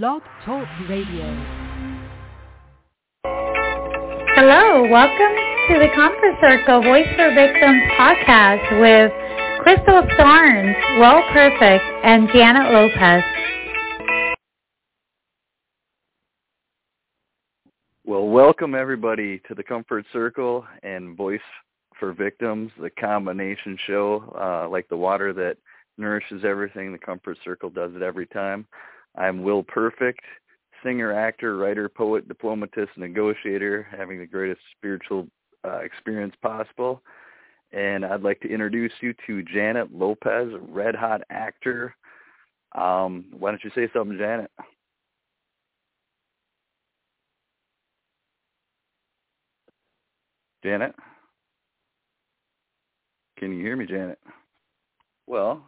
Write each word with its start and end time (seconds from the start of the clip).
Blog 0.00 0.22
Talk 0.46 0.66
Radio. 0.88 1.26
Hello, 4.34 4.88
welcome 4.88 5.36
to 5.68 5.78
the 5.78 5.88
Comfort 5.94 6.34
Circle 6.40 6.82
Voice 6.82 7.06
for 7.14 7.34
Victims 7.34 7.82
podcast 8.00 8.80
with 8.80 9.12
Crystal 9.62 10.00
Starnes, 10.16 10.98
Will 10.98 11.20
Perfect, 11.34 11.84
and 12.04 12.26
Janet 12.32 12.72
Lopez. 12.72 13.22
Well, 18.06 18.28
welcome 18.28 18.74
everybody 18.74 19.42
to 19.46 19.54
the 19.54 19.62
Comfort 19.62 20.06
Circle 20.10 20.64
and 20.82 21.14
Voice 21.18 21.40
for 22.00 22.14
Victims, 22.14 22.72
the 22.80 22.88
combination 22.88 23.76
show, 23.86 24.34
uh, 24.40 24.70
like 24.70 24.88
the 24.88 24.96
water 24.96 25.34
that 25.34 25.58
nourishes 25.98 26.46
everything. 26.46 26.92
The 26.92 26.98
Comfort 26.98 27.36
Circle 27.44 27.68
does 27.68 27.94
it 27.94 28.00
every 28.00 28.26
time. 28.26 28.66
I'm 29.16 29.42
Will 29.42 29.62
Perfect, 29.62 30.20
singer, 30.82 31.12
actor, 31.12 31.56
writer, 31.56 31.88
poet, 31.88 32.28
diplomatist, 32.28 32.90
negotiator, 32.96 33.86
having 33.96 34.18
the 34.18 34.26
greatest 34.26 34.60
spiritual 34.76 35.28
uh, 35.64 35.78
experience 35.78 36.34
possible. 36.42 37.02
And 37.72 38.04
I'd 38.04 38.22
like 38.22 38.40
to 38.40 38.48
introduce 38.48 38.92
you 39.00 39.14
to 39.26 39.42
Janet 39.42 39.94
Lopez, 39.94 40.48
red 40.68 40.94
hot 40.94 41.22
actor. 41.30 41.94
Um, 42.74 43.26
why 43.38 43.50
don't 43.50 43.64
you 43.64 43.70
say 43.74 43.88
something, 43.92 44.18
Janet? 44.18 44.50
Janet? 50.64 50.94
Can 53.38 53.52
you 53.52 53.62
hear 53.62 53.76
me, 53.76 53.86
Janet? 53.86 54.18
Well, 55.26 55.64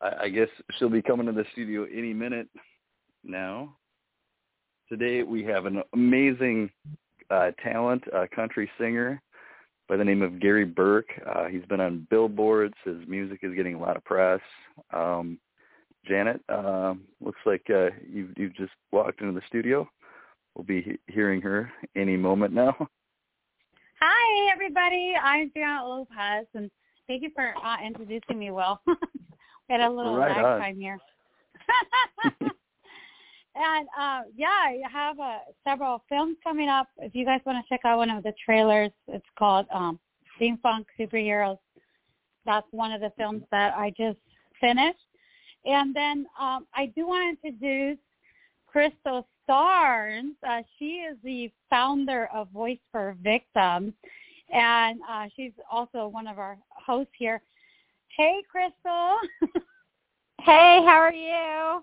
I, 0.00 0.12
I 0.22 0.28
guess 0.28 0.48
she'll 0.78 0.88
be 0.88 1.02
coming 1.02 1.26
to 1.26 1.32
the 1.32 1.44
studio 1.52 1.86
any 1.92 2.12
minute 2.12 2.48
now. 3.24 3.76
Today 4.88 5.22
we 5.22 5.44
have 5.44 5.66
an 5.66 5.82
amazing 5.92 6.70
uh, 7.30 7.50
talent, 7.62 8.04
a 8.12 8.26
country 8.26 8.70
singer 8.78 9.20
by 9.88 9.96
the 9.96 10.04
name 10.04 10.22
of 10.22 10.40
Gary 10.40 10.64
Burk. 10.64 11.06
Uh, 11.26 11.46
he's 11.46 11.64
been 11.66 11.80
on 11.80 12.06
billboards. 12.10 12.74
His 12.84 12.96
music 13.06 13.40
is 13.42 13.54
getting 13.54 13.74
a 13.74 13.80
lot 13.80 13.96
of 13.96 14.04
press. 14.04 14.40
Um, 14.92 15.38
Janet, 16.06 16.40
uh, 16.48 16.94
looks 17.20 17.40
like 17.44 17.66
uh, 17.70 17.88
you've, 18.08 18.30
you've 18.36 18.54
just 18.54 18.72
walked 18.92 19.20
into 19.20 19.32
the 19.32 19.46
studio. 19.46 19.88
We'll 20.54 20.64
be 20.64 20.82
he- 20.82 21.12
hearing 21.12 21.40
her 21.42 21.70
any 21.96 22.16
moment 22.16 22.54
now. 22.54 22.74
Hi, 24.00 24.52
everybody. 24.52 25.14
I'm 25.20 25.50
Janet 25.54 25.84
Lopez, 25.84 26.46
and 26.54 26.70
thank 27.08 27.22
you 27.22 27.30
for 27.34 27.54
uh, 27.64 27.76
introducing 27.84 28.38
me, 28.38 28.50
Will. 28.52 28.80
had 29.68 29.80
a 29.80 29.90
little 29.90 30.16
Right 30.16 30.36
on. 30.36 30.60
time 30.60 30.78
here. 30.80 30.98
and 32.40 33.88
uh, 33.98 34.22
yeah, 34.36 34.46
I 34.48 34.80
have 34.90 35.18
uh, 35.18 35.38
several 35.64 36.02
films 36.08 36.36
coming 36.42 36.68
up. 36.68 36.88
If 36.98 37.14
you 37.14 37.24
guys 37.24 37.40
want 37.44 37.64
to 37.64 37.68
check 37.68 37.80
out 37.84 37.98
one 37.98 38.10
of 38.10 38.22
the 38.22 38.32
trailers, 38.44 38.90
it's 39.08 39.26
called 39.38 39.66
um, 39.72 39.98
Funk 40.62 40.86
Superheroes. 40.98 41.58
That's 42.46 42.66
one 42.70 42.92
of 42.92 43.00
the 43.00 43.12
films 43.18 43.42
that 43.50 43.74
I 43.76 43.92
just 43.96 44.18
finished. 44.60 44.98
And 45.64 45.94
then 45.94 46.26
um, 46.40 46.66
I 46.74 46.86
do 46.96 47.06
want 47.06 47.38
to 47.42 47.48
introduce 47.48 47.98
Crystal 48.66 49.26
Starnes. 49.48 50.34
Uh, 50.48 50.62
she 50.78 51.02
is 51.10 51.16
the 51.24 51.50
founder 51.68 52.28
of 52.32 52.48
Voice 52.50 52.78
for 52.92 53.16
Victims, 53.22 53.92
and 54.52 55.00
uh, 55.10 55.26
she's 55.36 55.52
also 55.70 56.08
one 56.08 56.26
of 56.26 56.38
our 56.38 56.56
hosts 56.70 57.12
here. 57.18 57.42
Hey, 58.18 58.42
Crystal. 58.50 59.18
Hey, 60.40 60.82
how 60.86 60.96
are 60.96 61.12
you? 61.12 61.82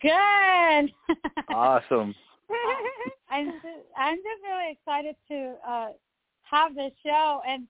Good. 0.00 0.92
Awesome. 1.54 2.14
I'm 3.30 3.46
just, 3.46 3.66
I'm 3.96 4.16
just 4.16 4.42
really 4.42 4.72
excited 4.72 5.14
to 5.28 5.54
uh, 5.66 5.88
have 6.42 6.74
this 6.74 6.92
show, 7.04 7.40
and 7.46 7.66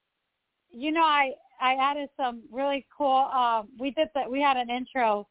you 0.71 0.93
know, 0.93 1.03
I 1.03 1.33
I 1.61 1.75
added 1.75 2.09
some 2.17 2.43
really 2.51 2.87
cool. 2.97 3.29
Um, 3.35 3.69
we 3.79 3.91
did 3.91 4.09
that. 4.15 4.31
We 4.31 4.41
had 4.41 4.57
an 4.57 4.71
intro, 4.71 5.27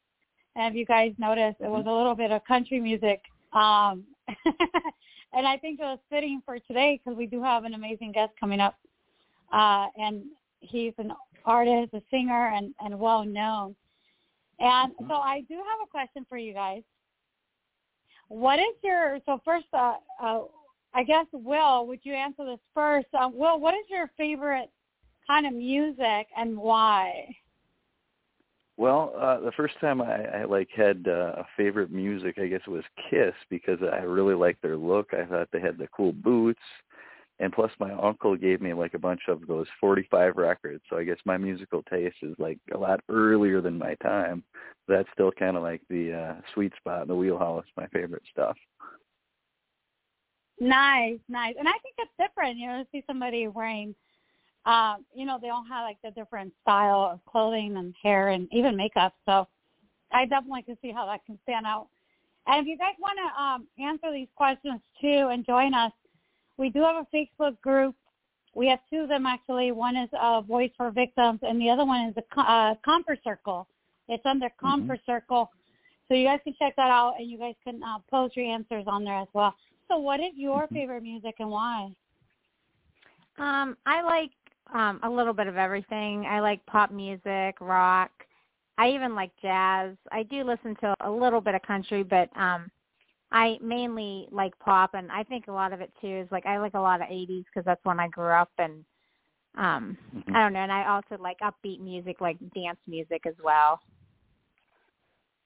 and 0.56 0.74
if 0.74 0.78
you 0.78 0.86
guys 0.86 1.14
noticed, 1.18 1.58
it 1.62 1.70
was 1.70 1.86
a 1.88 1.92
little 1.92 2.16
bit 2.16 2.32
of 2.32 2.44
country 2.46 2.80
music. 2.80 3.22
Um, 3.54 4.04
and 5.34 5.48
I 5.48 5.58
think 5.58 5.80
it 5.80 5.84
was 5.84 6.00
fitting 6.10 6.42
for 6.46 6.60
today 6.60 7.00
because 7.04 7.18
we 7.18 7.26
do 7.26 7.42
have 7.42 7.64
an 7.64 7.74
amazing 7.74 8.12
guest 8.12 8.34
coming 8.40 8.60
up, 8.60 8.76
uh, 9.52 9.88
and 9.98 10.24
he's 10.60 10.94
an 10.98 11.14
artist, 11.46 11.94
a 11.94 12.02
singer, 12.12 12.54
and 12.56 12.74
and 12.80 13.00
well 13.00 13.26
known. 13.26 13.76
And 14.60 14.92
so 15.08 15.16
I 15.16 15.42
do 15.48 15.56
have 15.56 15.80
a 15.84 15.90
question 15.90 16.26
for 16.28 16.38
you 16.38 16.54
guys. 16.54 16.84
What 18.28 18.60
is 18.60 18.76
your 18.84 19.20
so 19.26 19.40
first? 19.44 19.66
Uh, 19.74 19.96
uh, 20.22 20.42
I 20.94 21.04
guess 21.04 21.26
Will, 21.32 21.86
would 21.88 22.00
you 22.04 22.14
answer 22.14 22.46
this 22.46 22.60
first? 22.74 23.08
Uh, 23.14 23.30
Will, 23.32 23.60
what 23.60 23.74
is 23.74 23.86
your 23.90 24.10
favorite 24.18 24.70
kind 25.28 25.46
of 25.46 25.54
music 25.54 26.28
and 26.36 26.58
why? 26.58 27.36
Well, 28.78 29.14
uh, 29.20 29.42
the 29.42 29.52
first 29.52 29.76
time 29.82 30.02
I, 30.02 30.24
I 30.24 30.44
like 30.46 30.70
had 30.74 31.06
uh, 31.08 31.34
a 31.42 31.46
favorite 31.58 31.92
music, 31.92 32.38
I 32.40 32.48
guess 32.48 32.62
it 32.66 32.70
was 32.70 32.86
Kiss 33.10 33.34
because 33.50 33.78
I 33.84 33.98
really 33.98 34.36
liked 34.36 34.62
their 34.62 34.78
look. 34.78 35.10
I 35.14 35.26
thought 35.26 35.50
they 35.52 35.60
had 35.60 35.78
the 35.78 35.90
cool 35.96 36.14
boots, 36.14 36.62
and 37.40 37.54
plus 37.54 37.72
my 37.80 37.92
uncle 37.94 38.36
gave 38.36 38.62
me 38.62 38.74
like 38.74 38.94
a 38.94 39.00
bunch 39.00 39.22
of 39.28 39.48
those 39.48 39.68
45 39.80 40.36
records. 40.36 40.84
So 40.90 40.98
I 40.98 41.04
guess 41.06 41.18
my 41.26 41.38
musical 41.38 41.84
taste 41.84 42.18
is 42.22 42.36
like 42.38 42.60
a 42.74 42.78
lot 42.78 43.00
earlier 43.10 43.62
than 43.62 43.78
my 43.78 43.96
time. 43.96 44.44
That's 44.88 45.08
still 45.14 45.32
kind 45.32 45.56
of 45.56 45.64
like 45.64 45.82
the 45.90 46.14
uh, 46.14 46.42
sweet 46.54 46.74
spot, 46.78 47.08
the 47.08 47.16
wheelhouse, 47.16 47.66
my 47.78 47.88
favorite 47.88 48.24
stuff. 48.32 48.58
Nice, 50.60 51.20
nice. 51.30 51.56
And 51.58 51.68
I 51.68 51.74
think 51.84 51.96
it's 51.98 52.12
different, 52.20 52.58
you 52.58 52.68
know, 52.68 52.84
to 52.84 52.88
see 52.92 53.04
somebody 53.08 53.48
wearing, 53.48 53.96
um, 54.66 55.06
you 55.16 55.26
know, 55.26 55.40
they 55.42 55.50
all 55.50 55.64
have 55.70 55.84
like 55.84 55.98
the 56.04 56.12
different 56.12 56.52
style 56.62 57.10
of 57.14 57.24
clothing 57.26 57.78
and 57.78 57.96
hair 58.04 58.30
and 58.30 58.50
even 58.52 58.76
makeup. 58.76 59.14
So 59.26 59.48
I 60.12 60.26
definitely 60.26 60.64
can 60.64 60.78
see 60.82 60.92
how 60.92 61.06
that 61.06 61.26
can 61.26 61.40
stand 61.44 61.66
out. 61.66 61.88
And 62.48 62.62
if 62.62 62.68
you 62.68 62.78
guys 62.78 62.96
want 63.00 63.18
to 63.18 63.42
um, 63.42 63.68
answer 63.82 64.12
these 64.12 64.28
questions 64.36 64.82
too 65.00 65.30
and 65.32 65.46
join 65.46 65.74
us, 65.74 65.94
we 66.60 66.70
do 66.70 66.82
have 66.82 66.98
a 66.98 67.16
Facebook 67.16 67.60
group. 67.62 67.96
We 68.54 68.68
have 68.68 68.80
two 68.92 69.00
of 69.00 69.10
them 69.10 69.26
actually. 69.26 69.72
One 69.72 69.96
is 69.96 70.10
uh, 70.20 70.42
Voice 70.42 70.72
for 70.76 70.92
Victims, 70.92 71.40
and 71.42 71.60
the 71.60 71.70
other 71.70 71.86
one 71.86 72.08
is 72.08 72.16
the 72.16 72.24
Co- 72.34 72.42
uh, 72.42 72.76
Comfort 72.84 73.20
Circle. 73.24 73.68
It's 74.10 74.26
under 74.26 74.50
Comfort 74.60 75.00
Circle. 75.06 75.50
So 76.08 76.16
you 76.16 76.26
guys 76.26 76.40
can 76.44 76.54
check 76.60 76.76
that 76.76 76.90
out, 76.90 77.14
and 77.18 77.30
you 77.30 77.38
guys 77.38 77.56
can 77.64 77.82
uh, 77.82 78.00
post 78.10 78.36
your 78.36 78.46
answers 78.46 78.84
on 78.88 79.04
there 79.04 79.20
as 79.20 79.28
well. 79.34 79.56
So 79.88 79.98
what 79.98 80.20
is 80.20 80.32
your 80.36 80.68
favorite 80.68 81.04
music 81.04 81.36
and 81.40 81.50
why? 81.50 81.90
Um, 83.38 83.78
I 83.86 84.02
like 84.02 84.32
um 84.74 85.00
a 85.04 85.10
little 85.10 85.34
bit 85.34 85.48
of 85.48 85.56
everything. 85.58 86.26
I 86.26 86.42
like 86.42 86.64
pop 86.66 86.92
music, 86.92 87.56
rock. 87.62 88.12
I 88.78 88.90
even 88.90 89.16
like 89.16 89.32
jazz. 89.42 89.96
I 90.12 90.24
do 90.24 90.44
listen 90.44 90.76
to 90.82 90.94
a 91.02 91.10
little 91.10 91.42
bit 91.42 91.56
of 91.56 91.62
country, 91.62 92.04
but 92.04 92.30
um 92.36 92.70
I 93.32 93.58
mainly 93.62 94.28
like 94.32 94.58
pop 94.60 94.92
and 94.94 95.12
I 95.12 95.24
think 95.24 95.48
a 95.48 95.52
lot 95.52 95.74
of 95.74 95.82
it 95.82 95.92
too 96.02 96.08
is 96.24 96.28
like 96.32 96.46
I 96.46 96.58
like 96.58 96.74
a 96.74 96.80
lot 96.80 97.02
of 97.02 97.08
80s 97.10 97.46
because 97.46 97.66
that's 97.66 97.84
when 97.86 98.00
I 98.00 98.08
grew 98.08 98.32
up 98.32 98.52
and 98.58 98.84
um 99.58 99.98
Mhm. 100.16 100.36
I 100.36 100.42
don't 100.42 100.54
know 100.54 100.60
and 100.60 100.72
I 100.72 100.88
also 100.88 101.22
like 101.22 101.40
upbeat 101.40 101.80
music 101.80 102.22
like 102.22 102.38
dance 102.56 102.80
music 102.88 103.26
as 103.26 103.36
well. 103.44 103.80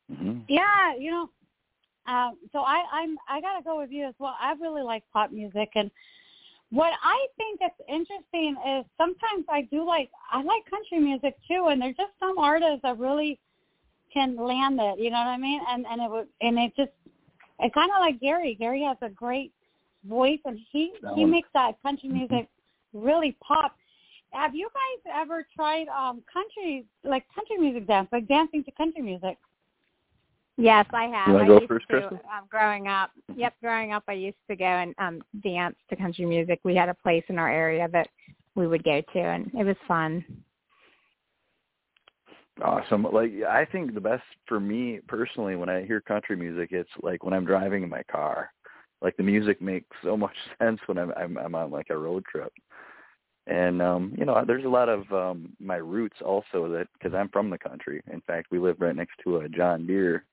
hmm 0.10 0.40
Yeah, 0.48 0.96
you 0.98 1.12
know, 1.12 1.30
um, 2.08 2.38
so 2.52 2.60
I, 2.60 2.84
I'm 2.92 3.18
I 3.30 3.42
gotta 3.42 3.64
go 3.64 3.78
with 3.80 3.92
you 3.92 4.06
as 4.06 4.16
well. 4.20 4.36
I 4.40 4.54
really 4.62 4.82
like 4.84 5.04
pop 5.14 5.32
music, 5.32 5.70
and 5.76 5.90
what 6.70 6.92
I 7.04 7.28
think 7.38 7.62
is 7.62 7.86
interesting 7.88 8.56
is 8.68 8.86
sometimes 8.98 9.46
I 9.50 9.64
do 9.72 9.86
like 9.86 10.10
I 10.32 10.42
like 10.44 10.70
country 10.70 11.00
music 11.00 11.36
too, 11.48 11.68
and 11.70 11.82
there's 11.82 11.96
just 11.98 12.12
some 12.20 12.38
artists 12.38 12.82
that 12.84 13.00
really 13.00 13.40
can 14.14 14.36
land 14.36 14.80
it. 14.82 15.00
You 15.00 15.12
know 15.12 15.18
what 15.18 15.28
I 15.28 15.38
mean? 15.38 15.62
And 15.70 15.86
and 15.86 16.02
it 16.02 16.10
would 16.12 16.28
and 16.42 16.58
it 16.60 16.74
just 16.76 16.92
it 17.60 17.74
kind 17.74 17.92
of 17.92 18.00
like 18.00 18.20
Gary. 18.20 18.56
Gary 18.60 18.84
has 18.84 18.98
a 19.02 19.10
great 19.10 19.52
voice, 20.08 20.40
and 20.46 20.60
he 20.72 20.92
he 20.94 21.02
Talent. 21.02 21.30
makes 21.30 21.50
that 21.54 21.82
country 21.82 22.10
music 22.10 22.48
really 22.94 23.36
pop. 23.46 23.76
Have 24.32 24.56
you 24.56 24.70
guys 24.74 25.14
ever 25.22 25.46
tried 25.56 25.88
um 25.88 26.24
country 26.32 26.86
like 27.04 27.26
country 27.34 27.58
music 27.58 27.88
dance, 27.88 28.10
like 28.12 28.28
dancing 28.28 28.64
to 28.64 28.72
country 28.72 29.02
music? 29.02 29.38
Yes, 30.58 30.86
I 30.94 31.06
have. 31.06 31.28
You 31.30 31.34
wanna 31.34 31.44
I 31.46 31.48
go 31.48 31.54
used 31.56 31.68
first, 31.68 31.88
to, 31.90 31.94
Kristen? 32.00 32.20
Um, 32.26 32.48
growing 32.50 32.88
up. 32.88 33.12
Yep, 33.36 33.56
growing 33.62 33.92
up, 33.92 34.04
I 34.08 34.14
used 34.14 34.38
to 34.50 34.56
go 34.56 34.66
and 34.66 34.94
um 34.98 35.22
dance 35.44 35.76
to 35.90 35.96
country 35.96 36.26
music. 36.26 36.60
We 36.64 36.76
had 36.76 36.90
a 36.90 36.94
place 36.96 37.24
in 37.30 37.40
our 37.40 37.52
area 37.52 37.88
that 37.92 38.08
we 38.56 38.68
would 38.68 38.84
go 38.84 39.02
to, 39.02 39.20
and 39.20 39.52
it 39.58 39.64
was 39.64 39.76
fun. 39.88 40.24
Awesome. 42.62 43.04
Like 43.04 43.32
I 43.50 43.66
think 43.66 43.94
the 43.94 44.02
best 44.02 44.24
for 44.48 44.60
me 44.60 45.00
personally 45.08 45.56
when 45.56 45.70
I 45.70 45.86
hear 45.86 46.02
country 46.02 46.36
music, 46.36 46.70
it's 46.72 46.90
like 47.02 47.24
when 47.24 47.34
I'm 47.34 47.46
driving 47.46 47.84
in 47.84 47.90
my 47.90 48.04
car. 48.04 48.52
Like 49.02 49.18
the 49.18 49.24
music 49.24 49.62
makes 49.62 49.88
so 50.04 50.16
much 50.18 50.36
sense 50.60 50.80
when 50.86 50.98
I'm 50.98 51.12
I'm, 51.18 51.38
I'm 51.38 51.56
on 51.56 51.72
like 51.72 51.88
a 51.90 51.98
road 51.98 52.24
trip. 52.26 52.54
And 53.48 53.82
um, 53.82 54.14
you 54.18 54.26
know, 54.26 54.44
there's 54.46 54.66
a 54.66 54.70
lot 54.70 54.88
of 54.88 55.12
um 55.12 55.54
my 55.60 55.78
roots 55.78 56.18
also 56.24 56.70
that 56.70 56.88
because 56.94 57.16
I'm 57.16 57.30
from 57.30 57.50
the 57.50 57.58
country. 57.58 58.02
In 58.12 58.22
fact, 58.22 58.48
we 58.52 58.60
lived 58.60 58.82
right 58.82 58.96
next 58.96 59.16
to 59.24 59.38
a 59.38 59.50
John 59.50 59.88
Deere, 59.88 60.26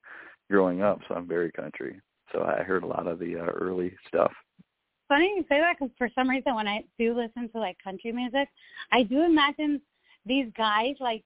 growing 0.51 0.83
up, 0.83 1.01
so 1.09 1.15
I'm 1.15 1.27
very 1.27 1.51
country. 1.51 2.01
So 2.33 2.43
I 2.43 2.63
heard 2.63 2.85
a 2.85 2.87
lot 2.87 3.07
of 3.07 3.19
the 3.19 3.37
uh, 3.37 3.47
early 3.47 3.93
stuff. 4.07 4.33
Funny 5.09 5.33
you 5.37 5.43
say 5.49 5.59
that 5.59 5.77
because 5.79 5.93
for 5.99 6.09
some 6.15 6.31
reason 6.31 6.55
when 6.55 6.69
I 6.69 6.85
do 6.99 7.17
listen 7.17 7.49
to 7.49 7.59
like 7.59 7.77
country 7.83 8.13
music, 8.13 8.49
I 8.93 9.03
do 9.03 9.23
imagine 9.23 9.81
these 10.27 10.47
guys 10.57 10.95
like 11.01 11.25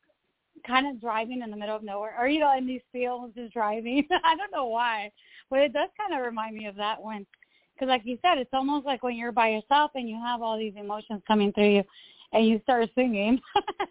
kind 0.67 0.87
of 0.87 1.01
driving 1.01 1.43
in 1.43 1.51
the 1.51 1.57
middle 1.57 1.77
of 1.77 1.83
nowhere, 1.83 2.15
or 2.19 2.29
you 2.29 2.41
know, 2.41 2.57
in 2.57 2.67
these 2.67 2.83
fields 2.93 3.35
just 3.35 3.53
driving. 3.53 4.07
I 4.25 4.37
don't 4.37 4.53
know 4.53 4.67
why, 4.67 5.11
but 5.51 5.61
it 5.61 5.73
does 5.73 5.89
kind 5.99 6.19
of 6.19 6.27
remind 6.27 6.57
me 6.57 6.67
of 6.67 6.77
that 6.77 7.01
one. 7.01 7.27
Because 7.75 7.89
like 7.89 8.03
you 8.05 8.19
said, 8.23 8.39
it's 8.39 8.53
almost 8.53 8.87
like 8.87 9.03
when 9.03 9.17
you're 9.17 9.33
by 9.33 9.49
yourself 9.49 9.91
and 9.95 10.09
you 10.09 10.17
have 10.17 10.43
all 10.43 10.57
these 10.57 10.75
emotions 10.77 11.23
coming 11.27 11.53
through 11.53 11.77
you, 11.77 11.85
and 12.33 12.47
you 12.47 12.61
start 12.63 12.89
singing. 12.95 13.41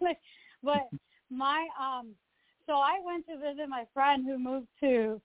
but 0.62 0.88
my 1.30 1.66
um, 1.80 2.14
so 2.66 2.74
I 2.74 2.98
went 3.04 3.26
to 3.26 3.36
visit 3.36 3.68
my 3.68 3.84
friend 3.92 4.24
who 4.24 4.38
moved 4.38 4.68
to 4.80 5.20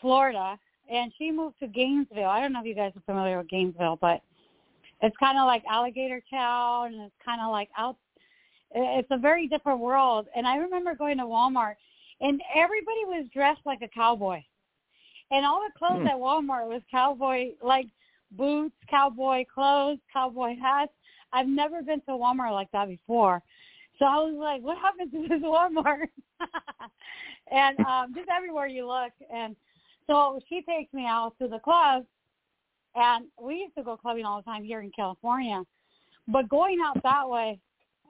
Florida, 0.00 0.58
and 0.90 1.12
she 1.16 1.30
moved 1.30 1.58
to 1.60 1.66
Gainesville. 1.66 2.28
I 2.28 2.40
don't 2.40 2.52
know 2.52 2.60
if 2.60 2.66
you 2.66 2.74
guys 2.74 2.92
are 2.96 3.02
familiar 3.06 3.38
with 3.38 3.48
Gainesville, 3.48 3.98
but 4.00 4.22
it's 5.02 5.16
kind 5.18 5.38
of 5.38 5.46
like 5.46 5.62
alligator 5.70 6.22
town, 6.30 6.94
and 6.94 7.02
it's 7.02 7.14
kind 7.24 7.40
of 7.40 7.50
like 7.50 7.70
out 7.76 7.96
it's 8.74 9.08
a 9.10 9.18
very 9.18 9.48
different 9.48 9.80
world. 9.80 10.26
And 10.34 10.46
I 10.46 10.56
remember 10.56 10.94
going 10.94 11.18
to 11.18 11.24
Walmart, 11.24 11.74
and 12.20 12.40
everybody 12.54 13.04
was 13.06 13.26
dressed 13.32 13.60
like 13.64 13.82
a 13.82 13.88
cowboy, 13.88 14.42
and 15.30 15.44
all 15.44 15.60
the 15.60 15.78
clothes 15.78 16.02
Hmm. 16.02 16.08
at 16.08 16.16
Walmart 16.16 16.68
was 16.68 16.82
cowboy 16.90 17.52
like 17.62 17.86
boots, 18.32 18.74
cowboy 18.88 19.44
clothes, 19.52 19.98
cowboy 20.12 20.56
hats. 20.60 20.92
I've 21.32 21.48
never 21.48 21.82
been 21.82 22.00
to 22.02 22.12
Walmart 22.12 22.52
like 22.52 22.70
that 22.72 22.88
before. 22.88 23.42
So 23.98 24.04
I 24.04 24.16
was 24.16 24.34
like, 24.34 24.62
what 24.62 24.78
happened 24.78 25.10
to 25.12 25.28
this 25.28 25.42
Walmart? 25.42 26.08
and 27.50 27.78
um 27.80 28.14
just 28.14 28.28
everywhere 28.28 28.66
you 28.66 28.86
look 28.86 29.12
and 29.32 29.56
so 30.06 30.38
she 30.48 30.62
takes 30.62 30.92
me 30.92 31.06
out 31.06 31.32
to 31.40 31.48
the 31.48 31.58
club 31.58 32.04
and 32.94 33.26
we 33.40 33.56
used 33.56 33.74
to 33.76 33.82
go 33.82 33.96
clubbing 33.96 34.24
all 34.24 34.38
the 34.38 34.44
time 34.44 34.64
here 34.64 34.80
in 34.80 34.90
California. 34.90 35.62
But 36.28 36.48
going 36.48 36.78
out 36.84 37.02
that 37.02 37.28
way, 37.28 37.58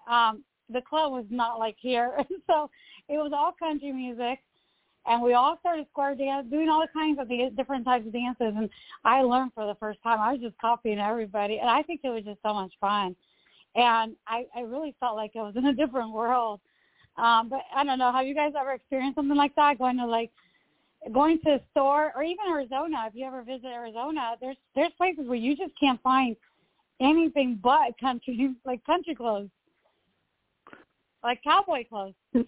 um, 0.06 0.44
the 0.72 0.80
club 0.80 1.12
was 1.12 1.24
not 1.30 1.58
like 1.58 1.76
here. 1.78 2.16
so 2.46 2.70
it 3.08 3.18
was 3.18 3.32
all 3.34 3.52
country 3.58 3.92
music 3.92 4.40
and 5.06 5.22
we 5.22 5.34
all 5.34 5.56
started 5.60 5.86
square 5.90 6.14
dance, 6.14 6.46
doing 6.50 6.68
all 6.68 6.84
kinds 6.92 7.18
of 7.20 7.28
the 7.28 7.50
different 7.56 7.84
types 7.84 8.06
of 8.06 8.12
dances. 8.12 8.54
And 8.56 8.68
I 9.04 9.22
learned 9.22 9.52
for 9.54 9.66
the 9.66 9.76
first 9.76 10.02
time. 10.02 10.20
I 10.20 10.32
was 10.32 10.40
just 10.40 10.58
copying 10.58 10.98
everybody, 10.98 11.58
and 11.58 11.70
I 11.70 11.82
think 11.82 12.00
it 12.02 12.10
was 12.10 12.24
just 12.24 12.40
so 12.42 12.52
much 12.52 12.72
fun. 12.80 13.14
And 13.74 14.16
I, 14.26 14.46
I 14.56 14.60
really 14.60 14.94
felt 14.98 15.16
like 15.16 15.32
I 15.36 15.42
was 15.42 15.54
in 15.56 15.66
a 15.66 15.74
different 15.74 16.12
world. 16.12 16.60
Um, 17.16 17.48
but 17.48 17.60
I 17.74 17.84
don't 17.84 17.98
know. 17.98 18.12
Have 18.12 18.26
you 18.26 18.34
guys 18.34 18.52
ever 18.58 18.72
experienced 18.72 19.16
something 19.16 19.36
like 19.36 19.54
that? 19.56 19.78
Going 19.78 19.96
to 19.98 20.06
like 20.06 20.30
going 21.12 21.38
to 21.44 21.54
a 21.54 21.60
store 21.70 22.12
or 22.16 22.22
even 22.22 22.44
Arizona. 22.50 23.04
If 23.06 23.14
you 23.14 23.26
ever 23.26 23.42
visit 23.42 23.66
Arizona, 23.66 24.34
there's 24.40 24.56
there's 24.74 24.92
places 24.96 25.26
where 25.26 25.36
you 25.36 25.56
just 25.56 25.72
can't 25.78 26.02
find 26.02 26.36
anything 27.00 27.58
but 27.62 27.98
country 28.00 28.54
like 28.66 28.84
country 28.84 29.14
clothes, 29.14 29.48
like 31.22 31.42
cowboy 31.42 31.84
clothes. 31.88 32.14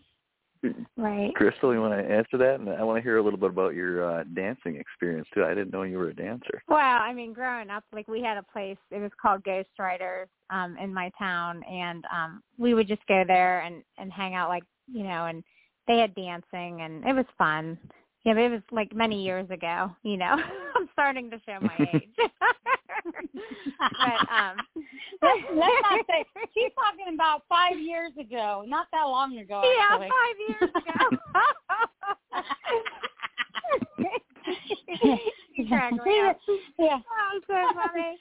Right. 0.97 1.33
Crystal, 1.35 1.73
you 1.73 1.81
want 1.81 1.95
to 1.95 2.13
answer 2.13 2.37
that? 2.39 2.57
And 2.59 2.69
I 2.69 2.83
want 2.83 2.99
to 2.99 3.03
hear 3.03 3.19
a 3.19 3.23
little 3.23 3.39
bit 3.39 3.51
about 3.51 3.75
your 3.75 4.05
uh, 4.05 4.25
dancing 4.35 4.77
experience 4.77 5.29
too. 5.33 5.45
I 5.45 5.51
didn't 5.51 5.73
know 5.73 5.83
you 5.83 5.99
were 5.99 6.09
a 6.09 6.15
dancer. 6.15 6.63
Well, 6.69 6.79
I 6.79 7.13
mean, 7.13 7.33
growing 7.33 7.71
up, 7.71 7.85
like 7.93 8.09
we 8.09 8.21
had 8.23 8.37
a 8.37 8.43
place. 8.43 8.77
It 8.91 8.99
was 8.99 9.13
called 9.21 9.45
Ghost 9.45 9.69
Riders 9.79 10.29
um, 10.51 10.77
in 10.83 10.93
my 10.93 11.11
town, 11.19 11.63
and 11.63 12.05
um, 12.13 12.43
we 12.59 12.75
would 12.75 12.89
just 12.89 13.07
go 13.07 13.23
there 13.27 13.61
and 13.61 13.83
and 13.99 14.13
hang 14.13 14.35
out, 14.35 14.49
like 14.49 14.65
you 14.93 15.05
know, 15.05 15.27
and 15.27 15.45
they 15.87 15.99
had 15.99 16.15
dancing, 16.15 16.83
and 16.83 17.05
it 17.05 17.15
was 17.15 17.27
fun. 17.37 17.79
Yeah, 18.25 18.35
but 18.35 18.43
it 18.43 18.51
was 18.51 18.61
like 18.73 18.95
many 18.95 19.23
years 19.25 19.49
ago. 19.51 19.95
You 20.03 20.17
know, 20.19 20.37
I'm 20.77 20.89
starting 20.93 21.31
to 21.31 21.41
show 21.47 21.59
my 21.61 21.75
age. 21.95 22.09
but 23.79 24.29
um, 24.31 24.57
let's, 25.23 25.43
let's 25.55 25.83
not 25.83 26.07
say 26.09 26.25
she's 26.53 26.73
talking 26.75 27.15
about 27.15 27.43
five 27.49 27.79
years 27.79 28.13
ago, 28.21 28.65
not 28.67 28.87
that 28.93 29.05
long 29.05 29.39
ago. 29.39 29.63
yeah, 29.65 29.87
actually. 29.95 30.09
five 30.09 30.37
years 30.49 30.71
ago. 30.75 31.19
you 35.57 35.67
crack 35.69 35.93
me 35.93 36.21
up. 36.21 36.39
yeah, 36.79 36.99
Oh, 36.99 37.41
so 37.47 37.55
funny. 37.75 38.19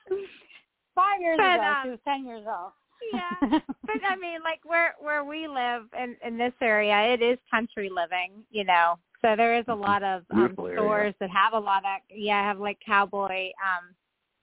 five 0.96 1.22
years 1.22 1.38
But, 1.38 1.56
ago. 1.56 1.64
um, 1.64 1.82
she 1.84 1.90
was 1.92 2.00
ten 2.06 2.26
years 2.26 2.46
old. 2.48 2.72
Yeah. 3.14 3.60
but 3.86 3.96
I 4.08 4.16
mean, 4.16 4.42
like 4.44 4.60
where 4.64 4.96
where 5.00 5.24
we 5.24 5.48
live 5.48 5.84
in 6.00 6.16
in 6.26 6.38
this 6.38 6.54
area, 6.62 7.14
it 7.14 7.22
is 7.22 7.38
country 7.50 7.90
living, 7.90 8.44
you 8.52 8.64
know. 8.64 9.00
So 9.22 9.36
there 9.36 9.58
is 9.58 9.66
a 9.68 9.76
lot 9.76 10.04
of 10.04 10.24
um, 10.32 10.36
Beautiful 10.36 10.68
area. 10.68 10.80
stores 10.82 11.16
that 11.20 11.30
have 11.30 11.54
a 11.54 11.60
lot 11.60 11.84
of 11.84 12.02
yeah, 12.10 12.44
have 12.44 12.60
like 12.60 12.78
cowboy, 12.86 13.48
um, 13.64 13.96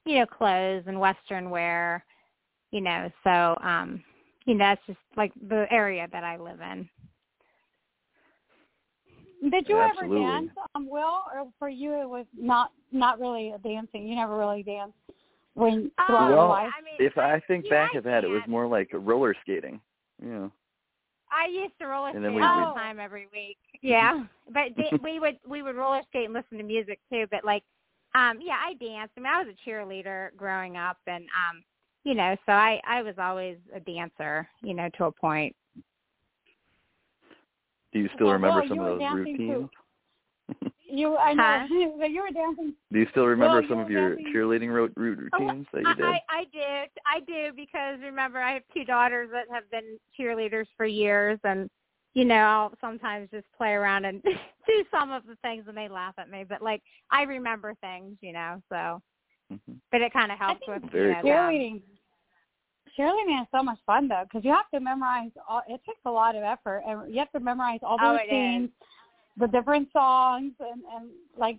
you 0.05 0.19
know, 0.19 0.27
clothes 0.27 0.85
and 0.87 0.99
western 0.99 1.51
wear, 1.51 2.05
you 2.71 2.81
know. 2.81 3.11
So 3.23 3.56
um, 3.62 4.03
you 4.47 4.55
know, 4.55 4.65
that's 4.65 4.83
just 4.87 4.99
like 5.17 5.33
the 5.49 5.67
area 5.71 6.09
that 6.12 6.25
I 6.25 6.37
live 6.37 6.61
in. 6.61 6.89
Did 9.51 9.69
you 9.69 9.79
Absolutely. 9.79 10.17
ever 10.17 10.33
dance, 10.33 10.51
um, 10.75 10.89
Will? 10.89 11.21
Or 11.35 11.51
for 11.59 11.69
you, 11.69 12.01
it 12.01 12.09
was 12.09 12.27
not 12.37 12.73
not 12.93 13.21
really 13.21 13.51
a 13.51 13.59
dancing. 13.59 14.09
You 14.09 14.17
never 14.17 14.37
really 14.37 14.62
danced 14.62 14.97
when 15.55 15.91
throughout 16.06 16.31
Well. 16.31 16.53
I 16.53 16.65
mean, 16.85 16.95
If 16.99 17.17
I 17.19 17.41
think 17.47 17.65
yeah, 17.65 17.71
back 17.87 17.95
of 17.95 18.05
that, 18.05 18.25
it 18.25 18.29
was 18.29 18.43
more 18.47 18.67
like 18.67 18.91
roller 18.93 19.35
skating. 19.43 19.81
Yeah. 20.25 20.49
I 21.33 21.47
used 21.49 21.77
to 21.81 21.87
roller 21.87 22.09
And 22.09 22.17
skate 22.17 22.23
then 22.23 22.35
we- 22.35 22.43
all 22.43 22.59
we- 22.61 22.75
the 22.75 22.81
time 22.81 23.01
every 23.01 23.27
week. 23.33 23.56
Yeah, 23.83 24.25
but 24.51 24.69
they, 24.79 24.91
we 25.03 25.21
would 25.21 25.39
we 25.47 25.61
would 25.62 25.77
roller 25.77 26.01
skate 26.09 26.25
and 26.25 26.33
listen 26.33 26.56
to 26.56 26.65
music 26.65 27.01
too. 27.12 27.27
But 27.31 27.45
like, 27.45 27.62
um, 28.15 28.39
yeah, 28.41 28.56
I 28.65 28.73
danced. 28.75 29.12
I 29.17 29.21
mean, 29.21 29.27
I 29.31 29.43
was 29.43 29.49
a 29.55 29.69
cheerleader 29.69 30.35
growing 30.39 30.79
up, 30.79 30.97
and 31.06 31.25
um, 31.25 31.62
you 32.05 32.15
know, 32.15 32.35
so 32.47 32.53
I 32.53 32.81
I 32.87 33.03
was 33.03 33.15
always 33.19 33.59
a 33.75 33.81
dancer, 33.81 34.49
you 34.62 34.73
know, 34.73 34.89
to 34.97 35.05
a 35.05 35.12
point. 35.12 35.55
Do 37.93 37.99
you 37.99 38.09
still 38.15 38.31
remember 38.33 38.62
Will, 38.62 38.69
some 38.69 38.79
of 38.81 38.99
those 38.99 39.12
routines? 39.12 39.39
too. 39.39 39.71
Routines? 40.94 41.00
You, 41.00 41.17
I 41.17 41.35
know, 41.35 41.67
Huh? 41.69 41.91
but 41.99 42.11
you 42.11 42.23
were 42.23 42.31
dancing. 42.31 42.75
Do 42.93 42.99
you 42.99 43.06
still 43.11 43.26
remember 43.26 43.61
Well, 43.61 43.69
some 43.69 43.79
you 43.79 43.85
of 43.85 43.91
your 43.91 44.17
dancing- 44.17 44.32
cheerleading 44.35 44.69
ro- 44.75 44.88
ru- 44.96 45.29
routines 45.31 45.67
that 45.73 45.82
you 45.82 45.94
did? 45.94 46.05
I 46.05 46.20
I 46.29 46.44
do 46.52 46.61
I 47.06 47.20
do 47.20 47.52
because 47.55 48.00
remember 48.02 48.38
I 48.41 48.52
have 48.55 48.62
two 48.73 48.85
daughters 48.85 49.31
that 49.32 49.46
have 49.52 49.70
been 49.70 49.99
cheerleaders 50.19 50.67
for 50.76 50.87
years, 50.87 51.38
and 51.44 51.69
you 52.14 52.25
know 52.25 52.37
I'll 52.37 52.73
sometimes 52.81 53.31
just 53.31 53.46
play 53.56 53.73
around 53.73 54.05
and 54.05 54.23
do 54.67 54.85
some 54.91 55.11
of 55.12 55.26
the 55.26 55.37
things, 55.43 55.64
and 55.69 55.76
they 55.76 55.88
laugh 55.88 56.14
at 56.19 56.31
me. 56.31 56.44
But 56.49 56.62
like 56.62 56.82
I 57.11 57.23
remember 57.23 57.75
things, 57.81 58.17
you 58.20 58.32
know, 58.32 58.63
so 58.69 59.01
Mhm. 59.53 59.79
but 59.93 60.01
it 60.01 60.13
kind 60.13 60.32
of 60.32 60.39
helps 60.39 60.67
with 60.67 60.82
Very 60.91 61.08
you 61.08 61.15
know, 61.15 61.20
cool. 61.22 61.31
Cheerleading. 61.31 61.82
Cheerleading 62.98 63.43
is 63.43 63.48
so 63.51 63.63
much 63.63 63.79
fun 63.84 64.08
though, 64.08 64.22
because 64.24 64.44
you 64.44 64.53
have 64.53 64.70
to 64.72 64.81
memorize. 64.81 65.31
All, 65.48 65.63
it 65.69 65.81
takes 65.84 66.01
a 66.06 66.10
lot 66.10 66.36
of 66.36 66.43
effort, 66.44 66.82
and 66.86 67.13
you 67.13 67.19
have 67.19 67.31
to 67.32 67.41
memorize 67.41 67.81
all 67.82 67.98
those 67.98 68.06
Oh, 68.06 68.15
it 68.15 68.20
routines, 68.22 68.70
the 69.36 69.48
different 69.48 69.88
songs, 69.93 70.53
and 70.60 70.82
and 70.94 71.10
like 71.36 71.58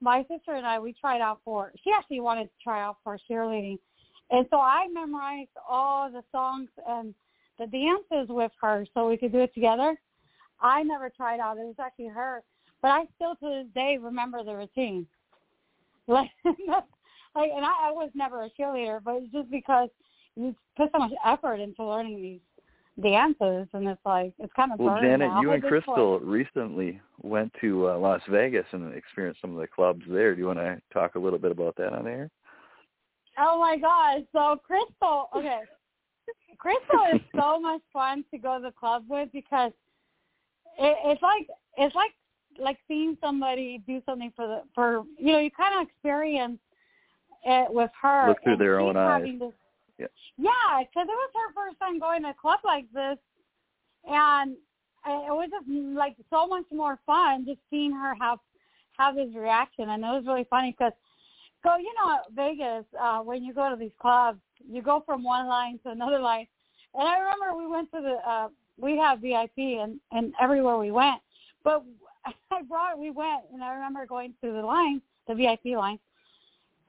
my 0.00 0.22
sister 0.22 0.54
and 0.54 0.66
I, 0.66 0.78
we 0.78 0.92
tried 0.92 1.20
out 1.20 1.40
for. 1.44 1.72
She 1.82 1.90
actually 1.96 2.20
wanted 2.20 2.44
to 2.44 2.62
try 2.62 2.82
out 2.82 2.96
for 3.04 3.18
cheerleading, 3.30 3.78
and 4.30 4.46
so 4.50 4.58
I 4.58 4.88
memorized 4.92 5.50
all 5.68 6.10
the 6.10 6.22
songs 6.32 6.68
and 6.88 7.14
the 7.58 7.66
dances 7.66 8.28
with 8.28 8.52
her, 8.60 8.86
so 8.94 9.08
we 9.08 9.16
could 9.16 9.32
do 9.32 9.40
it 9.40 9.54
together. 9.54 9.98
I 10.60 10.82
never 10.82 11.10
tried 11.10 11.40
out; 11.40 11.58
it 11.58 11.66
was 11.66 11.76
actually 11.80 12.08
her, 12.08 12.42
but 12.80 12.88
I 12.88 13.04
still 13.16 13.36
to 13.36 13.62
this 13.62 13.72
day 13.74 13.98
remember 14.00 14.42
the 14.42 14.56
routine. 14.56 15.06
Like, 16.08 16.30
like, 16.44 16.84
and 17.36 17.64
I, 17.64 17.88
I 17.88 17.92
was 17.92 18.10
never 18.14 18.42
a 18.44 18.50
cheerleader, 18.50 19.00
but 19.02 19.16
it's 19.16 19.32
just 19.32 19.50
because 19.50 19.88
you 20.34 20.54
put 20.76 20.90
so 20.92 20.98
much 20.98 21.12
effort 21.24 21.60
into 21.60 21.84
learning 21.84 22.20
these 22.20 22.40
dances, 23.00 23.68
and 23.72 23.88
it's 23.88 24.00
like 24.04 24.32
it's 24.38 24.52
kind 24.54 24.72
of 24.72 24.78
Well, 24.78 25.00
Janet, 25.00 25.30
you 25.40 25.52
and 25.52 25.62
Crystal 25.62 26.20
recently 26.20 27.00
went 27.22 27.52
to 27.60 27.88
uh, 27.90 27.98
Las 27.98 28.20
Vegas 28.28 28.66
and 28.72 28.94
experienced 28.94 29.40
some 29.40 29.54
of 29.54 29.60
the 29.60 29.66
clubs 29.66 30.02
there. 30.08 30.34
Do 30.34 30.40
you 30.40 30.46
want 30.46 30.58
to 30.58 30.80
talk 30.92 31.14
a 31.14 31.18
little 31.18 31.38
bit 31.38 31.52
about 31.52 31.76
that 31.76 31.92
on 31.92 32.06
air? 32.06 32.30
Oh 33.38 33.58
my 33.58 33.78
gosh! 33.78 34.22
So 34.32 34.60
Crystal, 34.66 35.30
okay, 35.34 35.60
Crystal 36.58 37.06
is 37.14 37.20
so 37.34 37.58
much 37.60 37.80
fun 37.92 38.24
to 38.30 38.38
go 38.38 38.58
to 38.58 38.64
the 38.64 38.72
club 38.72 39.04
with 39.08 39.30
because 39.32 39.72
it, 40.78 40.96
it's 41.04 41.22
like 41.22 41.48
it's 41.78 41.94
like 41.94 42.12
like 42.58 42.78
seeing 42.86 43.16
somebody 43.22 43.82
do 43.86 44.02
something 44.04 44.32
for 44.36 44.46
the 44.46 44.62
for 44.74 45.04
you 45.18 45.32
know 45.32 45.38
you 45.38 45.50
kind 45.50 45.80
of 45.80 45.88
experience 45.88 46.58
it 47.44 47.72
with 47.72 47.90
her. 48.00 48.28
Look 48.28 48.42
through 48.42 48.58
their 48.58 48.80
own 48.80 48.96
eyes. 48.96 49.26
This, 49.38 49.52
Yeah. 49.98 50.06
yeah, 50.38 50.80
because 50.80 51.06
it 51.08 51.12
was 51.12 51.30
her 51.34 51.52
first 51.54 51.78
time 51.78 51.98
going 51.98 52.22
to 52.22 52.30
a 52.30 52.34
club 52.34 52.60
like 52.64 52.86
this, 52.92 53.18
and 54.08 54.56
it 55.06 55.32
was 55.32 55.48
just 55.50 55.68
like 55.96 56.16
so 56.30 56.46
much 56.46 56.64
more 56.72 56.98
fun 57.06 57.44
just 57.46 57.60
seeing 57.70 57.92
her 57.92 58.14
have 58.20 58.38
have 58.98 59.14
this 59.16 59.28
reaction, 59.34 59.90
and 59.90 60.02
it 60.02 60.08
was 60.08 60.24
really 60.26 60.46
funny 60.50 60.74
because 60.76 60.92
go 61.62 61.76
you 61.76 61.92
know 61.98 62.18
Vegas 62.34 62.84
uh 63.00 63.20
when 63.20 63.44
you 63.44 63.54
go 63.54 63.70
to 63.70 63.76
these 63.76 63.94
clubs 64.00 64.40
you 64.68 64.82
go 64.82 65.02
from 65.06 65.22
one 65.22 65.46
line 65.46 65.78
to 65.84 65.90
another 65.90 66.18
line 66.18 66.46
and 66.94 67.08
I 67.08 67.18
remember 67.18 67.56
we 67.56 67.66
went 67.66 67.90
to 67.92 68.00
the 68.00 68.28
uh 68.28 68.48
we 68.78 68.96
have 68.98 69.20
VIP 69.20 69.58
and 69.58 70.00
and 70.10 70.32
everywhere 70.40 70.76
we 70.76 70.90
went 70.90 71.20
but 71.64 71.84
I 72.50 72.62
brought 72.62 72.98
we 72.98 73.10
went 73.10 73.42
and 73.52 73.62
I 73.62 73.74
remember 73.74 74.06
going 74.06 74.34
to 74.42 74.52
the 74.52 74.62
line, 74.62 75.00
the 75.28 75.34
VIP 75.34 75.76
line, 75.76 75.98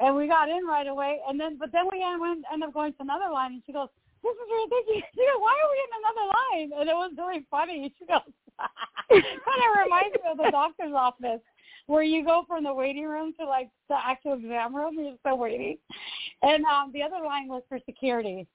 and 0.04 0.16
we 0.16 0.28
got 0.28 0.50
in 0.50 0.66
right 0.68 0.88
away. 0.88 1.20
And 1.28 1.40
then 1.40 1.58
but 1.58 1.72
then 1.72 1.86
we 1.92 2.04
went 2.20 2.44
ended 2.52 2.68
up 2.68 2.74
going 2.74 2.92
to 2.94 3.02
another 3.02 3.32
line, 3.32 3.54
and 3.54 3.64
she 3.66 3.72
goes, 3.72 3.88
"This 4.22 4.36
is 4.36 4.50
ridiculous. 4.52 5.08
She 5.16 5.24
goes, 5.24 5.40
Why 5.40 5.56
are 5.56 5.72
we 5.72 5.80
in 5.80 5.92
another 6.04 6.26
line?" 6.28 6.70
And 6.80 6.90
it 6.90 6.98
was 7.00 7.12
really 7.18 7.46
funny. 7.50 7.94
She 8.00 8.06
goes, 8.06 8.28
kind 9.10 9.62
of 9.64 9.72
reminds 9.84 10.14
me 10.16 10.28
of 10.30 10.38
the 10.38 10.52
doctor's 10.52 10.94
office 10.94 11.42
where 11.88 12.04
you 12.04 12.24
go 12.24 12.44
from 12.48 12.64
the 12.64 12.74
waiting 12.74 13.06
room 13.06 13.34
to 13.40 13.46
like 13.46 13.70
the 13.88 13.96
actual 13.96 14.34
exam 14.34 14.76
room. 14.76 15.00
You're 15.00 15.16
still 15.22 15.38
waiting, 15.38 15.78
and 16.42 16.66
um 16.66 16.92
the 16.92 17.02
other 17.02 17.24
line 17.24 17.48
was 17.48 17.64
for 17.70 17.80
security. 17.86 18.46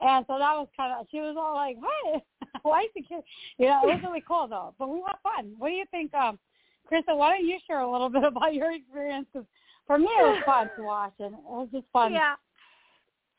And 0.00 0.24
so 0.28 0.38
that 0.38 0.54
was 0.54 0.68
kind 0.76 0.94
of, 0.94 1.08
she 1.10 1.18
was 1.18 1.34
all 1.36 1.54
like, 1.56 1.76
what? 1.76 2.22
Why 2.62 2.86
security? 2.96 3.26
You 3.58 3.66
know, 3.66 3.80
it 3.82 3.86
was 3.86 4.00
really 4.04 4.22
cool 4.26 4.46
though. 4.46 4.72
But 4.78 4.88
we 4.88 5.02
had 5.04 5.16
fun. 5.24 5.54
What 5.58 5.70
do 5.70 5.74
you 5.74 5.86
think, 5.90 6.14
um, 6.14 6.38
Krista, 6.86 7.16
why 7.16 7.30
don't 7.30 7.44
you 7.44 7.58
share 7.66 7.80
a 7.80 7.90
little 7.90 8.08
bit 8.08 8.22
about 8.22 8.54
your 8.54 8.72
experience? 8.72 9.26
Cause 9.32 9.44
for 9.88 9.98
me, 9.98 10.04
it 10.04 10.22
was 10.22 10.42
fun 10.46 10.70
to 10.76 10.82
watch 10.84 11.14
and 11.18 11.34
it 11.34 11.40
was 11.44 11.68
just 11.72 11.86
fun. 11.92 12.12
Yeah. 12.12 12.34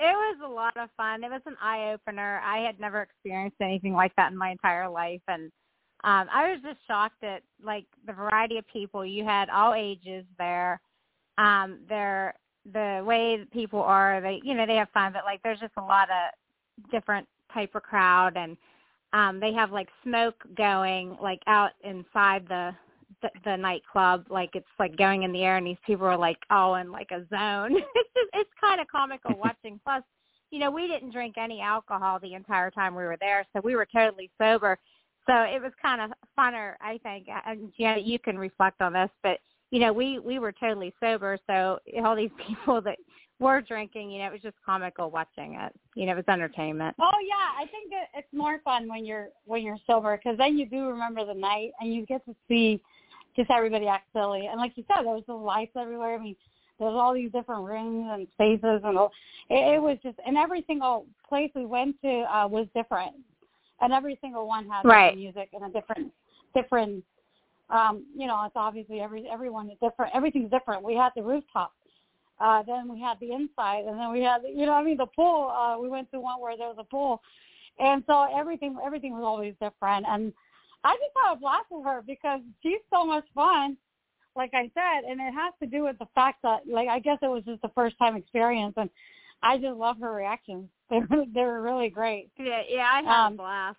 It 0.01 0.13
was 0.13 0.37
a 0.45 0.47
lot 0.47 0.75
of 0.77 0.89
fun. 0.97 1.23
It 1.23 1.29
was 1.29 1.41
an 1.45 1.55
eye 1.61 1.91
opener. 1.93 2.41
I 2.43 2.59
had 2.59 2.79
never 2.79 3.01
experienced 3.01 3.57
anything 3.61 3.93
like 3.93 4.13
that 4.15 4.31
in 4.31 4.37
my 4.37 4.51
entire 4.51 4.89
life 4.89 5.21
and 5.29 5.51
um 6.03 6.27
I 6.33 6.49
was 6.49 6.59
just 6.63 6.79
shocked 6.87 7.23
at 7.23 7.43
like 7.63 7.85
the 8.05 8.13
variety 8.13 8.57
of 8.57 8.67
people. 8.67 9.05
You 9.05 9.23
had 9.23 9.49
all 9.49 9.73
ages 9.73 10.25
there. 10.37 10.81
Um 11.37 11.79
there 11.87 12.33
the 12.73 13.03
way 13.05 13.37
that 13.37 13.51
people 13.51 13.81
are, 13.81 14.19
they 14.21 14.41
you 14.43 14.53
know, 14.53 14.65
they 14.65 14.75
have 14.75 14.89
fun, 14.89 15.13
but 15.13 15.25
like 15.25 15.41
there's 15.43 15.59
just 15.59 15.73
a 15.77 15.81
lot 15.81 16.09
of 16.09 16.91
different 16.91 17.27
type 17.53 17.75
of 17.75 17.83
crowd 17.83 18.37
and 18.37 18.57
um 19.13 19.39
they 19.39 19.53
have 19.53 19.71
like 19.71 19.89
smoke 20.03 20.35
going 20.55 21.17
like 21.21 21.41
out 21.47 21.71
inside 21.83 22.45
the 22.47 22.73
the, 23.21 23.29
the 23.45 23.55
nightclub 23.55 24.25
like 24.29 24.51
it's 24.53 24.65
like 24.77 24.95
going 24.97 25.23
in 25.23 25.31
the 25.31 25.43
air 25.43 25.57
and 25.57 25.65
these 25.65 25.77
people 25.85 26.05
are 26.05 26.17
like 26.17 26.39
all 26.49 26.75
in 26.75 26.91
like 26.91 27.09
a 27.11 27.25
zone 27.29 27.75
it's 27.95 28.09
just 28.15 28.29
it's 28.33 28.49
kind 28.59 28.81
of 28.81 28.87
comical 28.87 29.31
watching 29.37 29.79
plus 29.83 30.03
you 30.51 30.59
know 30.59 30.71
we 30.71 30.87
didn't 30.87 31.11
drink 31.11 31.35
any 31.37 31.61
alcohol 31.61 32.19
the 32.19 32.33
entire 32.33 32.71
time 32.71 32.95
we 32.95 33.03
were 33.03 33.17
there 33.19 33.45
so 33.53 33.61
we 33.63 33.75
were 33.75 33.87
totally 33.93 34.29
sober 34.37 34.77
so 35.27 35.33
it 35.41 35.61
was 35.61 35.71
kind 35.81 36.01
of 36.01 36.11
funner 36.37 36.73
i 36.81 36.97
think 37.03 37.27
and 37.45 37.71
Janet 37.77 38.05
you 38.05 38.19
can 38.19 38.37
reflect 38.37 38.81
on 38.81 38.93
this 38.93 39.09
but 39.23 39.39
you 39.71 39.79
know 39.79 39.93
we 39.93 40.19
we 40.19 40.39
were 40.39 40.51
totally 40.51 40.93
sober 40.99 41.37
so 41.47 41.79
all 42.03 42.15
these 42.15 42.31
people 42.47 42.81
that 42.81 42.97
were 43.39 43.61
drinking, 43.61 44.11
you 44.11 44.19
know, 44.19 44.27
it 44.27 44.33
was 44.33 44.41
just 44.41 44.57
comical 44.65 45.09
watching 45.09 45.55
it. 45.55 45.73
You 45.95 46.05
know, 46.05 46.11
it 46.13 46.17
was 46.17 46.25
entertainment. 46.27 46.95
Oh 46.99 47.11
yeah, 47.25 47.57
I 47.57 47.65
think 47.71 47.91
it's 48.13 48.27
more 48.33 48.59
fun 48.63 48.87
when 48.89 49.05
you're 49.05 49.29
when 49.45 49.63
you're 49.63 49.77
sober 49.87 50.17
because 50.17 50.37
then 50.37 50.57
you 50.57 50.65
do 50.65 50.87
remember 50.87 51.25
the 51.25 51.33
night 51.33 51.71
and 51.79 51.93
you 51.93 52.05
get 52.05 52.23
to 52.25 52.35
see 52.47 52.81
just 53.39 53.51
everybody 53.51 53.87
act 53.87 54.07
silly. 54.13 54.47
And 54.47 54.59
like 54.59 54.73
you 54.75 54.83
said, 54.87 55.05
there 55.05 55.13
was 55.13 55.23
the 55.27 55.33
lights 55.33 55.71
everywhere. 55.79 56.15
I 56.15 56.23
mean, 56.23 56.35
there's 56.79 56.93
all 56.93 57.13
these 57.13 57.31
different 57.31 57.65
rooms 57.65 58.07
and 58.11 58.27
spaces 58.33 58.81
and 58.83 58.97
all. 58.97 59.11
It, 59.49 59.75
it 59.75 59.81
was 59.81 59.97
just 60.03 60.17
and 60.25 60.37
every 60.37 60.63
single 60.67 61.05
place 61.27 61.51
we 61.55 61.65
went 61.65 62.01
to 62.01 62.09
uh, 62.09 62.47
was 62.47 62.67
different, 62.75 63.15
and 63.81 63.93
every 63.93 64.17
single 64.21 64.47
one 64.47 64.67
had 64.67 64.85
right. 64.85 65.15
music 65.15 65.49
and 65.53 65.63
a 65.63 65.69
different 65.69 66.11
different. 66.55 67.03
Um, 67.69 68.05
you 68.17 68.25
know, 68.25 68.43
it's 68.45 68.55
obviously 68.55 68.99
every 68.99 69.27
everyone 69.31 69.69
is 69.69 69.77
different. 69.81 70.15
Everything's 70.15 70.49
different. 70.49 70.83
We 70.83 70.95
had 70.95 71.11
the 71.15 71.21
rooftop 71.21 71.71
uh, 72.39 72.63
then 72.63 72.87
we 72.87 72.99
had 72.99 73.19
the 73.19 73.31
inside, 73.33 73.83
and 73.85 73.99
then 73.99 74.11
we 74.11 74.21
had, 74.21 74.41
you 74.47 74.65
know, 74.65 74.73
I 74.73 74.83
mean, 74.83 74.97
the 74.97 75.05
pool. 75.05 75.49
Uh, 75.49 75.77
we 75.79 75.89
went 75.89 76.09
to 76.11 76.19
one 76.19 76.39
where 76.39 76.55
there 76.57 76.67
was 76.67 76.77
a 76.79 76.83
pool, 76.83 77.21
and 77.79 78.03
so 78.07 78.27
everything, 78.33 78.77
everything 78.83 79.13
was 79.13 79.23
always 79.25 79.53
different. 79.61 80.05
And 80.07 80.31
I 80.83 80.95
just 80.95 81.11
had 81.15 81.33
a 81.33 81.39
blast 81.39 81.65
with 81.69 81.85
her 81.85 82.01
because 82.05 82.41
she's 82.63 82.79
so 82.89 83.05
much 83.05 83.25
fun, 83.35 83.77
like 84.35 84.51
I 84.53 84.71
said, 84.73 85.09
and 85.09 85.19
it 85.19 85.33
has 85.33 85.53
to 85.61 85.67
do 85.67 85.83
with 85.83 85.97
the 85.99 86.07
fact 86.15 86.41
that, 86.43 86.61
like, 86.67 86.87
I 86.87 86.99
guess 86.99 87.17
it 87.21 87.27
was 87.27 87.43
just 87.43 87.61
the 87.61 87.71
first 87.75 87.97
time 87.97 88.15
experience, 88.15 88.73
and 88.77 88.89
I 89.43 89.57
just 89.57 89.77
love 89.77 89.97
her 90.01 90.13
reactions. 90.13 90.69
They 90.89 90.97
were, 90.97 91.25
they 91.31 91.41
were 91.41 91.61
really 91.61 91.89
great. 91.89 92.31
Yeah, 92.35 92.63
yeah, 92.67 92.89
I 92.91 93.03
had 93.03 93.27
um, 93.27 93.33
a 93.33 93.37
blast. 93.37 93.77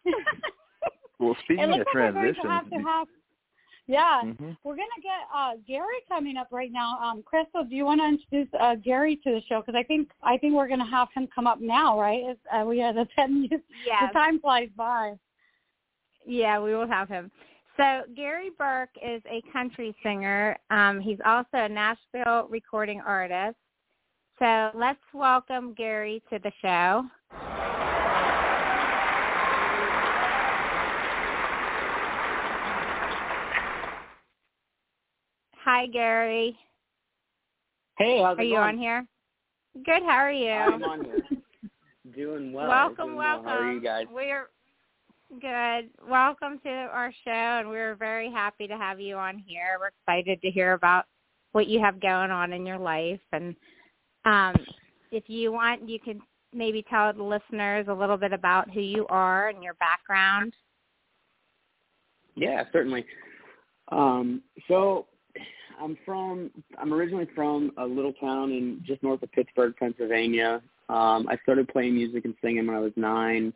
well, 1.18 1.36
speaking 1.42 1.72
of 1.72 1.84
transitions, 1.90 2.36
like 2.44 2.52
have 2.52 2.70
to 2.70 2.76
have 2.76 3.08
yeah, 3.90 4.20
mm-hmm. 4.24 4.52
we're 4.62 4.76
gonna 4.76 5.02
get 5.02 5.26
uh 5.34 5.54
Gary 5.66 5.96
coming 6.08 6.36
up 6.36 6.46
right 6.52 6.70
now. 6.70 6.96
Um, 7.02 7.24
Crystal, 7.24 7.64
do 7.64 7.74
you 7.74 7.84
want 7.84 8.00
to 8.00 8.06
introduce 8.06 8.48
uh, 8.60 8.76
Gary 8.76 9.16
to 9.24 9.30
the 9.32 9.40
show? 9.48 9.60
Because 9.60 9.76
I 9.76 9.82
think 9.82 10.10
I 10.22 10.38
think 10.38 10.54
we're 10.54 10.68
gonna 10.68 10.88
have 10.88 11.08
him 11.12 11.26
come 11.34 11.48
up 11.48 11.60
now, 11.60 11.98
right? 12.00 12.22
It's, 12.24 12.40
uh, 12.54 12.64
we 12.64 12.78
had 12.78 12.94
the 12.94 13.08
ten 13.16 13.42
minutes. 13.42 13.64
Yeah. 13.84 14.06
The 14.06 14.12
time 14.12 14.38
flies 14.38 14.68
by. 14.76 15.14
Yeah, 16.26 16.60
we 16.60 16.74
will 16.74 16.88
have 16.88 17.08
him. 17.08 17.30
So 17.76 18.02
Gary 18.14 18.50
Burk 18.58 18.90
is 19.02 19.22
a 19.30 19.42
country 19.52 19.94
singer. 20.02 20.56
Um, 20.70 21.00
he's 21.00 21.18
also 21.24 21.48
a 21.54 21.68
Nashville 21.68 22.46
recording 22.48 23.00
artist. 23.00 23.56
So 24.38 24.70
let's 24.74 25.00
welcome 25.14 25.74
Gary 25.74 26.22
to 26.30 26.38
the 26.38 26.52
show. 26.62 27.04
Hi, 35.64 35.86
Gary. 35.86 36.58
Hey, 37.98 38.20
how's 38.22 38.36
it 38.38 38.40
are 38.40 38.44
you 38.44 38.56
going? 38.56 38.68
on 38.68 38.78
here? 38.78 39.06
Good. 39.84 40.02
How 40.02 40.16
are 40.16 40.32
you? 40.32 40.50
I'm 40.50 40.82
on 40.82 41.04
here. 41.04 41.22
Doing 42.14 42.52
well. 42.52 42.68
Welcome, 42.68 42.96
Doing 43.06 43.16
welcome. 43.16 43.44
Well. 43.44 43.54
How 43.54 43.60
are 43.60 43.72
you 43.72 43.80
guys? 43.80 44.06
We're 44.10 44.48
good. 45.38 45.90
Welcome 46.08 46.58
to 46.64 46.70
our 46.70 47.12
show, 47.24 47.30
and 47.30 47.68
we're 47.68 47.94
very 47.94 48.30
happy 48.32 48.66
to 48.66 48.76
have 48.76 48.98
you 48.98 49.14
on 49.14 49.38
here. 49.46 49.76
We're 49.78 49.88
excited 49.88 50.42
to 50.42 50.50
hear 50.50 50.72
about 50.72 51.04
what 51.52 51.68
you 51.68 51.78
have 51.80 52.00
going 52.00 52.32
on 52.32 52.52
in 52.52 52.66
your 52.66 52.78
life, 52.78 53.20
and 53.32 53.54
um, 54.24 54.54
if 55.12 55.24
you 55.28 55.52
want, 55.52 55.88
you 55.88 56.00
can 56.00 56.20
maybe 56.52 56.84
tell 56.90 57.12
the 57.12 57.22
listeners 57.22 57.86
a 57.88 57.94
little 57.94 58.16
bit 58.16 58.32
about 58.32 58.70
who 58.70 58.80
you 58.80 59.06
are 59.08 59.48
and 59.48 59.62
your 59.62 59.74
background. 59.74 60.52
Yeah, 62.34 62.64
certainly. 62.72 63.04
Um, 63.92 64.42
so 64.66 65.06
I'm 65.80 65.96
from 66.04 66.50
I'm 66.76 66.92
originally 66.92 67.28
from 67.36 67.70
a 67.78 67.84
little 67.84 68.12
town 68.14 68.50
in 68.50 68.82
just 68.84 69.02
north 69.04 69.22
of 69.22 69.30
Pittsburgh, 69.30 69.74
Pennsylvania. 69.78 70.60
Um, 70.88 71.28
I 71.28 71.38
started 71.44 71.68
playing 71.68 71.94
music 71.94 72.24
and 72.24 72.34
singing 72.42 72.66
when 72.66 72.74
I 72.74 72.80
was 72.80 72.92
nine, 72.96 73.52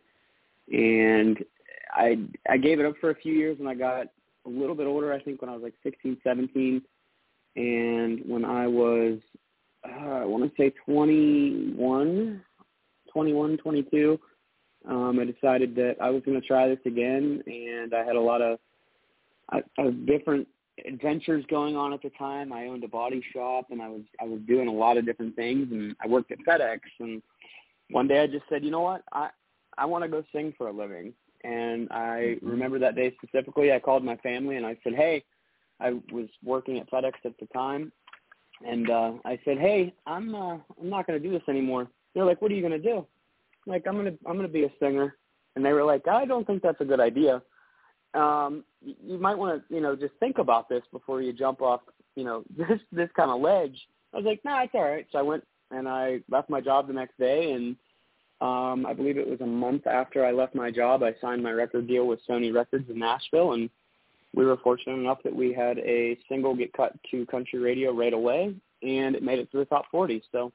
and 0.73 1.45
I 1.95 2.19
I 2.49 2.57
gave 2.57 2.81
it 2.81 2.87
up 2.87 2.95
for 3.01 3.11
a 3.11 3.15
few 3.15 3.33
years 3.33 3.59
when 3.59 3.69
I 3.69 3.75
got 3.75 4.07
a 4.47 4.49
little 4.49 4.75
bit 4.75 4.87
older. 4.87 5.13
I 5.13 5.21
think 5.21 5.41
when 5.41 5.49
I 5.49 5.55
was 5.55 5.63
like 5.63 5.75
16, 5.83 6.19
17, 6.23 6.83
and 7.57 8.21
when 8.27 8.45
I 8.45 8.67
was 8.67 9.19
uh, 9.87 10.23
I 10.23 10.25
want 10.25 10.45
to 10.45 10.63
say 10.63 10.73
21, 10.87 12.43
21, 13.13 13.57
22, 13.59 14.21
um, 14.89 15.21
I 15.21 15.25
decided 15.25 15.75
that 15.77 15.97
I 16.01 16.11
was 16.11 16.23
going 16.25 16.41
to 16.41 16.47
try 16.47 16.69
this 16.69 16.79
again, 16.87 17.43
and 17.47 17.95
I 17.95 18.05
had 18.05 18.17
a 18.17 18.21
lot 18.21 18.43
of, 18.43 18.59
of 19.79 20.07
different 20.07 20.49
adventures 20.87 21.45
going 21.49 21.77
on 21.77 21.93
at 21.93 22.03
the 22.03 22.11
time. 22.11 22.53
I 22.53 22.67
owned 22.67 22.85
a 22.85 22.89
body 22.89 23.23
shop 23.33 23.67
and 23.71 23.81
I 23.81 23.89
was 23.89 24.03
I 24.21 24.25
was 24.25 24.41
doing 24.47 24.69
a 24.69 24.73
lot 24.73 24.97
of 24.97 25.07
different 25.07 25.37
things 25.37 25.69
and 25.71 25.95
I 26.03 26.09
worked 26.09 26.33
at 26.33 26.39
FedEx 26.47 26.81
and 26.99 27.23
one 27.91 28.09
day 28.09 28.21
I 28.21 28.27
just 28.27 28.45
said, 28.49 28.65
"You 28.65 28.71
know 28.71 28.81
what? 28.81 29.03
I 29.13 29.29
I 29.79 29.87
want 29.87 30.03
to 30.03 30.09
go 30.09 30.25
sing 30.33 30.53
for 30.57 30.69
a 30.69 30.73
living." 30.73 31.13
And 31.45 31.89
I 31.91 32.37
mm-hmm. 32.37 32.49
remember 32.49 32.79
that 32.81 32.97
day 32.97 33.15
specifically. 33.23 33.73
I 33.73 33.79
called 33.79 34.05
my 34.05 34.17
family 34.17 34.57
and 34.57 34.67
I 34.67 34.77
said, 34.83 34.95
"Hey, 34.95 35.25
I 35.81 35.93
was 36.13 36.29
working 36.43 36.79
at 36.79 36.91
FedEx 36.91 37.13
at 37.25 37.39
the 37.39 37.47
time." 37.55 37.93
And 38.67 38.91
uh 38.91 39.13
I 39.25 39.39
said, 39.45 39.59
"Hey, 39.59 39.95
I'm 40.07 40.35
uh 40.35 40.55
I'm 40.81 40.91
not 40.91 41.07
going 41.07 41.21
to 41.21 41.29
do 41.29 41.33
this 41.33 41.49
anymore." 41.49 41.89
They're 42.15 42.25
like, 42.25 42.41
"What 42.43 42.51
are 42.51 42.55
you 42.55 42.67
going 42.67 42.83
to 42.83 42.91
do?" 42.91 42.99
I'm 43.67 43.73
like, 43.73 43.87
"I'm 43.87 43.95
going 43.95 44.07
to 44.07 44.19
I'm 44.27 44.37
going 44.37 44.49
to 44.49 44.53
be 44.53 44.65
a 44.65 44.73
singer." 44.81 45.17
And 45.55 45.65
they 45.65 45.73
were 45.73 45.85
like, 45.85 46.09
"I 46.09 46.25
don't 46.25 46.47
think 46.47 46.63
that's 46.63 46.81
a 46.81 46.85
good 46.85 47.01
idea." 47.01 47.43
um, 48.15 48.65
you 48.81 49.19
might 49.19 49.37
want 49.37 49.63
to, 49.69 49.75
you 49.75 49.81
know, 49.81 49.97
just 49.97 50.15
think 50.21 50.39
about 50.39 50.69
this 50.69 50.83
before 50.93 51.21
you 51.21 51.33
jump 51.33 51.61
off, 51.61 51.81
you 52.17 52.25
know, 52.25 52.45
this 52.57 52.81
this 52.93 53.11
kind 53.17 53.31
of 53.31 53.41
ledge. 53.41 53.79
I 54.13 54.19
was 54.19 54.27
like, 54.27 54.41
no, 54.45 54.53
nah, 54.53 54.63
it's 54.63 54.75
all 54.75 54.85
right. 54.85 55.07
So 55.11 55.19
I 55.19 55.23
went 55.23 55.45
and 55.71 55.89
I 55.89 56.21
left 56.31 56.49
my 56.49 56.61
job 56.61 56.87
the 56.87 56.93
next 56.93 57.19
day, 57.19 57.53
and 57.53 57.77
um, 58.41 58.85
I 58.87 58.93
believe 58.93 59.17
it 59.17 59.29
was 59.29 59.41
a 59.41 59.47
month 59.47 59.87
after 59.87 60.25
I 60.25 60.33
left 60.33 60.55
my 60.55 60.71
job, 60.71 61.03
I 61.03 61.15
signed 61.21 61.43
my 61.43 61.53
record 61.53 61.87
deal 61.87 62.07
with 62.07 62.21
Sony 62.29 62.55
Records 62.55 62.89
in 62.91 62.99
Nashville, 62.99 63.53
and 63.53 63.71
we 64.35 64.45
were 64.45 64.57
fortunate 64.59 64.99
enough 64.99 65.19
that 65.25 65.35
we 65.35 65.53
had 65.53 65.79
a 65.79 66.19
single 66.29 66.55
get 66.55 66.73
cut 66.73 66.93
to 67.11 67.25
country 67.27 67.59
radio 67.61 67.93
right 67.93 68.13
away, 68.13 68.55
and 68.83 69.15
it 69.15 69.23
made 69.23 69.39
it 69.39 69.51
to 69.53 69.59
the 69.59 69.65
top 69.65 69.85
40. 69.91 70.23
So. 70.33 70.53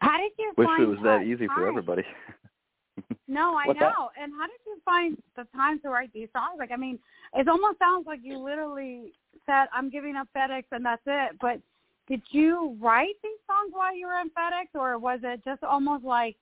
How 0.00 0.18
did 0.18 0.32
you 0.38 0.52
Wish 0.56 0.66
find 0.66 0.82
it 0.82 0.86
was 0.86 0.98
that 1.04 1.18
time? 1.18 1.32
easy 1.32 1.46
for 1.46 1.68
everybody. 1.68 2.02
No, 3.28 3.56
I 3.56 3.66
What's 3.68 3.80
know. 3.80 4.10
That? 4.14 4.22
And 4.22 4.32
how 4.38 4.46
did 4.46 4.60
you 4.66 4.76
find 4.84 5.16
the 5.36 5.46
time 5.56 5.80
to 5.80 5.88
write 5.88 6.12
these 6.12 6.28
songs? 6.34 6.56
Like, 6.58 6.70
I 6.70 6.76
mean, 6.76 6.98
it 7.34 7.48
almost 7.48 7.78
sounds 7.78 8.06
like 8.06 8.20
you 8.22 8.36
literally 8.38 9.12
said, 9.46 9.66
"I'm 9.72 9.88
giving 9.88 10.16
up 10.16 10.28
FedEx 10.36 10.64
and 10.70 10.84
that's 10.84 11.02
it." 11.06 11.38
But 11.40 11.60
did 12.08 12.22
you 12.30 12.76
write 12.80 13.14
these 13.22 13.38
songs 13.46 13.72
while 13.72 13.96
you 13.96 14.06
were 14.06 14.18
in 14.20 14.28
FedEx, 14.30 14.78
or 14.78 14.98
was 14.98 15.20
it 15.22 15.40
just 15.44 15.62
almost 15.62 16.04
like, 16.04 16.36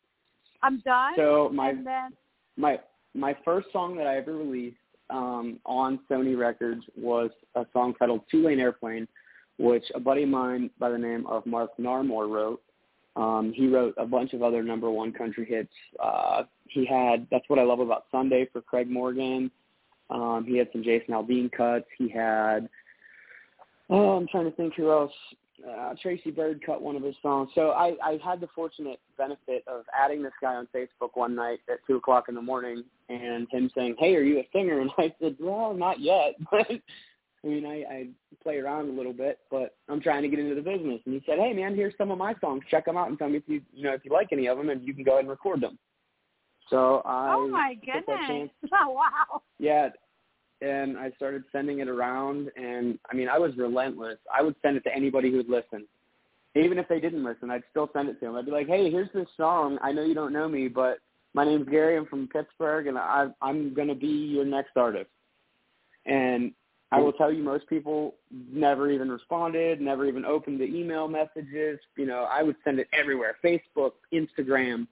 "I'm 0.62 0.80
done"? 0.80 1.14
So 1.16 1.50
my 1.52 1.72
then 1.72 2.12
my 2.56 2.78
my 3.14 3.36
first 3.44 3.68
song 3.72 3.96
that 3.96 4.06
I 4.06 4.16
ever 4.16 4.32
released 4.36 4.76
um, 5.10 5.58
on 5.66 6.00
Sony 6.10 6.38
Records 6.38 6.82
was 6.96 7.30
a 7.54 7.66
song 7.72 7.94
titled 7.98 8.22
Two 8.30 8.42
Lane 8.42 8.60
Airplane, 8.60 9.08
which 9.58 9.84
a 9.94 10.00
buddy 10.00 10.22
of 10.22 10.28
mine 10.28 10.70
by 10.78 10.90
the 10.90 10.98
name 10.98 11.26
of 11.26 11.44
Mark 11.46 11.70
Narmore 11.78 12.30
wrote. 12.30 12.62
Um, 13.16 13.52
he 13.54 13.66
wrote 13.66 13.94
a 13.98 14.06
bunch 14.06 14.32
of 14.32 14.42
other 14.42 14.62
number 14.62 14.90
one 14.90 15.12
country 15.12 15.44
hits. 15.44 15.72
Uh, 16.02 16.44
he 16.68 16.86
had 16.86 17.26
That's 17.30 17.44
What 17.48 17.58
I 17.58 17.64
Love 17.64 17.80
About 17.80 18.04
Sunday 18.10 18.48
for 18.52 18.60
Craig 18.60 18.88
Morgan. 18.88 19.50
Um, 20.10 20.44
he 20.46 20.56
had 20.56 20.68
some 20.72 20.82
Jason 20.82 21.14
Aldean 21.14 21.50
cuts. 21.50 21.86
He 21.98 22.08
had, 22.08 22.68
oh, 23.90 24.16
I'm 24.16 24.28
trying 24.28 24.44
to 24.44 24.56
think 24.56 24.74
who 24.74 24.90
else. 24.90 25.12
Uh, 25.68 25.94
Tracy 26.00 26.30
Byrd 26.30 26.62
cut 26.64 26.80
one 26.80 26.96
of 26.96 27.02
his 27.02 27.14
songs. 27.22 27.50
So 27.54 27.70
I, 27.70 27.94
I 28.02 28.18
had 28.24 28.40
the 28.40 28.48
fortunate 28.54 29.00
benefit 29.18 29.62
of 29.66 29.84
adding 29.98 30.22
this 30.22 30.32
guy 30.40 30.54
on 30.54 30.68
Facebook 30.74 31.10
one 31.14 31.34
night 31.34 31.58
at 31.70 31.78
2 31.86 31.96
o'clock 31.96 32.26
in 32.28 32.34
the 32.34 32.42
morning 32.42 32.84
and 33.08 33.46
him 33.50 33.70
saying, 33.74 33.96
hey, 33.98 34.14
are 34.16 34.22
you 34.22 34.38
a 34.38 34.48
singer? 34.52 34.80
And 34.80 34.90
I 34.98 35.14
said, 35.20 35.36
well, 35.38 35.74
not 35.74 36.00
yet. 36.00 36.34
But 36.50 36.66
I 37.42 37.46
mean, 37.46 37.64
I, 37.64 37.92
I 37.92 38.06
play 38.42 38.58
around 38.58 38.90
a 38.90 38.92
little 38.92 39.14
bit, 39.14 39.38
but 39.50 39.76
I'm 39.88 40.00
trying 40.00 40.22
to 40.22 40.28
get 40.28 40.38
into 40.38 40.54
the 40.54 40.60
business. 40.60 41.00
And 41.06 41.14
he 41.14 41.22
said, 41.24 41.38
"Hey, 41.38 41.54
man, 41.54 41.74
here's 41.74 41.94
some 41.96 42.10
of 42.10 42.18
my 42.18 42.34
songs. 42.40 42.62
Check 42.70 42.84
them 42.84 42.98
out 42.98 43.08
and 43.08 43.18
tell 43.18 43.30
me 43.30 43.38
if 43.38 43.44
you, 43.46 43.62
you 43.72 43.84
know, 43.84 43.94
if 43.94 44.04
you 44.04 44.12
like 44.12 44.28
any 44.30 44.46
of 44.46 44.58
them, 44.58 44.68
and 44.68 44.86
you 44.86 44.92
can 44.92 45.04
go 45.04 45.12
ahead 45.12 45.20
and 45.20 45.30
record 45.30 45.62
them." 45.62 45.78
So 46.68 47.02
I 47.06 47.34
oh 47.34 47.48
my 47.48 47.74
took 47.74 48.06
that 48.06 48.26
chance. 48.26 48.50
goodness! 48.60 48.78
Oh 48.86 48.90
wow! 48.90 49.42
Yeah, 49.58 49.88
and 50.62 50.98
I 50.98 51.10
started 51.12 51.44
sending 51.52 51.80
it 51.80 51.88
around, 51.88 52.50
and 52.56 52.98
I 53.10 53.14
mean, 53.14 53.28
I 53.28 53.38
was 53.38 53.56
relentless. 53.56 54.18
I 54.32 54.42
would 54.42 54.54
send 54.62 54.76
it 54.76 54.84
to 54.84 54.94
anybody 54.94 55.30
who 55.30 55.38
would 55.38 55.48
listen, 55.48 55.86
even 56.54 56.78
if 56.78 56.88
they 56.88 57.00
didn't 57.00 57.24
listen. 57.24 57.50
I'd 57.50 57.62
still 57.70 57.88
send 57.92 58.08
it 58.08 58.20
to 58.20 58.26
them. 58.26 58.36
I'd 58.36 58.46
be 58.46 58.52
like, 58.52 58.66
"Hey, 58.66 58.90
here's 58.90 59.12
this 59.12 59.28
song. 59.36 59.78
I 59.82 59.92
know 59.92 60.04
you 60.04 60.14
don't 60.14 60.32
know 60.32 60.48
me, 60.48 60.68
but 60.68 60.98
my 61.34 61.44
name's 61.44 61.68
Gary. 61.68 61.96
I'm 61.96 62.06
from 62.06 62.28
Pittsburgh, 62.28 62.86
and 62.86 62.98
I, 62.98 63.28
I'm 63.40 63.74
gonna 63.74 63.94
be 63.94 64.06
your 64.06 64.44
next 64.44 64.76
artist." 64.76 65.10
And 66.06 66.52
I 66.92 67.00
will 67.00 67.12
tell 67.12 67.32
you, 67.32 67.42
most 67.42 67.68
people 67.68 68.16
never 68.30 68.90
even 68.90 69.10
responded, 69.10 69.80
never 69.80 70.06
even 70.06 70.24
opened 70.24 70.60
the 70.60 70.64
email 70.64 71.06
messages. 71.08 71.78
You 71.96 72.06
know, 72.06 72.26
I 72.30 72.42
would 72.42 72.56
send 72.64 72.80
it 72.80 72.88
everywhere: 72.92 73.36
Facebook, 73.42 73.92
Instagram, 74.12 74.88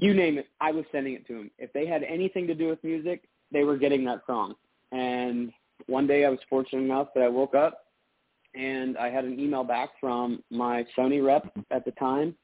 you 0.00 0.14
name 0.14 0.38
it. 0.38 0.48
I 0.60 0.72
was 0.72 0.84
sending 0.90 1.14
it 1.14 1.26
to 1.28 1.34
them. 1.34 1.50
If 1.58 1.72
they 1.72 1.86
had 1.86 2.02
anything 2.02 2.46
to 2.46 2.54
do 2.54 2.68
with 2.68 2.82
music, 2.82 3.22
they 3.52 3.64
were 3.64 3.76
getting 3.76 4.04
that 4.04 4.22
song. 4.26 4.54
And 4.92 5.52
one 5.86 6.06
day, 6.06 6.24
I 6.24 6.28
was 6.28 6.38
fortunate 6.48 6.82
enough 6.82 7.08
that 7.14 7.22
I 7.22 7.28
woke 7.28 7.54
up 7.54 7.86
and 8.54 8.98
I 8.98 9.10
had 9.10 9.24
an 9.24 9.38
email 9.38 9.64
back 9.64 9.90
from 10.00 10.42
my 10.50 10.84
Sony 10.98 11.24
rep 11.24 11.50
at 11.70 11.84
the 11.84 11.92
time, 11.92 12.34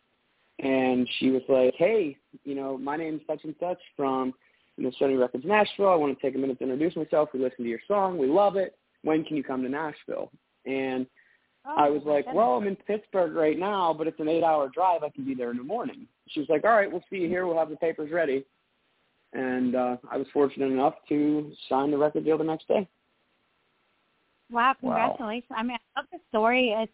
and 0.60 1.08
she 1.18 1.30
was 1.30 1.42
like, 1.48 1.74
"Hey, 1.76 2.16
you 2.44 2.54
know, 2.54 2.78
my 2.78 2.96
name's 2.96 3.22
such 3.26 3.44
and 3.44 3.54
such 3.60 3.78
from." 3.96 4.34
you 4.78 4.84
know, 4.84 4.92
Sony 5.00 5.18
Records 5.18 5.46
Nashville. 5.46 5.88
I 5.88 5.94
want 5.94 6.14
to 6.14 6.22
take 6.22 6.34
a 6.34 6.38
minute 6.38 6.58
to 6.58 6.64
introduce 6.64 6.94
myself. 6.96 7.30
We 7.32 7.40
listened 7.40 7.64
to 7.64 7.68
your 7.68 7.80
song. 7.88 8.18
We 8.18 8.26
love 8.26 8.56
it. 8.56 8.76
When 9.04 9.24
can 9.24 9.34
you 9.34 9.42
come 9.42 9.62
to 9.62 9.70
Nashville? 9.70 10.30
And 10.66 11.06
Oh, 11.68 11.74
I 11.76 11.90
was 11.90 12.02
like, 12.04 12.32
well, 12.32 12.54
I'm 12.54 12.66
in 12.68 12.76
Pittsburgh 12.76 13.34
right 13.34 13.58
now, 13.58 13.92
but 13.92 14.06
it's 14.06 14.20
an 14.20 14.28
eight-hour 14.28 14.70
drive. 14.72 15.02
I 15.02 15.08
can 15.08 15.24
be 15.24 15.34
there 15.34 15.50
in 15.50 15.56
the 15.56 15.64
morning. 15.64 16.06
She 16.28 16.38
was 16.38 16.48
like, 16.48 16.64
all 16.64 16.70
right, 16.70 16.90
we'll 16.90 17.02
see 17.10 17.16
you 17.16 17.28
here. 17.28 17.46
We'll 17.46 17.58
have 17.58 17.70
the 17.70 17.76
papers 17.76 18.12
ready. 18.12 18.44
And 19.32 19.74
uh, 19.74 19.96
I 20.10 20.16
was 20.16 20.26
fortunate 20.32 20.70
enough 20.72 20.94
to 21.08 21.52
sign 21.68 21.90
the 21.90 21.98
record 21.98 22.24
deal 22.24 22.38
the 22.38 22.44
next 22.44 22.68
day. 22.68 22.88
Wow, 24.50 24.74
Wow. 24.80 25.08
congratulations. 25.08 25.50
I 25.56 25.62
mean, 25.62 25.76
I 25.96 26.00
love 26.00 26.08
the 26.12 26.18
story. 26.28 26.70
It 26.70 26.90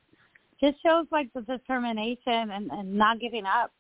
just 0.61 0.83
shows 0.83 1.07
like 1.11 1.29
the 1.35 1.43
determination 1.43 2.51
and, 2.51 2.71
and 2.71 2.93
not 2.95 3.21
giving 3.21 3.45
up 3.45 3.73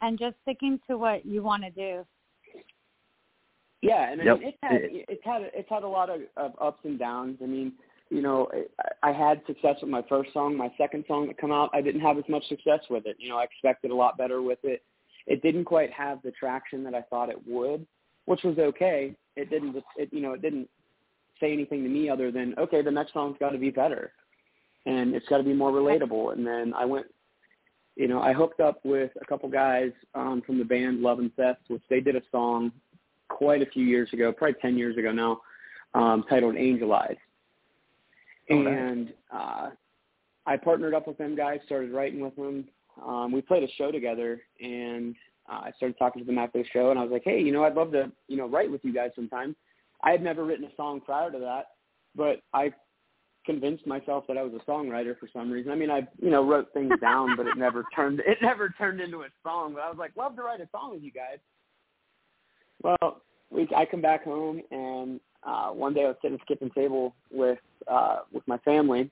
and 0.00 0.18
just 0.18 0.36
sticking 0.42 0.78
to 0.88 0.96
what 0.96 1.26
you 1.26 1.42
want 1.42 1.62
to 1.64 1.70
do. 1.70 2.06
Yeah, 3.82 4.10
and 4.10 4.20
I 4.20 4.24
Yep. 4.24 4.38
mean, 4.38 4.48
it's 4.48 4.58
had 4.62 4.80
it's 4.84 5.24
had 5.24 5.42
it's 5.54 5.70
had 5.70 5.82
a 5.84 5.88
lot 5.88 6.10
of, 6.10 6.20
of 6.36 6.52
ups 6.60 6.80
and 6.84 6.98
downs. 6.98 7.38
I 7.42 7.46
mean, 7.46 7.72
you 8.10 8.20
know, 8.20 8.48
I, 9.02 9.08
I 9.08 9.12
had 9.12 9.40
success 9.46 9.76
with 9.80 9.90
my 9.90 10.02
first 10.08 10.32
song. 10.32 10.54
My 10.56 10.70
second 10.76 11.04
song 11.08 11.26
that 11.28 11.38
come 11.38 11.50
out, 11.50 11.70
I 11.72 11.80
didn't 11.80 12.02
have 12.02 12.18
as 12.18 12.24
much 12.28 12.46
success 12.48 12.80
with 12.90 13.06
it. 13.06 13.16
You 13.18 13.30
know, 13.30 13.38
I 13.38 13.44
expected 13.44 13.90
a 13.90 13.94
lot 13.94 14.18
better 14.18 14.42
with 14.42 14.58
it. 14.64 14.82
It 15.26 15.42
didn't 15.42 15.64
quite 15.64 15.92
have 15.92 16.22
the 16.22 16.30
traction 16.32 16.82
that 16.84 16.94
I 16.94 17.02
thought 17.02 17.28
it 17.28 17.46
would, 17.46 17.86
which 18.26 18.42
was 18.42 18.58
okay. 18.58 19.14
It 19.36 19.50
didn't, 19.50 19.76
it 19.96 20.08
you 20.12 20.20
know, 20.20 20.32
it 20.32 20.42
didn't 20.42 20.68
say 21.40 21.52
anything 21.52 21.82
to 21.82 21.88
me 21.88 22.08
other 22.08 22.30
than 22.30 22.54
okay, 22.58 22.82
the 22.82 22.90
next 22.90 23.12
song's 23.12 23.36
got 23.38 23.50
to 23.50 23.58
be 23.58 23.70
better, 23.70 24.12
and 24.86 25.14
it's 25.14 25.26
got 25.28 25.38
to 25.38 25.44
be 25.44 25.54
more 25.54 25.72
relatable. 25.72 26.32
And 26.32 26.46
then 26.46 26.74
I 26.74 26.84
went, 26.84 27.06
you 27.96 28.08
know, 28.08 28.20
I 28.20 28.32
hooked 28.32 28.60
up 28.60 28.80
with 28.84 29.10
a 29.20 29.26
couple 29.26 29.48
guys 29.48 29.92
um, 30.14 30.42
from 30.46 30.58
the 30.58 30.64
band 30.64 31.00
Love 31.00 31.18
and 31.18 31.34
Theft, 31.34 31.62
which 31.68 31.82
they 31.90 32.00
did 32.00 32.16
a 32.16 32.22
song 32.30 32.72
quite 33.28 33.62
a 33.62 33.66
few 33.66 33.84
years 33.84 34.12
ago, 34.12 34.32
probably 34.32 34.60
10 34.60 34.76
years 34.76 34.96
ago 34.96 35.12
now, 35.12 35.40
um, 35.94 36.24
titled 36.28 36.56
Angel 36.56 36.92
Eyes. 36.92 37.16
Oh, 38.50 38.56
nice. 38.56 38.76
and 38.78 39.12
uh, 39.32 39.70
I 40.46 40.56
partnered 40.56 40.94
up 40.94 41.06
with 41.06 41.18
them 41.18 41.36
guys, 41.36 41.60
started 41.66 41.92
writing 41.92 42.20
with 42.20 42.34
them. 42.36 42.64
Um, 43.06 43.32
we 43.32 43.40
played 43.40 43.62
a 43.62 43.72
show 43.76 43.90
together, 43.90 44.42
and 44.60 45.14
uh, 45.50 45.62
I 45.64 45.72
started 45.76 45.98
talking 45.98 46.22
to 46.22 46.26
them 46.26 46.38
after 46.38 46.62
the 46.62 46.68
show, 46.72 46.90
and 46.90 46.98
I 46.98 47.02
was 47.02 47.12
like, 47.12 47.24
hey, 47.24 47.40
you 47.40 47.52
know, 47.52 47.64
I'd 47.64 47.74
love 47.74 47.92
to, 47.92 48.10
you 48.28 48.36
know, 48.36 48.48
write 48.48 48.70
with 48.70 48.84
you 48.84 48.92
guys 48.92 49.10
sometime. 49.14 49.56
I 50.02 50.10
had 50.10 50.22
never 50.22 50.44
written 50.44 50.64
a 50.64 50.74
song 50.76 51.00
prior 51.00 51.30
to 51.30 51.38
that, 51.38 51.66
but 52.14 52.42
I 52.54 52.72
convinced 53.46 53.86
myself 53.86 54.24
that 54.28 54.36
I 54.36 54.42
was 54.42 54.52
a 54.54 54.70
songwriter 54.70 55.18
for 55.18 55.28
some 55.32 55.50
reason. 55.50 55.72
I 55.72 55.74
mean, 55.74 55.90
I, 55.90 56.06
you 56.20 56.30
know, 56.30 56.44
wrote 56.44 56.72
things 56.72 56.92
down, 57.00 57.36
but 57.36 57.46
it 57.46 57.56
never 57.56 57.84
turned, 57.94 58.20
it 58.20 58.38
never 58.42 58.74
turned 58.76 59.00
into 59.00 59.22
a 59.22 59.28
song. 59.42 59.74
But 59.74 59.82
I 59.82 59.88
was 59.88 59.98
like, 59.98 60.12
love 60.16 60.36
to 60.36 60.42
write 60.42 60.60
a 60.60 60.68
song 60.72 60.92
with 60.92 61.02
you 61.02 61.10
guys. 61.10 61.38
Well, 62.82 63.22
we, 63.50 63.68
I 63.76 63.84
come 63.84 64.00
back 64.00 64.24
home, 64.24 64.62
and 64.70 65.20
uh, 65.42 65.70
one 65.70 65.94
day 65.94 66.04
I 66.04 66.08
was 66.08 66.16
sitting 66.22 66.38
at 66.38 66.40
the 66.46 66.54
kitchen 66.54 66.70
table 66.74 67.14
with 67.30 67.58
uh, 67.88 68.20
with 68.32 68.46
my 68.46 68.58
family, 68.58 69.10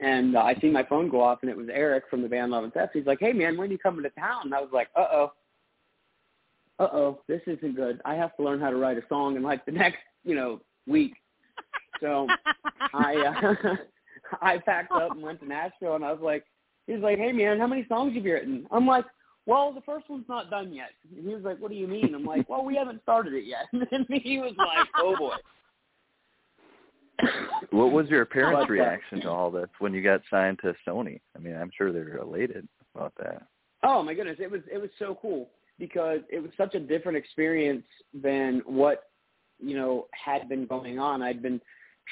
and 0.00 0.36
uh, 0.36 0.40
I 0.40 0.54
see 0.60 0.68
my 0.68 0.82
phone 0.82 1.08
go 1.08 1.22
off, 1.22 1.38
and 1.42 1.50
it 1.50 1.56
was 1.56 1.68
Eric 1.72 2.04
from 2.10 2.22
the 2.22 2.28
band 2.28 2.52
Love 2.52 2.64
and 2.64 2.72
Theft. 2.72 2.92
He's 2.92 3.06
like, 3.06 3.20
"Hey, 3.20 3.32
man, 3.32 3.56
when 3.56 3.68
are 3.68 3.72
you 3.72 3.78
coming 3.78 4.02
to 4.02 4.10
town?" 4.10 4.42
And 4.44 4.54
I 4.54 4.60
was 4.60 4.70
like, 4.72 4.88
"Uh 4.94 5.06
oh, 5.10 5.32
uh 6.78 6.88
oh, 6.92 7.20
this 7.28 7.40
isn't 7.46 7.76
good. 7.76 8.00
I 8.04 8.14
have 8.14 8.36
to 8.36 8.42
learn 8.42 8.60
how 8.60 8.70
to 8.70 8.76
write 8.76 8.98
a 8.98 9.02
song 9.08 9.36
in 9.36 9.42
like 9.42 9.64
the 9.64 9.72
next, 9.72 9.98
you 10.24 10.34
know, 10.34 10.60
week." 10.86 11.14
So 12.00 12.26
I 12.92 13.16
uh, 13.64 13.74
I 14.42 14.58
packed 14.58 14.92
up 14.92 15.12
and 15.12 15.22
went 15.22 15.40
to 15.40 15.46
Nashville, 15.46 15.94
and 15.94 16.04
I 16.04 16.12
was 16.12 16.20
like, 16.22 16.44
he's 16.86 17.00
like, 17.00 17.18
"Hey, 17.18 17.32
man, 17.32 17.58
how 17.58 17.66
many 17.66 17.86
songs 17.88 18.14
have 18.14 18.24
you 18.24 18.32
written?" 18.32 18.66
I'm 18.70 18.86
like. 18.86 19.04
Well, 19.48 19.72
the 19.72 19.80
first 19.82 20.10
one's 20.10 20.28
not 20.28 20.50
done 20.50 20.74
yet. 20.74 20.90
And 21.16 21.24
he 21.24 21.32
was 21.32 21.44
like, 21.44 21.60
"What 21.60 21.70
do 21.70 21.76
you 21.76 21.86
mean?" 21.86 22.16
I'm 22.16 22.24
like, 22.24 22.48
"Well, 22.48 22.64
we 22.64 22.74
haven't 22.74 23.00
started 23.04 23.32
it 23.32 23.44
yet." 23.44 23.66
And 23.92 24.04
he 24.08 24.38
was 24.38 24.54
like, 24.58 24.88
"Oh 24.96 25.14
boy." 25.16 25.36
What 27.70 27.92
was 27.92 28.08
your 28.08 28.24
parents' 28.24 28.70
reaction 28.70 29.20
to 29.22 29.30
all 29.30 29.50
this 29.50 29.68
when 29.78 29.92
you 29.92 30.02
got 30.02 30.22
signed 30.30 30.58
to 30.62 30.74
Sony? 30.86 31.20
I 31.34 31.38
mean, 31.38 31.56
I'm 31.56 31.70
sure 31.76 31.92
they're 31.92 32.18
elated 32.18 32.68
about 32.94 33.12
that. 33.18 33.42
Oh 33.82 34.02
my 34.02 34.14
goodness, 34.14 34.36
it 34.40 34.50
was 34.50 34.62
it 34.72 34.78
was 34.78 34.90
so 34.98 35.18
cool 35.20 35.48
because 35.78 36.20
it 36.30 36.40
was 36.40 36.50
such 36.56 36.74
a 36.74 36.80
different 36.80 37.18
experience 37.18 37.84
than 38.14 38.62
what 38.64 39.04
you 39.58 39.76
know 39.76 40.06
had 40.12 40.48
been 40.48 40.66
going 40.66 40.98
on. 40.98 41.22
I'd 41.22 41.42
been 41.42 41.60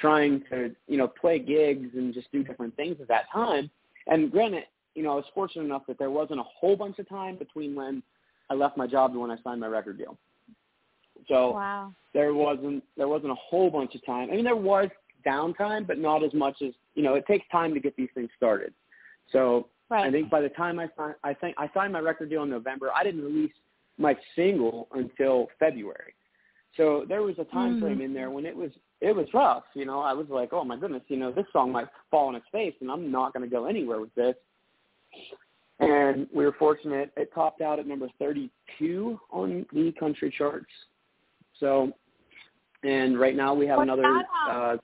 trying 0.00 0.42
to 0.50 0.74
you 0.86 0.96
know 0.96 1.08
play 1.08 1.38
gigs 1.38 1.90
and 1.94 2.12
just 2.12 2.30
do 2.32 2.42
different 2.42 2.76
things 2.76 2.96
at 3.00 3.08
that 3.08 3.30
time. 3.32 3.70
And 4.06 4.30
granted, 4.30 4.64
you 4.94 5.02
know 5.02 5.12
I 5.12 5.16
was 5.16 5.24
fortunate 5.34 5.64
enough 5.64 5.82
that 5.88 5.98
there 5.98 6.10
wasn't 6.10 6.40
a 6.40 6.44
whole 6.44 6.76
bunch 6.76 6.98
of 6.98 7.08
time 7.08 7.36
between 7.36 7.74
when 7.74 8.02
I 8.50 8.54
left 8.54 8.76
my 8.76 8.86
job 8.86 9.12
and 9.12 9.20
when 9.20 9.30
I 9.30 9.38
signed 9.42 9.60
my 9.60 9.66
record 9.66 9.98
deal. 9.98 10.18
So 11.28 11.52
wow. 11.52 11.92
there 12.12 12.34
wasn't 12.34 12.82
there 12.96 13.08
wasn't 13.08 13.32
a 13.32 13.36
whole 13.36 13.70
bunch 13.70 13.94
of 13.94 14.04
time. 14.04 14.30
I 14.30 14.36
mean, 14.36 14.44
there 14.44 14.56
was 14.56 14.88
downtime, 15.26 15.86
but 15.86 15.98
not 15.98 16.22
as 16.22 16.34
much 16.34 16.62
as 16.62 16.72
you 16.94 17.02
know. 17.02 17.14
It 17.14 17.26
takes 17.26 17.46
time 17.50 17.74
to 17.74 17.80
get 17.80 17.96
these 17.96 18.10
things 18.14 18.30
started. 18.36 18.72
So 19.32 19.68
Right. 19.90 20.06
I 20.06 20.10
think 20.10 20.30
by 20.30 20.40
the 20.40 20.48
time 20.48 20.78
I 20.78 20.88
signed, 20.96 21.14
I 21.22 21.34
think 21.34 21.54
I 21.58 21.70
signed 21.74 21.92
my 21.92 22.00
record 22.00 22.30
deal 22.30 22.42
in 22.42 22.50
November. 22.50 22.90
I 22.94 23.04
didn't 23.04 23.22
release 23.22 23.52
my 23.98 24.16
single 24.34 24.88
until 24.92 25.48
February. 25.58 26.14
So 26.76 27.04
there 27.06 27.22
was 27.22 27.38
a 27.38 27.44
time 27.44 27.76
Mhm. 27.76 27.80
frame 27.80 28.00
in 28.00 28.14
there 28.14 28.30
when 28.30 28.46
it 28.46 28.56
was 28.56 28.72
it 29.00 29.14
was 29.14 29.32
rough. 29.34 29.64
You 29.74 29.84
know, 29.84 30.00
I 30.00 30.12
was 30.14 30.28
like, 30.30 30.52
oh 30.52 30.64
my 30.64 30.76
goodness, 30.76 31.02
you 31.08 31.18
know, 31.18 31.30
this 31.30 31.46
song 31.52 31.70
might 31.70 31.88
fall 32.10 32.28
on 32.28 32.34
its 32.34 32.48
face, 32.48 32.74
and 32.80 32.90
I'm 32.90 33.10
not 33.10 33.34
going 33.34 33.48
to 33.48 33.50
go 33.50 33.66
anywhere 33.66 34.00
with 34.00 34.14
this. 34.14 34.34
And 35.78 36.26
we 36.32 36.44
were 36.44 36.52
fortunate; 36.52 37.12
it 37.16 37.32
topped 37.34 37.60
out 37.60 37.78
at 37.78 37.86
number 37.86 38.08
32 38.18 39.20
on 39.30 39.66
the 39.72 39.92
country 39.92 40.30
charts. 40.30 40.72
So, 41.60 41.92
and 42.82 43.18
right 43.18 43.36
now 43.36 43.54
we 43.54 43.66
have 43.66 43.78
Was 43.78 43.84
another. 43.84 44.02
that, 44.02 44.50
um, 44.50 44.78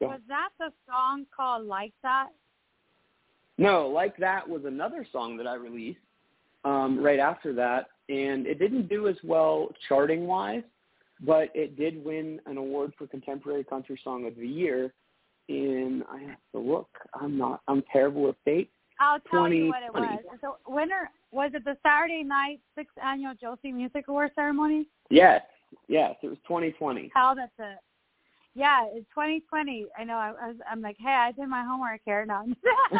uh. 0.00 0.06
Was 0.06 0.20
that 0.28 0.50
the 0.58 0.72
song 0.88 1.26
called 1.34 1.66
Like 1.66 1.92
That? 2.02 2.28
No, 3.58 3.88
like 3.88 4.16
that 4.18 4.48
was 4.48 4.64
another 4.64 5.04
song 5.10 5.36
that 5.38 5.46
I 5.46 5.54
released 5.54 5.98
um, 6.64 7.02
right 7.02 7.18
after 7.18 7.52
that, 7.54 7.88
and 8.08 8.46
it 8.46 8.60
didn't 8.60 8.88
do 8.88 9.08
as 9.08 9.16
well 9.24 9.70
charting 9.88 10.28
wise, 10.28 10.62
but 11.20 11.50
it 11.54 11.76
did 11.76 12.04
win 12.04 12.40
an 12.46 12.56
award 12.56 12.92
for 12.96 13.08
Contemporary 13.08 13.64
Country 13.64 13.98
Song 14.04 14.26
of 14.26 14.36
the 14.36 14.46
Year. 14.46 14.92
And 15.48 16.04
I 16.10 16.18
have 16.20 16.38
to 16.52 16.60
look. 16.60 16.90
I'm 17.14 17.36
not. 17.38 17.62
I'm 17.66 17.82
terrible 17.90 18.22
with 18.22 18.36
dates. 18.44 18.70
I'll 19.00 19.20
tell 19.30 19.52
you 19.52 19.68
what 19.68 19.82
it 19.82 19.92
was. 19.92 20.18
So 20.40 20.56
winner 20.66 21.10
was 21.30 21.50
it 21.54 21.64
the 21.64 21.76
Saturday 21.82 22.22
night 22.24 22.60
sixth 22.74 22.96
annual 23.02 23.34
Josie 23.40 23.72
Music 23.72 24.08
Award 24.08 24.32
ceremony? 24.34 24.88
Yes, 25.10 25.42
Yes, 25.88 26.16
it 26.22 26.28
was 26.28 26.38
2020. 26.46 27.10
How 27.14 27.34
that's 27.34 27.52
a 27.58 27.74
yeah, 28.54 28.86
it's 28.92 29.06
2020. 29.10 29.86
I 29.96 30.04
know. 30.04 30.14
I, 30.14 30.32
I 30.42 30.46
was. 30.48 30.56
I'm 30.68 30.82
like, 30.82 30.96
hey, 30.98 31.10
I 31.12 31.30
did 31.30 31.48
my 31.48 31.62
homework 31.62 32.00
here. 32.04 32.26
No, 32.26 32.42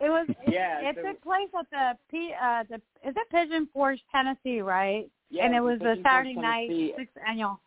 it 0.00 0.08
was. 0.08 0.26
It, 0.28 0.36
yeah, 0.48 0.80
it 0.80 0.96
so, 0.96 1.06
took 1.06 1.22
place 1.22 1.48
at 1.56 1.70
the 1.70 1.98
P. 2.10 2.32
Uh, 2.34 2.64
the 2.68 2.76
is 3.08 3.14
it 3.16 3.30
Pigeon 3.30 3.68
Forge, 3.72 4.00
Tennessee, 4.10 4.60
right? 4.60 5.08
yeah, 5.30 5.44
and 5.44 5.54
it 5.54 5.60
was 5.60 5.78
Pigeon 5.78 5.86
a 5.86 5.94
Forge, 5.94 6.04
Saturday 6.04 6.34
night 6.34 6.94
sixth 6.96 7.16
annual. 7.28 7.60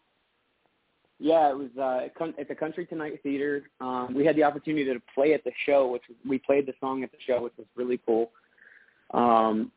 Yeah, 1.22 1.52
it 1.52 1.58
was 1.58 1.70
uh, 1.80 2.08
at 2.40 2.48
the 2.48 2.56
Country 2.56 2.88
Tonight 2.88 3.20
Theater. 3.22 3.62
Um, 3.80 4.16
we 4.16 4.26
had 4.26 4.36
the 4.36 4.44
opportunity 4.44 4.86
to 4.86 5.00
play 5.14 5.36
at 5.36 5.44
the 5.44 5.52
show, 5.68 5.88
which 5.88 6.02
we 6.28 6.40
played 6.40 6.66
the 6.66 6.74
song 6.80 7.04
at 7.04 7.12
the 7.12 7.18
show, 7.28 7.44
which 7.44 7.54
was 7.60 7.68
really 7.76 8.00
cool. 8.08 8.32
Um, 9.14 9.72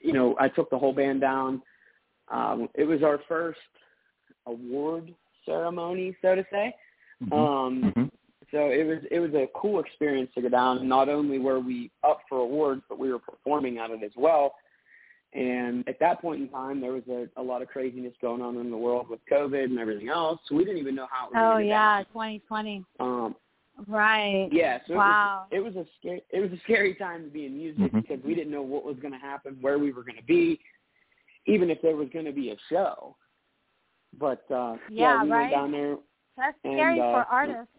you 0.00 0.12
know, 0.12 0.36
I 0.38 0.50
took 0.50 0.68
the 0.68 0.78
whole 0.78 0.92
band 0.92 1.22
down. 1.22 1.62
Um, 2.30 2.68
it 2.74 2.84
was 2.84 3.02
our 3.02 3.20
first 3.26 3.58
award 4.44 5.14
ceremony, 5.46 6.14
so 6.20 6.34
to 6.34 6.44
say. 6.50 6.76
Mhm. 7.22 7.32
Um, 7.32 7.82
Mhm. 7.82 8.10
so 8.50 8.68
it 8.68 8.84
was 8.84 9.02
it 9.10 9.20
was 9.20 9.32
a 9.32 9.48
cool 9.54 9.80
experience 9.80 10.30
to 10.34 10.42
go 10.42 10.50
down. 10.50 10.86
Not 10.86 11.08
only 11.08 11.38
were 11.38 11.60
we 11.60 11.90
up 12.04 12.20
for 12.28 12.40
awards, 12.40 12.82
but 12.86 12.98
we 12.98 13.10
were 13.10 13.18
performing 13.18 13.78
at 13.78 13.90
it 13.92 14.02
as 14.02 14.14
well. 14.14 14.56
And 15.32 15.86
at 15.88 15.98
that 16.00 16.20
point 16.22 16.40
in 16.40 16.48
time, 16.48 16.80
there 16.80 16.92
was 16.92 17.02
a, 17.10 17.28
a 17.36 17.42
lot 17.42 17.60
of 17.60 17.68
craziness 17.68 18.14
going 18.22 18.40
on 18.40 18.56
in 18.56 18.70
the 18.70 18.76
world 18.76 19.08
with 19.08 19.20
COVID 19.30 19.64
and 19.64 19.78
everything 19.78 20.08
else. 20.08 20.40
So 20.48 20.54
we 20.54 20.64
didn't 20.64 20.78
even 20.78 20.94
know 20.94 21.06
how 21.10 21.26
it 21.26 21.34
was 21.34 21.42
Oh 21.42 21.52
going 21.54 21.64
to 21.64 21.68
yeah, 21.68 22.02
2020. 22.12 22.84
Um, 23.00 23.36
Right. 23.86 24.48
yeah. 24.50 24.78
So 24.88 24.94
Wow. 24.94 25.46
it 25.50 25.60
was, 25.60 25.74
it 25.74 25.76
was 25.76 25.86
a 25.86 25.90
scary 25.98 26.22
it 26.30 26.40
was 26.40 26.50
a 26.52 26.62
scary 26.62 26.94
time 26.94 27.24
to 27.24 27.30
be 27.30 27.44
in 27.44 27.58
music 27.58 27.92
Mhm. 27.92 28.02
because 28.02 28.24
we 28.24 28.34
didn't 28.34 28.50
know 28.50 28.62
what 28.62 28.84
was 28.84 28.96
going 29.00 29.12
to 29.12 29.18
happen, 29.18 29.58
where 29.60 29.78
we 29.78 29.92
were 29.92 30.02
going 30.02 30.16
to 30.16 30.24
be, 30.24 30.58
even 31.44 31.68
if 31.68 31.82
there 31.82 31.94
was 31.96 32.08
going 32.08 32.24
to 32.24 32.32
be 32.32 32.50
a 32.50 32.56
show. 32.70 33.16
But 34.18 34.50
uh, 34.50 34.78
Yeah, 34.88 35.22
we 35.22 35.30
right. 35.30 35.38
went 35.40 35.50
down 35.50 35.72
there. 35.72 35.98
That's 36.38 36.56
and, 36.64 36.74
scary 36.74 37.00
uh, 37.00 37.12
for 37.12 37.26
artists. 37.30 37.75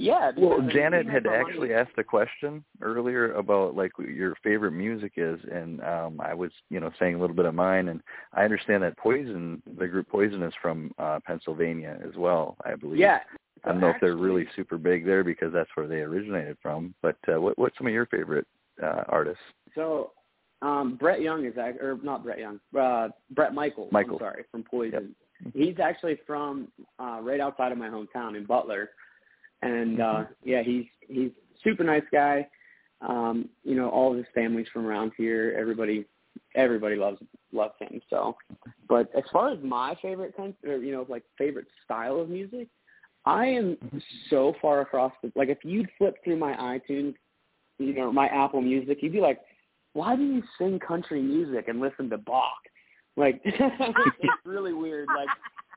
Yeah. 0.00 0.32
Well, 0.36 0.66
Janet 0.72 1.06
had 1.06 1.26
actually 1.26 1.74
asked 1.74 1.98
a 1.98 2.04
question 2.04 2.64
earlier 2.80 3.34
about 3.34 3.76
like 3.76 3.98
what 3.98 4.08
your 4.08 4.34
favorite 4.42 4.72
music 4.72 5.12
is, 5.16 5.38
and 5.52 5.82
um 5.82 6.20
I 6.20 6.32
was, 6.32 6.50
you 6.70 6.80
know, 6.80 6.90
saying 6.98 7.14
a 7.14 7.20
little 7.20 7.36
bit 7.36 7.44
of 7.44 7.54
mine, 7.54 7.88
and 7.88 8.00
I 8.32 8.44
understand 8.44 8.82
that 8.82 8.96
Poison, 8.96 9.62
the 9.78 9.86
group 9.86 10.08
Poison, 10.08 10.42
is 10.42 10.54
from 10.62 10.92
uh 10.98 11.20
Pennsylvania 11.26 11.98
as 12.06 12.16
well, 12.16 12.56
I 12.64 12.74
believe. 12.76 12.98
Yeah. 12.98 13.20
I 13.64 13.72
don't 13.72 13.80
know 13.80 13.90
if 13.90 13.96
they're 14.00 14.16
really 14.16 14.46
super 14.56 14.78
big 14.78 15.04
there 15.04 15.22
because 15.22 15.52
that's 15.52 15.68
where 15.74 15.86
they 15.86 16.00
originated 16.00 16.56
from. 16.62 16.94
But 17.02 17.16
uh, 17.28 17.38
what 17.40 17.58
what's 17.58 17.76
some 17.76 17.86
of 17.86 17.92
your 17.92 18.06
favorite 18.06 18.46
uh, 18.82 19.04
artists? 19.08 19.42
So, 19.74 20.12
um, 20.62 20.96
Brett 20.98 21.20
Young 21.20 21.44
is 21.44 21.58
act- 21.58 21.82
or 21.82 21.98
not 22.02 22.24
Brett 22.24 22.38
Young, 22.38 22.58
uh, 22.78 23.08
Bret 23.32 23.52
Michaels. 23.52 23.92
Michaels. 23.92 24.20
I'm 24.22 24.26
sorry, 24.26 24.44
from 24.50 24.62
Poison. 24.62 25.14
He's 25.52 25.78
actually 25.78 26.18
from 26.26 26.68
uh, 26.98 27.18
right 27.22 27.40
outside 27.40 27.70
of 27.70 27.76
my 27.76 27.88
hometown 27.88 28.36
in 28.36 28.46
Butler, 28.46 28.90
and 29.62 30.00
uh, 30.00 30.24
yeah, 30.44 30.62
he's 30.62 30.86
he's 31.08 31.30
super 31.62 31.84
nice 31.84 32.04
guy. 32.12 32.46
Um, 33.02 33.48
you 33.64 33.74
know, 33.74 33.88
all 33.88 34.12
of 34.12 34.18
his 34.18 34.26
family's 34.34 34.66
from 34.72 34.86
around 34.86 35.12
here. 35.16 35.56
Everybody, 35.58 36.04
everybody 36.54 36.96
loves 36.96 37.18
loves 37.52 37.74
him. 37.80 38.00
So, 38.10 38.36
but 38.88 39.10
as 39.16 39.24
far 39.32 39.50
as 39.50 39.58
my 39.62 39.96
favorite 40.02 40.36
kind, 40.36 40.54
or 40.66 40.76
you 40.76 40.92
know, 40.92 41.06
like 41.08 41.22
favorite 41.38 41.66
style 41.84 42.20
of 42.20 42.28
music, 42.28 42.68
I 43.24 43.46
am 43.46 43.76
so 44.28 44.54
far 44.60 44.80
across 44.80 45.12
the 45.22 45.32
like. 45.34 45.48
If 45.48 45.58
you'd 45.64 45.88
flip 45.98 46.16
through 46.24 46.36
my 46.36 46.52
iTunes, 46.54 47.14
you 47.78 47.94
know, 47.94 48.12
my 48.12 48.26
Apple 48.26 48.60
Music, 48.60 48.98
you'd 49.00 49.12
be 49.12 49.20
like, 49.20 49.40
why 49.92 50.16
do 50.16 50.22
you 50.22 50.42
sing 50.58 50.78
country 50.78 51.20
music 51.20 51.68
and 51.68 51.80
listen 51.80 52.08
to 52.10 52.18
Bach? 52.18 52.52
Like 53.16 53.40
it's 53.44 54.44
really 54.44 54.72
weird. 54.72 55.08
Like 55.08 55.28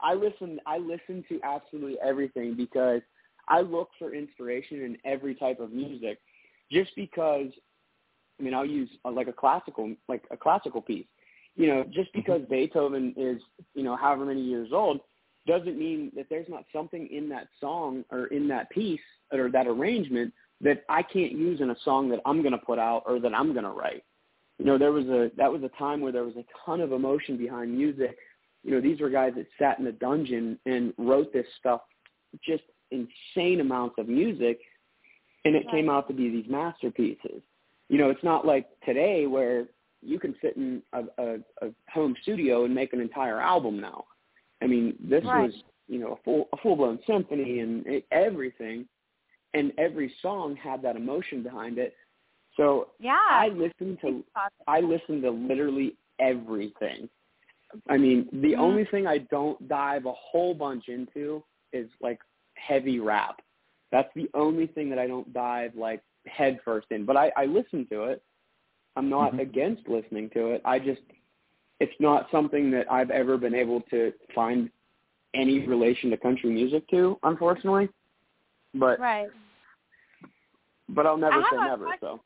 I 0.01 0.13
listen 0.13 0.59
I 0.65 0.77
listen 0.77 1.23
to 1.29 1.39
absolutely 1.43 1.97
everything 2.03 2.55
because 2.55 3.01
I 3.47 3.61
look 3.61 3.89
for 3.99 4.13
inspiration 4.13 4.81
in 4.83 4.97
every 5.05 5.35
type 5.35 5.59
of 5.59 5.71
music 5.71 6.19
just 6.71 6.91
because 6.95 7.47
I 8.39 8.43
mean 8.43 8.53
I'll 8.53 8.65
use 8.65 8.89
uh, 9.05 9.11
like 9.11 9.27
a 9.27 9.33
classical 9.33 9.93
like 10.07 10.23
a 10.31 10.37
classical 10.37 10.81
piece. 10.81 11.05
You 11.55 11.67
know, 11.67 11.85
just 11.91 12.11
because 12.13 12.41
Beethoven 12.49 13.13
is, 13.15 13.39
you 13.75 13.83
know, 13.83 13.95
however 13.95 14.25
many 14.25 14.41
years 14.41 14.69
old 14.73 15.01
doesn't 15.45 15.77
mean 15.77 16.11
that 16.15 16.25
there's 16.29 16.49
not 16.49 16.63
something 16.73 17.07
in 17.11 17.29
that 17.29 17.47
song 17.59 18.03
or 18.11 18.27
in 18.27 18.47
that 18.47 18.69
piece 18.71 18.99
or 19.31 19.51
that 19.51 19.67
arrangement 19.67 20.33
that 20.61 20.83
I 20.89 21.03
can't 21.03 21.33
use 21.33 21.61
in 21.61 21.69
a 21.69 21.75
song 21.83 22.09
that 22.09 22.21
I'm 22.25 22.41
going 22.41 22.53
to 22.53 22.57
put 22.57 22.79
out 22.79 23.03
or 23.05 23.19
that 23.19 23.35
I'm 23.35 23.51
going 23.51 23.65
to 23.65 23.71
write. 23.71 24.03
You 24.57 24.65
know, 24.65 24.77
there 24.77 24.91
was 24.91 25.05
a 25.07 25.31
that 25.37 25.51
was 25.51 25.63
a 25.63 25.69
time 25.77 25.99
where 26.01 26.11
there 26.11 26.23
was 26.23 26.37
a 26.37 26.45
ton 26.65 26.79
of 26.79 26.91
emotion 26.91 27.37
behind 27.37 27.75
music. 27.75 28.15
You 28.63 28.71
know, 28.71 28.81
these 28.81 29.01
were 29.01 29.09
guys 29.09 29.33
that 29.35 29.47
sat 29.59 29.79
in 29.79 29.87
a 29.87 29.91
dungeon 29.91 30.57
and 30.65 30.93
wrote 30.97 31.33
this 31.33 31.45
stuff, 31.59 31.81
just 32.45 32.63
insane 32.93 33.59
amounts 33.59 33.95
of 33.97 34.07
music, 34.07 34.59
and 35.45 35.55
it 35.55 35.69
came 35.71 35.89
out 35.89 36.07
to 36.07 36.13
be 36.13 36.29
these 36.29 36.49
masterpieces. 36.49 37.41
You 37.89 37.97
know, 37.97 38.09
it's 38.09 38.23
not 38.23 38.45
like 38.45 38.67
today 38.85 39.27
where 39.27 39.65
you 40.01 40.19
can 40.19 40.35
sit 40.41 40.55
in 40.57 40.81
a, 40.93 41.03
a, 41.17 41.35
a 41.61 41.71
home 41.93 42.15
studio 42.21 42.65
and 42.65 42.73
make 42.73 42.93
an 42.93 43.01
entire 43.01 43.39
album 43.41 43.79
now. 43.79 44.05
I 44.61 44.67
mean, 44.67 44.95
this 45.01 45.23
Right. 45.23 45.45
was 45.51 45.53
you 45.87 45.99
know 45.99 46.13
a 46.13 46.23
full 46.23 46.47
a 46.53 46.57
full 46.57 46.75
blown 46.75 46.99
symphony 47.05 47.59
and 47.59 47.85
it, 47.85 48.05
everything, 48.11 48.87
and 49.53 49.71
every 49.77 50.13
song 50.21 50.55
had 50.55 50.81
that 50.83 50.95
emotion 50.95 51.43
behind 51.43 51.77
it. 51.77 51.95
So 52.57 52.89
Yeah. 52.99 53.19
I 53.29 53.49
listen 53.49 53.97
to 54.01 54.23
I 54.67 54.79
listen 54.79 55.21
to 55.21 55.31
literally 55.31 55.95
everything. 56.19 57.09
I 57.89 57.97
mean, 57.97 58.29
the 58.31 58.53
Mhm. 58.53 58.59
only 58.59 58.85
thing 58.85 59.07
I 59.07 59.17
don't 59.17 59.67
dive 59.67 60.05
a 60.05 60.13
whole 60.13 60.53
bunch 60.53 60.89
into 60.89 61.43
is 61.73 61.89
like 62.01 62.19
heavy 62.65 62.99
rap. 62.99 63.41
That's 63.91 64.09
the 64.15 64.29
only 64.33 64.67
thing 64.67 64.89
that 64.89 64.99
I 64.99 65.07
don't 65.07 65.31
dive 65.33 65.75
like 65.75 66.01
head 66.25 66.59
first 66.65 66.87
in. 66.91 67.05
But 67.05 67.17
I, 67.17 67.31
I 67.37 67.45
listen 67.45 67.85
to 67.91 68.03
it. 68.05 68.23
I'm 68.95 69.09
not 69.09 69.33
Mhm. 69.33 69.39
against 69.39 69.87
listening 69.87 70.29
to 70.31 70.47
it. 70.51 70.61
I 70.65 70.79
just 70.79 71.01
it's 71.79 71.99
not 71.99 72.29
something 72.31 72.71
that 72.71 72.89
I've 72.91 73.09
ever 73.09 73.37
been 73.37 73.55
able 73.55 73.81
to 73.89 74.13
find 74.33 74.69
any 75.33 75.65
relation 75.67 76.09
to 76.11 76.17
country 76.17 76.49
music 76.49 76.87
to, 76.89 77.19
unfortunately. 77.23 77.89
But 78.73 78.99
right. 78.99 79.29
but 80.89 81.05
I'll 81.05 81.17
never 81.17 81.39
I 81.39 81.49
say 81.51 81.57
never. 81.57 81.85
question. 81.85 81.99
So 82.01 82.21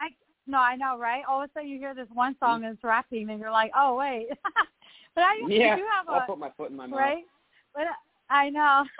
I 0.00 0.08
No, 0.46 0.58
I 0.58 0.76
know, 0.76 0.98
right? 0.98 1.22
All 1.28 1.42
of 1.42 1.48
a 1.48 1.52
sudden 1.52 1.68
you 1.68 1.78
hear 1.78 1.94
this 1.94 2.08
one 2.12 2.36
song 2.38 2.62
that's 2.62 2.82
rapping, 2.82 3.30
and 3.30 3.40
you're 3.40 3.50
like, 3.50 3.70
oh 3.76 3.94
wait. 3.96 4.28
but 5.14 5.22
I 5.24 5.34
yeah, 5.48 5.76
do 5.76 5.82
have 5.96 6.08
I'll 6.08 6.22
a 6.22 6.26
put 6.26 6.38
my 6.38 6.50
foot 6.56 6.70
in 6.70 6.76
my 6.76 6.86
mouth. 6.86 6.98
right. 6.98 7.24
But 7.74 7.84
I 8.28 8.50
know. 8.50 8.84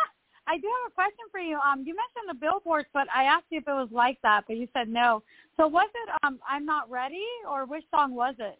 I 0.46 0.58
do 0.58 0.66
have 0.66 0.92
a 0.92 0.94
question 0.94 1.24
for 1.30 1.40
you. 1.40 1.58
Um, 1.58 1.80
you 1.86 1.94
mentioned 1.94 2.28
the 2.28 2.34
billboards, 2.34 2.88
but 2.92 3.06
I 3.14 3.24
asked 3.24 3.46
you 3.50 3.58
if 3.58 3.68
it 3.68 3.72
was 3.72 3.88
like 3.92 4.18
that, 4.22 4.44
but 4.46 4.56
you 4.56 4.68
said 4.72 4.88
no. 4.88 5.22
So 5.56 5.66
was 5.66 5.88
it 5.94 6.10
um 6.22 6.38
I'm 6.48 6.66
not 6.66 6.90
ready 6.90 7.24
or 7.48 7.66
which 7.66 7.84
song 7.90 8.14
was 8.14 8.34
it? 8.38 8.58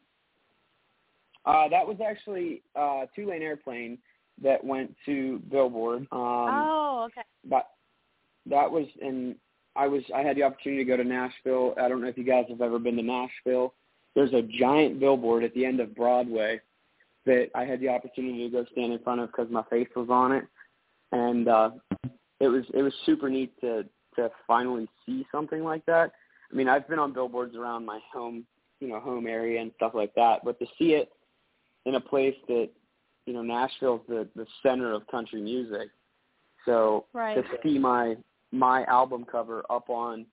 Uh, 1.44 1.68
that 1.68 1.86
was 1.86 1.96
actually 2.06 2.62
uh, 2.76 3.06
Two 3.16 3.28
Lane 3.28 3.42
Airplane 3.42 3.98
that 4.42 4.62
went 4.64 4.94
to 5.06 5.40
Billboard. 5.50 6.02
Um, 6.12 6.18
oh, 6.20 7.08
okay. 7.10 7.22
That 7.50 7.70
that 8.46 8.70
was 8.70 8.86
in. 9.00 9.36
I 9.74 9.86
was. 9.86 10.02
I 10.14 10.20
had 10.20 10.36
the 10.36 10.42
opportunity 10.42 10.84
to 10.84 10.88
go 10.88 10.96
to 10.96 11.04
Nashville. 11.04 11.74
I 11.80 11.88
don't 11.88 12.00
know 12.00 12.08
if 12.08 12.18
you 12.18 12.24
guys 12.24 12.44
have 12.48 12.60
ever 12.60 12.78
been 12.78 12.96
to 12.96 13.02
Nashville. 13.02 13.74
There's 14.14 14.32
a 14.34 14.42
giant 14.42 15.00
billboard 15.00 15.42
at 15.42 15.54
the 15.54 15.64
end 15.64 15.80
of 15.80 15.96
Broadway 15.96 16.60
that 17.24 17.48
I 17.54 17.64
had 17.64 17.80
the 17.80 17.88
opportunity 17.88 18.48
to 18.48 18.50
go 18.50 18.66
stand 18.72 18.92
in 18.92 18.98
front 18.98 19.20
of 19.20 19.30
because 19.30 19.50
my 19.50 19.62
face 19.70 19.88
was 19.96 20.08
on 20.10 20.32
it, 20.32 20.44
and 21.12 21.48
uh, 21.48 21.70
it 22.40 22.48
was 22.48 22.64
it 22.74 22.82
was 22.82 22.92
super 23.06 23.30
neat 23.30 23.58
to 23.60 23.84
to 24.16 24.30
finally 24.46 24.88
see 25.06 25.26
something 25.32 25.62
like 25.62 25.84
that. 25.86 26.12
I 26.50 26.54
mean, 26.54 26.68
I've 26.68 26.88
been 26.88 26.98
on 26.98 27.12
billboards 27.12 27.56
around 27.56 27.86
my 27.86 28.00
home, 28.12 28.44
you 28.80 28.88
know, 28.88 29.00
home 29.00 29.26
area 29.26 29.60
and 29.60 29.72
stuff 29.76 29.92
like 29.94 30.14
that, 30.16 30.44
but 30.44 30.58
to 30.58 30.66
see 30.78 30.92
it 30.92 31.10
in 31.86 31.94
a 31.94 32.00
place 32.00 32.34
that, 32.48 32.68
you 33.26 33.32
know, 33.32 33.42
Nashville's 33.42 34.02
the 34.08 34.28
the 34.34 34.46
center 34.62 34.92
of 34.92 35.06
country 35.06 35.40
music. 35.40 35.88
So 36.64 37.06
Right. 37.12 37.36
to 37.36 37.44
see 37.62 37.78
my 37.78 38.16
my 38.50 38.84
album 38.84 39.24
cover 39.24 39.64
up 39.70 39.88
on 39.88 40.26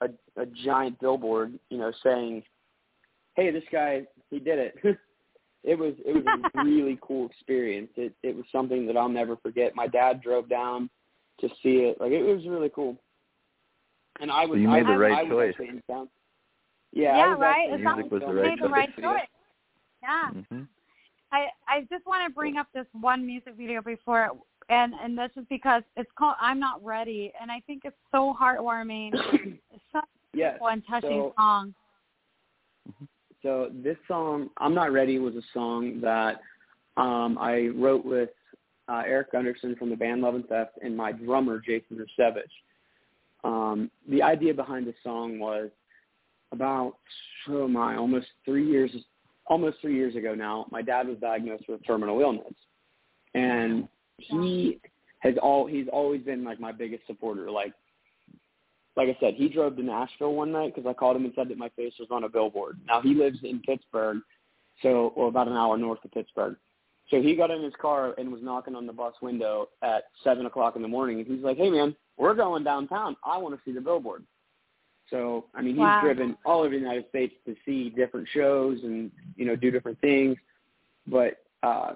a 0.00 0.08
a 0.36 0.46
giant 0.46 0.98
billboard, 1.00 1.58
you 1.70 1.78
know, 1.78 1.92
saying, 2.02 2.42
"Hey, 3.36 3.50
this 3.50 3.64
guy, 3.70 4.06
he 4.30 4.38
did 4.38 4.58
it." 4.58 4.98
it 5.64 5.78
was 5.78 5.94
it 6.04 6.12
was 6.14 6.24
a 6.54 6.64
really 6.64 6.98
cool 7.00 7.26
experience. 7.26 7.90
It 7.96 8.12
it 8.22 8.36
was 8.36 8.44
something 8.52 8.86
that 8.86 8.96
I'll 8.96 9.08
never 9.08 9.36
forget. 9.36 9.74
My 9.74 9.86
dad 9.86 10.20
drove 10.22 10.48
down 10.48 10.90
to 11.40 11.48
see 11.62 11.78
it. 11.88 12.00
Like 12.00 12.12
it 12.12 12.22
was 12.22 12.46
really 12.46 12.70
cool. 12.74 12.96
And 14.20 14.30
I 14.30 14.44
was 14.46 14.60
you 14.60 14.68
I 14.70 14.82
made 14.82 14.86
the 14.88 14.98
right 14.98 15.18
I 15.18 15.22
was 15.24 15.30
choice. 15.30 15.54
actually. 15.58 16.08
Yeah, 16.92 17.08
I 17.08 17.16
yeah, 17.16 17.28
was 17.30 17.38
right. 17.40 17.68
actually 17.72 17.80
It 17.80 17.84
sounds 17.84 17.96
Music 17.96 18.12
was 18.12 18.22
like 18.22 18.28
the 18.28 18.34
you 18.34 18.40
right 18.42 18.50
made 18.50 18.58
the 18.58 18.68
choice. 18.68 18.70
right 18.72 18.90
Yeah. 20.02 20.30
choice. 20.30 20.42
Yeah. 20.50 20.56
hmm 20.58 20.62
I 21.32 21.46
I 21.66 21.80
just 21.90 22.06
want 22.06 22.28
to 22.28 22.32
bring 22.32 22.58
up 22.58 22.68
this 22.74 22.86
one 22.92 23.26
music 23.26 23.54
video 23.56 23.82
before, 23.82 24.30
and 24.68 24.94
and 25.02 25.18
that's 25.18 25.34
just 25.34 25.48
because 25.48 25.82
it's 25.96 26.10
called 26.16 26.36
"I'm 26.40 26.60
Not 26.60 26.84
Ready," 26.84 27.32
and 27.40 27.50
I 27.50 27.60
think 27.66 27.82
it's 27.84 27.96
so 28.12 28.36
heartwarming. 28.40 29.10
it's 29.72 29.82
such 29.90 30.04
a 30.04 30.36
yes. 30.36 30.50
beautiful 30.52 30.68
and 30.68 30.82
touching 30.88 31.10
So- 31.10 31.34
song. 31.36 31.74
So 33.44 33.70
this 33.84 33.98
song, 34.08 34.48
"I'm 34.56 34.74
Not 34.74 34.90
Ready," 34.90 35.18
was 35.18 35.36
a 35.36 35.42
song 35.52 36.00
that 36.00 36.40
um, 36.96 37.36
I 37.38 37.68
wrote 37.74 38.04
with 38.04 38.30
uh, 38.88 39.02
Eric 39.06 39.32
Gunderson 39.32 39.76
from 39.76 39.90
the 39.90 39.96
band 39.96 40.22
Love 40.22 40.34
and 40.34 40.46
Theft 40.48 40.78
and 40.82 40.96
my 40.96 41.12
drummer 41.12 41.60
Jason 41.60 41.98
Rusevich. 41.98 42.42
Um, 43.44 43.90
the 44.08 44.22
idea 44.22 44.54
behind 44.54 44.86
the 44.86 44.94
song 45.02 45.38
was 45.38 45.68
about 46.52 46.96
oh 47.50 47.68
my 47.68 47.96
almost 47.96 48.28
three 48.46 48.66
years 48.66 48.90
almost 49.46 49.76
three 49.82 49.94
years 49.94 50.16
ago 50.16 50.34
now. 50.34 50.66
My 50.70 50.80
dad 50.80 51.06
was 51.06 51.18
diagnosed 51.18 51.64
with 51.68 51.86
terminal 51.86 52.20
illness, 52.22 52.54
and 53.34 53.86
he 54.16 54.80
has 55.18 55.34
all 55.42 55.66
he's 55.66 55.86
always 55.92 56.22
been 56.22 56.44
like 56.44 56.58
my 56.58 56.72
biggest 56.72 57.06
supporter. 57.06 57.50
Like 57.50 57.74
like 58.96 59.08
I 59.08 59.16
said, 59.20 59.34
he 59.34 59.48
drove 59.48 59.76
to 59.76 59.82
Nashville 59.82 60.34
one 60.34 60.52
night 60.52 60.74
because 60.74 60.88
I 60.88 60.92
called 60.94 61.16
him 61.16 61.24
and 61.24 61.34
said 61.34 61.48
that 61.48 61.58
my 61.58 61.68
face 61.70 61.94
was 61.98 62.08
on 62.10 62.24
a 62.24 62.28
billboard. 62.28 62.78
Now 62.86 63.00
he 63.00 63.14
lives 63.14 63.38
in 63.42 63.60
Pittsburgh, 63.60 64.18
so 64.82 65.12
or 65.16 65.28
about 65.28 65.48
an 65.48 65.54
hour 65.56 65.76
north 65.76 66.04
of 66.04 66.12
Pittsburgh. 66.12 66.56
So 67.10 67.20
he 67.20 67.34
got 67.34 67.50
in 67.50 67.62
his 67.62 67.74
car 67.80 68.14
and 68.16 68.32
was 68.32 68.42
knocking 68.42 68.74
on 68.74 68.86
the 68.86 68.92
bus 68.92 69.14
window 69.20 69.68
at 69.82 70.04
seven 70.22 70.46
o'clock 70.46 70.76
in 70.76 70.82
the 70.82 70.88
morning, 70.88 71.18
and 71.18 71.26
he's 71.26 71.42
like, 71.44 71.56
"Hey 71.56 71.70
man, 71.70 71.94
we're 72.16 72.34
going 72.34 72.64
downtown. 72.64 73.16
I 73.24 73.36
want 73.38 73.54
to 73.54 73.60
see 73.64 73.72
the 73.74 73.80
billboard." 73.80 74.24
So 75.10 75.46
I 75.54 75.60
mean, 75.60 75.74
he's 75.74 75.82
Wow. 75.82 76.00
driven 76.02 76.36
all 76.44 76.60
over 76.60 76.70
the 76.70 76.78
United 76.78 77.08
States 77.08 77.34
to 77.46 77.54
see 77.66 77.90
different 77.90 78.28
shows 78.28 78.82
and 78.84 79.10
you 79.36 79.44
know 79.44 79.56
do 79.56 79.70
different 79.70 80.00
things. 80.00 80.36
But 81.06 81.42
uh, 81.62 81.94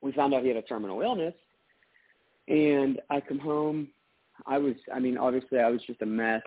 we 0.00 0.12
found 0.12 0.34
out 0.34 0.42
he 0.42 0.48
had 0.48 0.56
a 0.56 0.62
terminal 0.62 1.00
illness, 1.00 1.34
and 2.48 3.00
I 3.10 3.20
come 3.20 3.38
home. 3.38 3.88
I 4.46 4.58
was, 4.58 4.74
I 4.94 4.98
mean, 4.98 5.16
obviously 5.16 5.58
I 5.58 5.70
was 5.70 5.80
just 5.86 6.02
a 6.02 6.06
mess, 6.06 6.42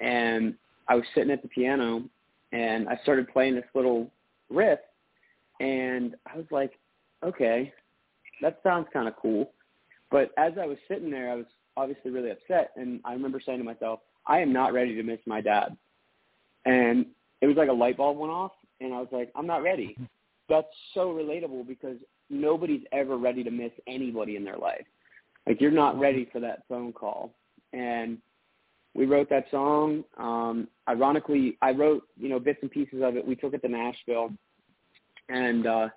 and 0.00 0.54
I 0.88 0.94
was 0.94 1.04
sitting 1.14 1.30
at 1.30 1.42
the 1.42 1.48
piano, 1.48 2.04
and 2.52 2.88
I 2.88 2.98
started 3.02 3.32
playing 3.32 3.54
this 3.56 3.64
little 3.74 4.10
riff, 4.50 4.78
and 5.60 6.14
I 6.32 6.36
was 6.36 6.46
like, 6.50 6.78
okay, 7.24 7.72
that 8.42 8.60
sounds 8.62 8.86
kind 8.92 9.08
of 9.08 9.16
cool. 9.16 9.50
But 10.10 10.30
as 10.36 10.52
I 10.60 10.66
was 10.66 10.78
sitting 10.88 11.10
there, 11.10 11.30
I 11.32 11.34
was 11.36 11.46
obviously 11.76 12.10
really 12.10 12.30
upset, 12.30 12.72
and 12.76 13.00
I 13.04 13.12
remember 13.12 13.40
saying 13.44 13.58
to 13.58 13.64
myself, 13.64 14.00
I 14.26 14.38
am 14.38 14.52
not 14.52 14.72
ready 14.72 14.94
to 14.94 15.02
miss 15.02 15.20
my 15.26 15.40
dad. 15.40 15.76
And 16.64 17.06
it 17.40 17.46
was 17.46 17.56
like 17.56 17.68
a 17.68 17.72
light 17.72 17.96
bulb 17.96 18.18
went 18.18 18.32
off, 18.32 18.52
and 18.80 18.94
I 18.94 18.98
was 18.98 19.08
like, 19.12 19.30
I'm 19.34 19.46
not 19.46 19.62
ready. 19.62 19.88
Mm-hmm. 19.88 20.04
That's 20.48 20.68
so 20.92 21.08
relatable 21.08 21.66
because 21.66 21.96
nobody's 22.30 22.82
ever 22.92 23.16
ready 23.16 23.42
to 23.44 23.50
miss 23.50 23.72
anybody 23.86 24.36
in 24.36 24.44
their 24.44 24.56
life. 24.56 24.86
Like 25.46 25.60
you're 25.60 25.70
not 25.70 25.98
ready 25.98 26.28
for 26.32 26.40
that 26.40 26.62
phone 26.68 26.92
call. 26.92 27.34
And 27.72 28.18
we 28.94 29.06
wrote 29.06 29.28
that 29.30 29.46
song. 29.50 30.04
Um, 30.16 30.68
ironically, 30.88 31.58
I 31.60 31.72
wrote, 31.72 32.04
you 32.16 32.28
know, 32.28 32.38
bits 32.38 32.60
and 32.62 32.70
pieces 32.70 33.02
of 33.02 33.16
it. 33.16 33.26
We 33.26 33.34
took 33.34 33.54
it 33.54 33.62
to 33.62 33.68
Nashville. 33.68 34.30
And 35.28 35.66
uh 35.66 35.88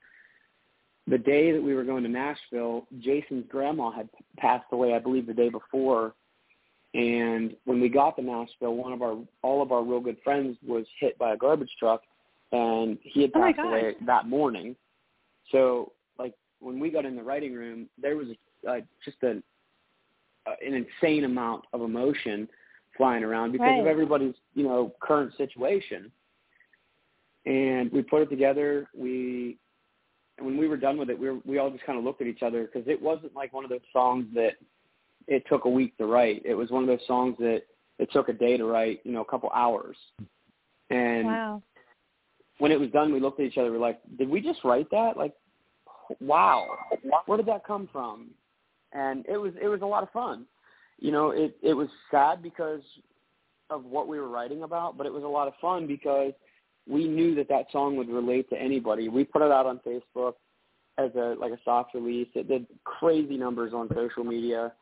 the 1.10 1.17
day 1.17 1.53
that 1.53 1.63
we 1.63 1.73
were 1.73 1.86
going 1.86 2.03
to 2.03 2.10
Nashville, 2.10 2.86
Jason's 2.99 3.45
grandma 3.47 3.91
had 3.91 4.10
passed 4.38 4.65
away, 4.73 4.93
I 4.93 4.99
believe 4.99 5.25
the 5.25 5.33
day 5.33 5.49
before. 5.49 6.13
And 6.93 7.55
when 7.63 7.79
we 7.79 7.88
got 7.88 8.17
to 8.17 8.21
Nashville, 8.21 8.75
one 8.75 8.91
of 8.91 9.01
our 9.01 9.17
all 9.41 9.62
of 9.62 9.71
our 9.71 9.83
real 9.83 9.99
good 9.99 10.17
friends 10.23 10.57
was 10.65 10.86
hit 10.99 11.17
by 11.17 11.33
a 11.33 11.38
garbage 11.38 11.71
truck 11.79 12.01
and 12.51 12.97
he 13.03 13.21
had 13.21 13.31
Oh 13.36 13.41
passed 13.41 13.60
away 13.60 13.95
that 14.05 14.27
morning. 14.27 14.75
So 15.51 15.93
like 16.17 16.33
when 16.60 16.79
we 16.79 16.89
got 16.89 17.05
in 17.05 17.15
the 17.15 17.23
writing 17.23 17.53
room, 17.53 17.88
there 18.01 18.15
was 18.15 18.27
uh, 18.67 18.77
just 19.03 19.17
a, 19.23 19.41
uh, 20.47 20.55
an 20.65 20.73
insane 20.73 21.23
amount 21.23 21.65
of 21.73 21.81
emotion 21.81 22.47
flying 22.95 23.23
around 23.23 23.51
because 23.51 23.79
of 23.79 23.85
everybody's 23.85 24.35
you 24.53 24.63
know 24.63 24.93
current 25.01 25.31
situation. 25.37 26.11
And 27.45 27.91
we 27.91 28.01
put 28.01 28.21
it 28.21 28.29
together. 28.29 28.87
We 28.95 29.57
and 30.37 30.45
when 30.45 30.57
we 30.57 30.67
were 30.67 30.77
done 30.77 30.97
with 30.97 31.09
it, 31.09 31.17
we 31.17 31.29
were, 31.29 31.39
we 31.45 31.57
all 31.57 31.71
just 31.71 31.85
kind 31.85 31.97
of 31.97 32.03
looked 32.03 32.21
at 32.21 32.27
each 32.27 32.43
other 32.43 32.65
because 32.65 32.87
it 32.87 33.01
wasn't 33.01 33.35
like 33.35 33.53
one 33.53 33.63
of 33.63 33.69
those 33.69 33.79
songs 33.91 34.25
that 34.35 34.53
it 35.27 35.43
took 35.49 35.65
a 35.65 35.69
week 35.69 35.97
to 35.97 36.05
write. 36.05 36.41
It 36.45 36.53
was 36.53 36.69
one 36.69 36.83
of 36.83 36.87
those 36.87 37.05
songs 37.07 37.35
that 37.39 37.61
it 37.99 38.09
took 38.11 38.29
a 38.29 38.33
day 38.33 38.57
to 38.57 38.65
write, 38.65 39.01
you 39.03 39.11
know, 39.11 39.21
a 39.21 39.25
couple 39.25 39.49
hours. 39.53 39.97
And 40.89 41.25
Wow. 41.25 41.63
when 42.59 42.71
it 42.71 42.79
was 42.79 42.89
done, 42.91 43.11
we 43.11 43.19
looked 43.19 43.39
at 43.39 43.45
each 43.45 43.57
other. 43.57 43.71
We're 43.71 43.79
like, 43.79 43.99
"Did 44.17 44.29
we 44.29 44.41
just 44.41 44.63
write 44.63 44.89
that? 44.91 45.17
Like, 45.17 45.33
wow, 46.19 46.77
where 47.25 47.37
did 47.37 47.47
that 47.47 47.65
come 47.65 47.87
from?" 47.87 48.33
And 48.93 49.26
it 49.28 49.38
was 49.38 49.54
it 49.62 49.67
was 49.67 49.82
a 49.82 49.86
lot 49.86 50.04
of 50.04 50.12
fun. 50.12 50.45
You 51.00 51.12
know, 51.12 51.32
it 51.32 51.58
it 51.62 51.73
was 51.73 51.88
sad 52.12 52.41
because 52.41 52.82
of 53.69 53.84
what 53.86 54.08
we 54.08 54.19
were 54.19 54.30
writing 54.30 54.63
about, 54.63 54.97
but 54.97 55.06
it 55.06 55.13
was 55.13 55.23
a 55.23 55.28
lot 55.28 55.47
of 55.47 55.54
fun 55.62 55.88
because 55.88 56.34
we 56.88 57.08
knew 57.08 57.36
that 57.36 57.50
that 57.50 57.65
song 57.71 57.97
would 57.97 58.10
relate 58.10 58.50
to 58.50 58.60
anybody. 58.60 59.10
We 59.10 59.23
put 59.26 59.41
it 59.41 59.52
out 59.52 59.65
on 59.65 59.80
Facebook 59.86 60.34
as 60.97 61.12
a 61.15 61.36
like 61.39 61.52
a 61.52 61.60
soft 61.63 61.93
release. 61.93 62.30
It 62.34 62.47
did 62.47 62.65
crazy 62.84 63.38
numbers 63.38 63.73
on 63.73 63.89
social 63.93 64.23
media. 64.23 64.73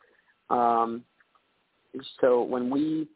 Um, 0.50 1.04
so 2.22 2.44
when 2.44 2.70
we 2.70 3.08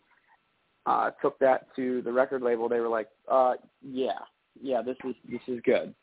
uh, 0.85 1.11
took 1.21 1.37
that 1.39 1.67
to 1.75 2.01
the 2.01 2.11
record 2.11 2.41
label, 2.41 2.67
they 2.67 2.79
were 2.79 2.89
like, 2.89 3.09
uh, 3.29 3.53
"Yeah, 3.81 4.19
yeah, 4.61 4.81
this 4.81 4.97
is 5.05 5.15
this 5.29 5.41
is 5.47 5.59
good." 5.63 5.93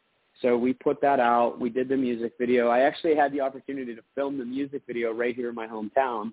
So 0.43 0.57
we 0.57 0.73
put 0.75 1.01
that 1.01 1.19
out. 1.19 1.59
We 1.59 1.71
did 1.71 1.89
the 1.89 1.97
music 1.97 2.33
video. 2.39 2.69
I 2.69 2.81
actually 2.81 3.17
had 3.17 3.33
the 3.33 3.41
opportunity 3.41 3.95
to 3.95 4.03
film 4.15 4.39
the 4.39 4.45
music 4.45 4.83
video 4.87 5.13
right 5.13 5.35
here 5.35 5.49
in 5.49 5.55
my 5.55 5.67
hometown 5.67 6.33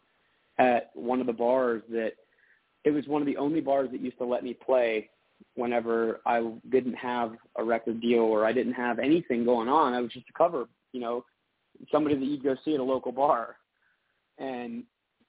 at 0.58 0.92
one 0.94 1.22
of 1.22 1.28
the 1.28 1.34
bars 1.34 1.82
that 1.90 2.14
it 2.84 2.92
was 2.92 3.08
one 3.08 3.22
of 3.22 3.26
the 3.26 3.38
only 3.38 3.62
bars 3.62 3.90
that 3.92 4.02
used 4.02 4.18
to 4.18 4.26
let 4.26 4.44
me 4.44 4.54
play 4.54 5.10
whenever 5.56 6.22
I 6.26 6.52
didn't 6.70 6.96
have 6.96 7.34
a 7.58 7.64
record 7.64 8.02
deal 8.02 8.22
or 8.22 8.46
I 8.46 8.52
didn't 8.52 8.74
have 8.74 9.00
anything 9.00 9.46
going 9.46 9.70
on. 9.70 9.94
I 9.94 10.02
was 10.02 10.12
just 10.12 10.30
a 10.30 10.34
cover, 10.34 10.68
you 10.92 11.00
know, 11.00 11.24
somebody 11.92 12.16
that 12.16 12.26
you'd 12.26 12.44
go 12.44 12.56
see 12.64 12.74
at 12.74 12.80
a 12.80 12.84
local 12.84 13.12
bar. 13.12 13.56
And 14.38 14.84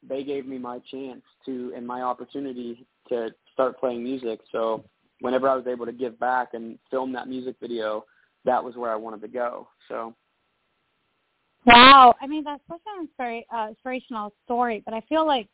they 0.07 0.25
gave 0.25 0.47
me 0.47 0.59
my 0.59 0.81
chance 0.91 1.23
to 1.47 1.73
and 1.77 1.87
my 1.87 2.03
opportunity 2.03 2.87
to 3.09 3.31
start 3.53 3.79
playing 3.79 4.03
music. 4.03 4.41
So 4.51 4.85
whenever 5.21 5.49
I 5.49 5.55
was 5.55 5.67
able 5.67 5.87
to 5.87 5.93
give 5.93 6.19
back 6.19 6.55
and 6.55 6.79
film 6.91 7.13
that 7.13 7.29
music 7.29 7.57
video, 7.61 8.05
that 8.44 8.62
was 8.62 8.76
where 8.76 8.92
I 8.92 8.96
wanted 8.96 9.20
to 9.22 9.28
go. 9.28 9.68
So 9.88 10.14
Wow. 11.66 12.14
I 12.20 12.26
mean, 12.26 12.44
that's 12.44 12.62
such 12.68 12.83
an 12.87 13.09
inspira- 13.09 13.46
uh, 13.50 13.68
inspirational 13.70 14.35
story, 14.44 14.83
but 14.85 14.92
I 14.92 15.00
feel 15.02 15.26
like 15.26 15.48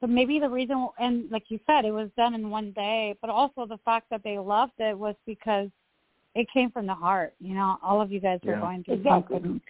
but 0.00 0.08
maybe 0.08 0.38
the 0.38 0.48
reason, 0.48 0.88
and 0.98 1.30
like 1.30 1.44
you 1.50 1.60
said, 1.66 1.84
it 1.84 1.90
was 1.90 2.08
done 2.16 2.34
in 2.34 2.48
one 2.48 2.72
day, 2.72 3.14
but 3.20 3.28
also 3.28 3.66
the 3.66 3.78
fact 3.84 4.06
that 4.10 4.22
they 4.24 4.38
loved 4.38 4.72
it 4.78 4.98
was 4.98 5.14
because 5.26 5.68
it 6.34 6.46
came 6.50 6.70
from 6.70 6.86
the 6.86 6.94
heart. 6.94 7.34
You 7.38 7.54
know, 7.54 7.76
all 7.82 8.00
of 8.00 8.10
you 8.10 8.18
guys 8.18 8.40
were 8.42 8.52
Yeah. 8.52 8.60
going 8.60 8.84
through 8.84 8.94
Exactly. 8.94 9.36
something. 9.36 9.60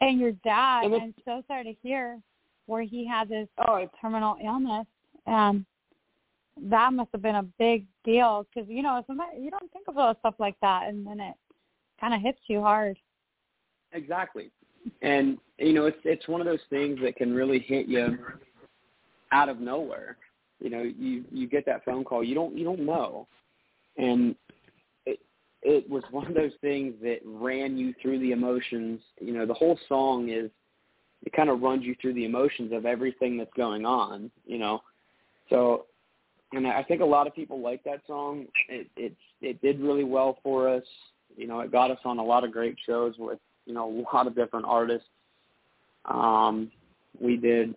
And 0.00 0.18
your 0.18 0.32
dad, 0.32 0.86
And 0.86 0.94
I'm 0.94 1.14
so 1.24 1.44
sorry 1.46 1.64
to 1.64 1.74
hear 1.82 2.20
where 2.66 2.82
he 2.82 3.04
had 3.06 3.28
this 3.28 3.48
oh, 3.58 3.76
it's 3.76 3.94
terminal 4.00 4.38
illness. 4.42 4.86
And 5.26 5.66
that 6.56 6.92
must 6.94 7.10
have 7.12 7.22
been 7.22 7.36
a 7.36 7.42
big 7.42 7.86
deal 8.04 8.44
because, 8.44 8.68
you 8.70 8.82
know, 8.82 9.04
sometimes 9.06 9.32
you 9.38 9.50
don't 9.50 9.70
think 9.72 9.88
about 9.88 10.18
stuff 10.20 10.34
like 10.38 10.58
that, 10.60 10.88
and 10.88 11.06
then 11.06 11.20
it 11.20 11.34
kind 12.02 12.14
of 12.14 12.20
hits 12.20 12.40
you 12.48 12.60
hard. 12.60 12.98
Exactly. 13.92 14.50
And 15.00 15.38
you 15.58 15.72
know, 15.72 15.86
it's 15.86 15.98
it's 16.04 16.26
one 16.26 16.40
of 16.40 16.46
those 16.46 16.60
things 16.68 16.98
that 17.02 17.16
can 17.16 17.32
really 17.32 17.60
hit 17.60 17.86
you 17.86 18.18
out 19.30 19.48
of 19.48 19.60
nowhere. 19.60 20.16
You 20.60 20.70
know, 20.70 20.82
you 20.82 21.24
you 21.30 21.48
get 21.48 21.64
that 21.66 21.84
phone 21.84 22.04
call, 22.04 22.24
you 22.24 22.34
don't 22.34 22.58
you 22.58 22.64
don't 22.64 22.84
know. 22.84 23.28
And 23.96 24.34
it 25.06 25.20
it 25.62 25.88
was 25.88 26.02
one 26.10 26.26
of 26.26 26.34
those 26.34 26.52
things 26.60 26.94
that 27.02 27.18
ran 27.24 27.78
you 27.78 27.94
through 28.02 28.18
the 28.18 28.32
emotions. 28.32 29.00
You 29.20 29.32
know, 29.32 29.46
the 29.46 29.54
whole 29.54 29.78
song 29.88 30.30
is 30.30 30.50
it 31.24 31.32
kind 31.32 31.48
of 31.48 31.62
runs 31.62 31.84
you 31.84 31.94
through 32.00 32.14
the 32.14 32.24
emotions 32.24 32.72
of 32.72 32.84
everything 32.84 33.38
that's 33.38 33.52
going 33.56 33.86
on, 33.86 34.32
you 34.44 34.58
know. 34.58 34.82
So 35.48 35.86
and 36.52 36.66
I 36.66 36.82
think 36.82 37.00
a 37.00 37.04
lot 37.06 37.26
of 37.26 37.34
people 37.34 37.60
like 37.60 37.84
that 37.84 38.00
song. 38.06 38.46
It 38.68 38.88
it's 38.96 39.14
it 39.40 39.62
did 39.62 39.80
really 39.80 40.04
well 40.04 40.38
for 40.42 40.68
us. 40.68 40.82
You 41.36 41.46
know, 41.46 41.60
it 41.60 41.72
got 41.72 41.90
us 41.90 41.98
on 42.04 42.18
a 42.18 42.24
lot 42.24 42.44
of 42.44 42.52
great 42.52 42.76
shows 42.86 43.14
with 43.18 43.38
you 43.66 43.74
know 43.74 43.88
a 44.12 44.14
lot 44.14 44.26
of 44.26 44.34
different 44.34 44.66
artists. 44.66 45.08
Um, 46.04 46.70
we 47.20 47.36
did 47.36 47.74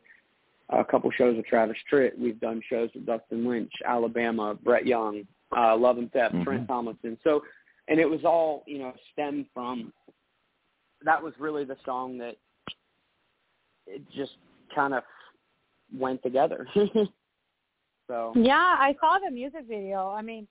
a 0.70 0.84
couple 0.84 1.12
shows 1.12 1.36
with 1.36 1.46
Travis 1.46 1.78
Tritt. 1.92 2.18
We've 2.18 2.40
done 2.40 2.62
shows 2.70 2.90
with 2.96 3.06
Dustin 3.06 3.48
Lynch, 3.48 3.72
Alabama, 3.86 4.56
Brett 4.64 4.88
Young, 4.88 5.28
uh, 5.56 5.78
Love 5.78 6.00
and 6.00 6.12
Theft, 6.12 6.34
Mhm. 6.36 6.44
Trent 6.44 6.68
Tomlinson. 6.68 7.20
So, 7.24 7.44
and 7.88 8.00
it 8.00 8.10
was 8.10 8.26
all 8.26 8.64
you 8.66 8.80
know 8.80 8.94
stemmed 9.12 9.48
from. 9.54 9.94
That 11.04 11.22
was 11.22 11.34
really 11.40 11.66
the 11.66 11.78
song 11.86 12.18
that 12.18 12.36
it 13.86 14.02
just 14.12 14.38
kind 14.74 14.94
of 14.94 15.04
went 15.96 16.24
together. 16.24 16.68
so 18.08 18.34
Yeah, 18.36 18.76
I 18.80 18.96
saw 19.00 19.20
the 19.20 19.32
music 19.32 19.66
video. 19.68 20.10
I 20.10 20.22
mean, 20.22 20.48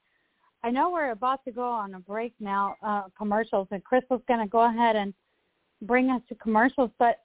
I 0.65 0.71
know 0.71 0.91
we're 0.91 1.11
about 1.11 1.45
to 1.45 1.53
go 1.53 1.69
on 1.69 1.93
a 1.93 2.01
break 2.01 2.33
now, 2.41 2.77
uh, 2.83 3.03
commercials, 3.19 3.69
and 3.71 3.85
Crystal's 3.85 4.23
going 4.27 4.41
to 4.41 4.47
go 4.47 4.65
ahead 4.65 4.97
and 4.97 5.13
bring 5.83 6.11
us 6.11 6.23
to 6.31 6.35
commercials, 6.37 6.91
but 6.99 7.21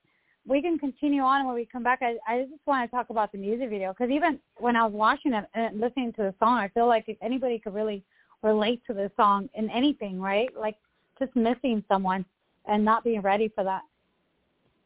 we 0.45 0.61
can 0.61 0.77
continue 0.77 1.21
on 1.21 1.45
when 1.45 1.55
we 1.55 1.65
come 1.65 1.81
back. 1.81 1.99
I, 2.01 2.17
I 2.27 2.41
just 2.41 2.67
want 2.67 2.89
to 2.89 2.93
talk 2.93 3.09
about 3.09 3.31
the 3.31 3.37
music 3.37 3.69
video 3.69 3.93
because 3.93 4.11
even 4.11 4.39
when 4.57 4.75
I 4.75 4.83
was 4.83 4.93
watching 4.93 5.33
it 5.33 5.45
and 5.53 5.79
listening 5.79 6.11
to 6.13 6.23
the 6.23 6.35
song, 6.37 6.57
I 6.57 6.67
feel 6.67 6.87
like 6.87 7.05
if 7.07 7.15
anybody 7.21 7.59
could 7.59 7.73
really 7.73 8.03
relate 8.43 8.81
to 8.87 8.93
the 8.93 9.09
song 9.15 9.49
in 9.53 9.69
anything, 9.69 10.19
right? 10.19 10.49
Like 10.57 10.75
just 11.17 11.33
missing 11.33 11.81
someone. 11.87 12.25
and 12.65 12.83
not 12.83 13.03
being 13.03 13.21
ready 13.21 13.49
for 13.55 13.63
that. 13.63 13.81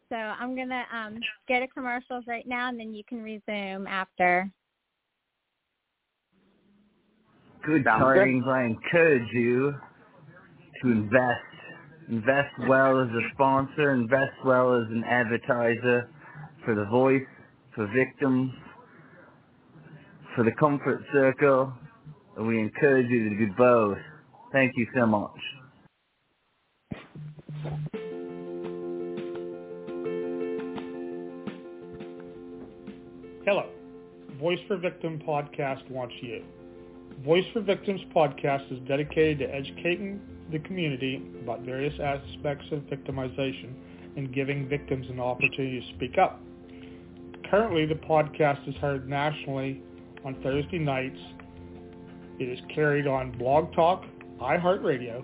So 0.09 0.15
I'm 0.15 0.55
gonna 0.55 0.85
um, 0.93 1.19
go 1.47 1.59
to 1.59 1.67
commercials 1.67 2.25
right 2.27 2.47
now, 2.47 2.69
and 2.69 2.79
then 2.79 2.93
you 2.93 3.03
can 3.03 3.23
resume 3.23 3.87
after. 3.87 4.49
Good 7.65 7.85
tidings. 7.85 8.43
I 8.45 8.63
encourage 8.63 9.31
you 9.31 9.73
to 10.81 10.91
invest. 10.91 11.39
Invest 12.09 12.51
well 12.67 12.99
as 12.99 13.07
a 13.07 13.21
sponsor. 13.33 13.93
Invest 13.93 14.33
well 14.45 14.75
as 14.75 14.87
an 14.89 15.05
advertiser 15.05 16.09
for 16.65 16.75
the 16.75 16.83
voice, 16.85 17.23
for 17.73 17.87
victims, 17.95 18.51
for 20.35 20.43
the 20.43 20.51
comfort 20.59 21.03
circle. 21.13 21.73
And 22.35 22.47
we 22.47 22.59
encourage 22.59 23.09
you 23.09 23.29
to 23.29 23.37
do 23.37 23.53
both. 23.57 23.97
Thank 24.51 24.73
you 24.75 24.85
so 24.93 25.05
much. 25.05 25.31
Hello. 33.45 33.69
Voice 34.37 34.59
for 34.67 34.77
Victim 34.77 35.21
podcast 35.25 35.89
wants 35.89 36.15
you. 36.21 36.43
Voice 37.23 37.45
for 37.53 37.61
Victims 37.61 38.01
podcast 38.13 38.69
is 38.69 38.79
dedicated 38.85 39.39
to 39.39 39.55
educating 39.55 40.19
the 40.51 40.59
community 40.59 41.21
about 41.41 41.61
various 41.61 41.97
aspects 41.97 42.65
of 42.73 42.79
victimization 42.81 43.71
and 44.17 44.33
giving 44.33 44.67
victims 44.67 45.07
an 45.09 45.21
opportunity 45.21 45.79
to 45.79 45.87
speak 45.95 46.17
up. 46.17 46.41
Currently, 47.49 47.85
the 47.85 47.95
podcast 47.95 48.67
is 48.67 48.75
heard 48.75 49.07
nationally 49.07 49.81
on 50.25 50.35
Thursday 50.43 50.79
nights. 50.79 51.17
It 52.39 52.49
is 52.49 52.59
carried 52.75 53.07
on 53.07 53.31
Blog 53.37 53.73
Talk, 53.73 54.03
iHeartRadio, 54.41 55.23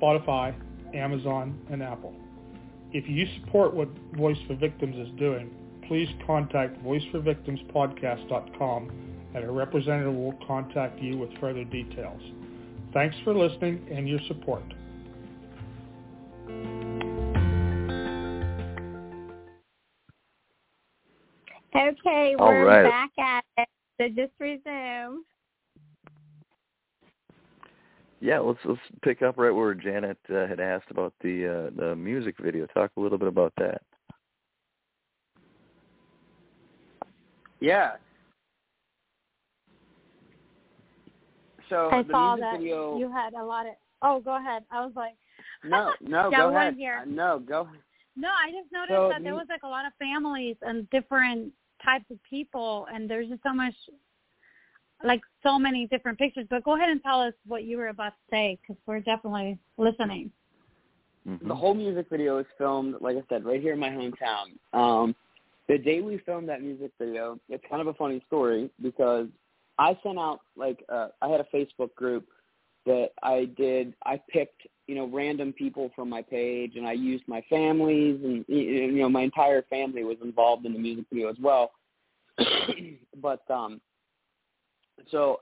Spotify, 0.00 0.54
Amazon, 0.94 1.58
and 1.68 1.82
Apple. 1.82 2.14
If 2.92 3.08
you 3.08 3.26
support 3.40 3.74
what 3.74 3.88
Voice 4.16 4.38
for 4.46 4.54
Victims 4.54 4.94
is 4.96 5.08
doing, 5.18 5.50
please 5.88 6.08
contact 6.24 6.80
voiceforvictimspodcast.com 6.84 9.09
and 9.34 9.44
a 9.44 9.50
representative 9.50 10.14
will 10.14 10.38
contact 10.46 11.00
you 11.00 11.18
with 11.18 11.30
further 11.40 11.64
details. 11.64 12.20
Thanks 12.92 13.16
for 13.24 13.34
listening 13.34 13.86
and 13.92 14.08
your 14.08 14.18
support. 14.26 14.64
Okay, 21.74 22.34
we're 22.38 22.66
right. 22.66 22.82
back 22.82 23.10
at 23.18 23.44
it. 23.56 23.68
So 24.00 24.08
just 24.08 24.32
resume. 24.40 25.22
Yeah, 28.20 28.38
let's 28.40 28.58
let's 28.64 28.80
pick 29.02 29.22
up 29.22 29.38
right 29.38 29.50
where 29.50 29.72
Janet 29.74 30.18
uh, 30.28 30.46
had 30.46 30.60
asked 30.60 30.90
about 30.90 31.14
the 31.22 31.46
uh, 31.46 31.80
the 31.80 31.96
music 31.96 32.34
video. 32.38 32.66
Talk 32.66 32.90
a 32.96 33.00
little 33.00 33.18
bit 33.18 33.28
about 33.28 33.52
that. 33.58 33.80
Yeah. 37.60 37.92
So 41.70 41.88
I 41.90 42.02
the 42.02 42.12
saw 42.12 42.34
music 42.34 42.50
that 42.50 42.58
video. 42.58 42.98
you 42.98 43.10
had 43.10 43.32
a 43.34 43.42
lot 43.44 43.66
of. 43.66 43.72
Oh, 44.02 44.20
go 44.20 44.36
ahead. 44.36 44.64
I 44.70 44.84
was 44.84 44.92
like, 44.96 45.14
No, 45.64 45.92
no, 46.00 46.28
Yeah, 46.30 46.50
go 46.50 46.56
ahead. 46.56 46.74
hear. 46.74 46.98
Uh, 47.02 47.04
No, 47.06 47.38
go. 47.38 47.68
no, 48.16 48.28
I 48.28 48.50
just 48.50 48.70
noticed 48.72 48.96
So 48.96 49.08
that 49.10 49.22
there 49.22 49.34
was 49.34 49.46
like 49.48 49.62
a 49.62 49.68
lot 49.68 49.86
of 49.86 49.92
families 49.98 50.56
and 50.62 50.88
different 50.90 51.52
types 51.84 52.04
of 52.10 52.18
people, 52.28 52.86
and 52.92 53.08
there's 53.08 53.28
just 53.28 53.42
so 53.42 53.54
much, 53.54 53.74
like 55.04 55.20
so 55.42 55.58
many 55.58 55.86
different 55.86 56.18
pictures. 56.18 56.46
But 56.50 56.64
go 56.64 56.76
ahead 56.76 56.90
and 56.90 57.02
tell 57.02 57.20
us 57.22 57.32
what 57.46 57.64
you 57.64 57.78
were 57.78 57.88
about 57.88 58.10
to 58.10 58.30
say, 58.30 58.58
because 58.60 58.80
we're 58.86 59.00
definitely 59.00 59.58
listening. 59.78 60.30
Mhm. 61.26 61.46
The 61.48 61.54
whole 61.54 61.74
music 61.74 62.08
video 62.10 62.38
is 62.38 62.46
filmed, 62.58 62.96
like 63.00 63.16
I 63.16 63.22
said, 63.28 63.44
right 63.44 63.60
here 63.60 63.74
in 63.74 63.78
my 63.78 63.90
hometown. 63.90 64.56
Um, 64.72 65.14
the 65.68 65.78
day 65.78 66.00
we 66.00 66.18
filmed 66.18 66.48
that 66.48 66.62
music 66.62 66.90
video, 66.98 67.38
it's 67.48 67.64
kind 67.68 67.80
of 67.80 67.86
a 67.88 67.94
funny 67.94 68.22
story 68.26 68.70
because 68.82 69.28
I 69.80 69.98
sent 70.02 70.18
out 70.18 70.40
like 70.56 70.84
uh, 70.90 71.08
I 71.22 71.28
had 71.28 71.40
a 71.40 71.46
Facebook 71.56 71.94
group 71.94 72.26
that 72.84 73.08
I 73.22 73.48
did. 73.56 73.94
I 74.04 74.20
picked 74.28 74.66
you 74.86 74.94
know 74.94 75.06
random 75.06 75.54
people 75.54 75.90
from 75.96 76.10
my 76.10 76.20
page, 76.20 76.72
and 76.76 76.86
I 76.86 76.92
used 76.92 77.24
my 77.26 77.42
families, 77.48 78.20
and 78.22 78.44
you 78.46 78.92
know 78.92 79.08
my 79.08 79.22
entire 79.22 79.62
family 79.62 80.04
was 80.04 80.18
involved 80.22 80.66
in 80.66 80.74
the 80.74 80.78
music 80.78 81.06
video 81.10 81.30
as 81.30 81.36
well. 81.40 81.72
but 83.22 83.50
um, 83.50 83.80
so 85.10 85.40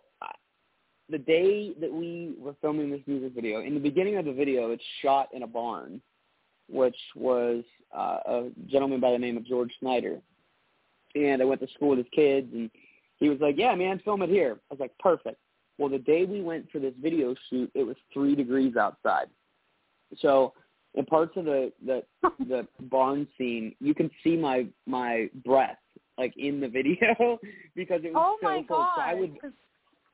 the 1.10 1.18
day 1.18 1.72
that 1.80 1.92
we 1.92 2.34
were 2.38 2.54
filming 2.60 2.90
this 2.90 3.00
music 3.06 3.32
video, 3.34 3.60
in 3.60 3.74
the 3.74 3.80
beginning 3.80 4.18
of 4.18 4.24
the 4.24 4.32
video, 4.32 4.70
it's 4.70 4.82
shot 5.02 5.28
in 5.32 5.42
a 5.42 5.46
barn, 5.46 6.00
which 6.68 6.96
was 7.16 7.64
uh, 7.96 8.18
a 8.26 8.48
gentleman 8.66 9.00
by 9.00 9.10
the 9.10 9.18
name 9.18 9.36
of 9.36 9.46
George 9.46 9.72
Snyder. 9.80 10.20
And 11.14 11.40
I 11.40 11.44
went 11.44 11.60
to 11.62 11.68
school 11.74 11.90
with 11.90 11.98
his 11.98 12.06
kids, 12.14 12.48
and 12.52 12.70
he 13.18 13.28
was 13.28 13.40
like, 13.40 13.56
"Yeah, 13.58 13.74
man, 13.74 14.00
film 14.04 14.22
it 14.22 14.30
here." 14.30 14.58
I 14.70 14.74
was 14.74 14.80
like, 14.80 14.96
"Perfect." 14.98 15.38
Well, 15.78 15.88
the 15.88 15.98
day 15.98 16.24
we 16.24 16.42
went 16.42 16.70
for 16.70 16.78
this 16.78 16.94
video 17.00 17.34
shoot, 17.48 17.70
it 17.74 17.84
was 17.84 17.96
three 18.12 18.34
degrees 18.34 18.76
outside. 18.76 19.28
So, 20.18 20.52
in 20.94 21.04
parts 21.06 21.36
of 21.36 21.44
the 21.44 21.72
the 21.84 22.02
the 22.40 22.66
barn 22.82 23.26
scene, 23.36 23.74
you 23.80 23.94
can 23.94 24.10
see 24.22 24.36
my 24.36 24.66
my 24.86 25.30
breath 25.44 25.78
like 26.16 26.34
in 26.36 26.60
the 26.60 26.68
video 26.68 27.38
because 27.76 28.00
it 28.04 28.12
was 28.12 28.22
Oh 28.22 28.38
so 28.40 28.48
cold. 28.48 28.66
god! 28.68 28.88
So 28.96 29.02
I 29.02 29.14
would 29.14 29.38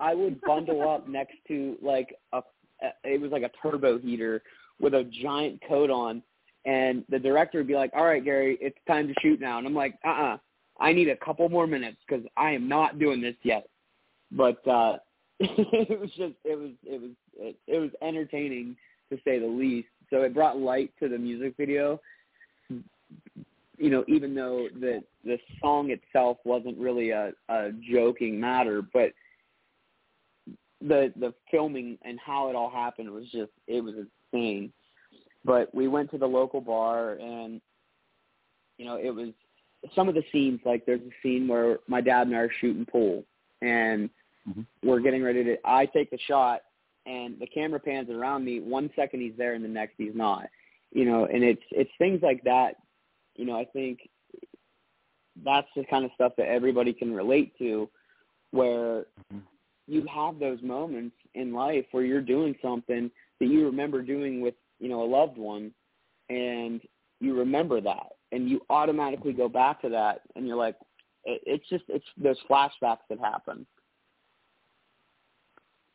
I 0.00 0.14
would 0.14 0.40
bundle 0.46 0.88
up 0.88 1.08
next 1.08 1.36
to 1.48 1.76
like 1.80 2.14
a, 2.32 2.42
it 3.04 3.20
was 3.20 3.30
like 3.30 3.42
a 3.42 3.50
turbo 3.62 3.98
heater 3.98 4.42
with 4.80 4.94
a 4.94 5.04
giant 5.22 5.60
coat 5.66 5.90
on 5.90 6.22
and 6.66 7.04
the 7.08 7.18
director 7.18 7.58
would 7.58 7.66
be 7.66 7.74
like, 7.74 7.90
"All 7.94 8.04
right, 8.04 8.24
Gary, 8.24 8.56
it's 8.60 8.78
time 8.86 9.06
to 9.06 9.14
shoot 9.20 9.40
now." 9.40 9.58
And 9.58 9.66
I'm 9.66 9.74
like, 9.74 9.98
"Uh-uh. 10.04 10.38
I 10.80 10.92
need 10.92 11.08
a 11.08 11.16
couple 11.16 11.48
more 11.48 11.66
minutes 11.66 11.98
cuz 12.08 12.22
I 12.36 12.52
am 12.52 12.68
not 12.68 12.98
doing 12.98 13.20
this 13.20 13.36
yet." 13.42 13.68
But 14.30 14.66
uh 14.66 14.98
it 15.40 16.00
was 16.00 16.10
just 16.10 16.34
it 16.44 16.58
was 16.58 16.70
it 16.84 17.00
was 17.00 17.10
it, 17.36 17.56
it 17.66 17.78
was 17.78 17.90
entertaining 18.02 18.76
to 19.10 19.18
say 19.24 19.38
the 19.38 19.46
least. 19.46 19.88
So 20.10 20.22
it 20.22 20.34
brought 20.34 20.58
light 20.58 20.92
to 21.00 21.08
the 21.08 21.18
music 21.18 21.54
video. 21.56 22.00
You 23.76 23.90
know, 23.90 24.04
even 24.06 24.34
though 24.34 24.68
the 24.80 25.02
the 25.24 25.38
song 25.60 25.90
itself 25.90 26.38
wasn't 26.44 26.78
really 26.78 27.10
a 27.10 27.32
a 27.48 27.70
joking 27.90 28.38
matter, 28.38 28.82
but 28.82 29.12
the 30.80 31.12
the 31.16 31.34
filming 31.50 31.98
and 32.02 32.18
how 32.24 32.48
it 32.48 32.54
all 32.54 32.70
happened 32.70 33.10
was 33.10 33.24
just 33.30 33.50
it 33.66 33.82
was 33.82 33.94
insane. 34.32 34.72
But 35.44 35.74
we 35.74 35.88
went 35.88 36.10
to 36.12 36.18
the 36.18 36.26
local 36.26 36.60
bar 36.60 37.14
and 37.14 37.60
you 38.78 38.84
know, 38.84 38.96
it 38.96 39.10
was 39.10 39.28
some 39.94 40.08
of 40.08 40.14
the 40.14 40.24
scenes 40.32 40.60
like 40.64 40.86
there's 40.86 41.00
a 41.00 41.12
scene 41.22 41.48
where 41.48 41.78
my 41.86 42.00
dad 42.00 42.26
and 42.26 42.36
I 42.36 42.40
are 42.40 42.50
shooting 42.60 42.86
pool 42.86 43.24
and 43.62 44.10
Mhm. 44.48 44.66
we're 44.82 45.00
getting 45.00 45.22
ready 45.22 45.44
to 45.44 45.56
I 45.64 45.86
take 45.86 46.10
the 46.10 46.18
shot 46.18 46.62
and 47.06 47.38
the 47.38 47.46
camera 47.46 47.80
pans 47.80 48.10
around 48.10 48.44
me, 48.44 48.60
one 48.60 48.90
second 48.96 49.20
he's 49.20 49.36
there 49.36 49.54
and 49.54 49.64
the 49.64 49.68
next 49.68 49.94
he's 49.98 50.14
not. 50.14 50.48
You 50.92 51.04
know, 51.04 51.26
and 51.26 51.42
it's 51.42 51.62
it's 51.70 51.90
things 51.98 52.22
like 52.22 52.42
that, 52.44 52.76
you 53.36 53.44
know, 53.44 53.58
I 53.58 53.64
think 53.64 54.08
that's 55.44 55.68
the 55.74 55.84
kind 55.84 56.04
of 56.04 56.12
stuff 56.14 56.32
that 56.36 56.46
everybody 56.48 56.92
can 56.92 57.12
relate 57.12 57.56
to 57.58 57.90
where 58.52 59.06
Mhm. 59.32 59.42
you 59.86 60.06
have 60.06 60.38
those 60.38 60.62
moments 60.62 61.16
in 61.34 61.52
life 61.52 61.86
where 61.90 62.04
you're 62.04 62.20
doing 62.20 62.56
something 62.62 63.10
that 63.40 63.46
you 63.46 63.66
remember 63.66 64.00
doing 64.02 64.40
with 64.40 64.54
you 64.78 64.88
know 64.88 65.02
a 65.02 65.04
loved 65.04 65.36
one 65.36 65.74
and 66.30 66.80
you 67.20 67.34
remember 67.34 67.80
that 67.80 68.13
and 68.34 68.48
you 68.48 68.60
automatically 68.70 69.32
go 69.32 69.48
back 69.48 69.80
to 69.82 69.88
that 69.88 70.22
and 70.36 70.46
you're 70.46 70.56
like 70.56 70.76
it, 71.24 71.40
it's 71.46 71.68
just 71.68 71.84
it's 71.88 72.04
those 72.16 72.38
flashbacks 72.50 73.06
that 73.08 73.18
happen 73.20 73.66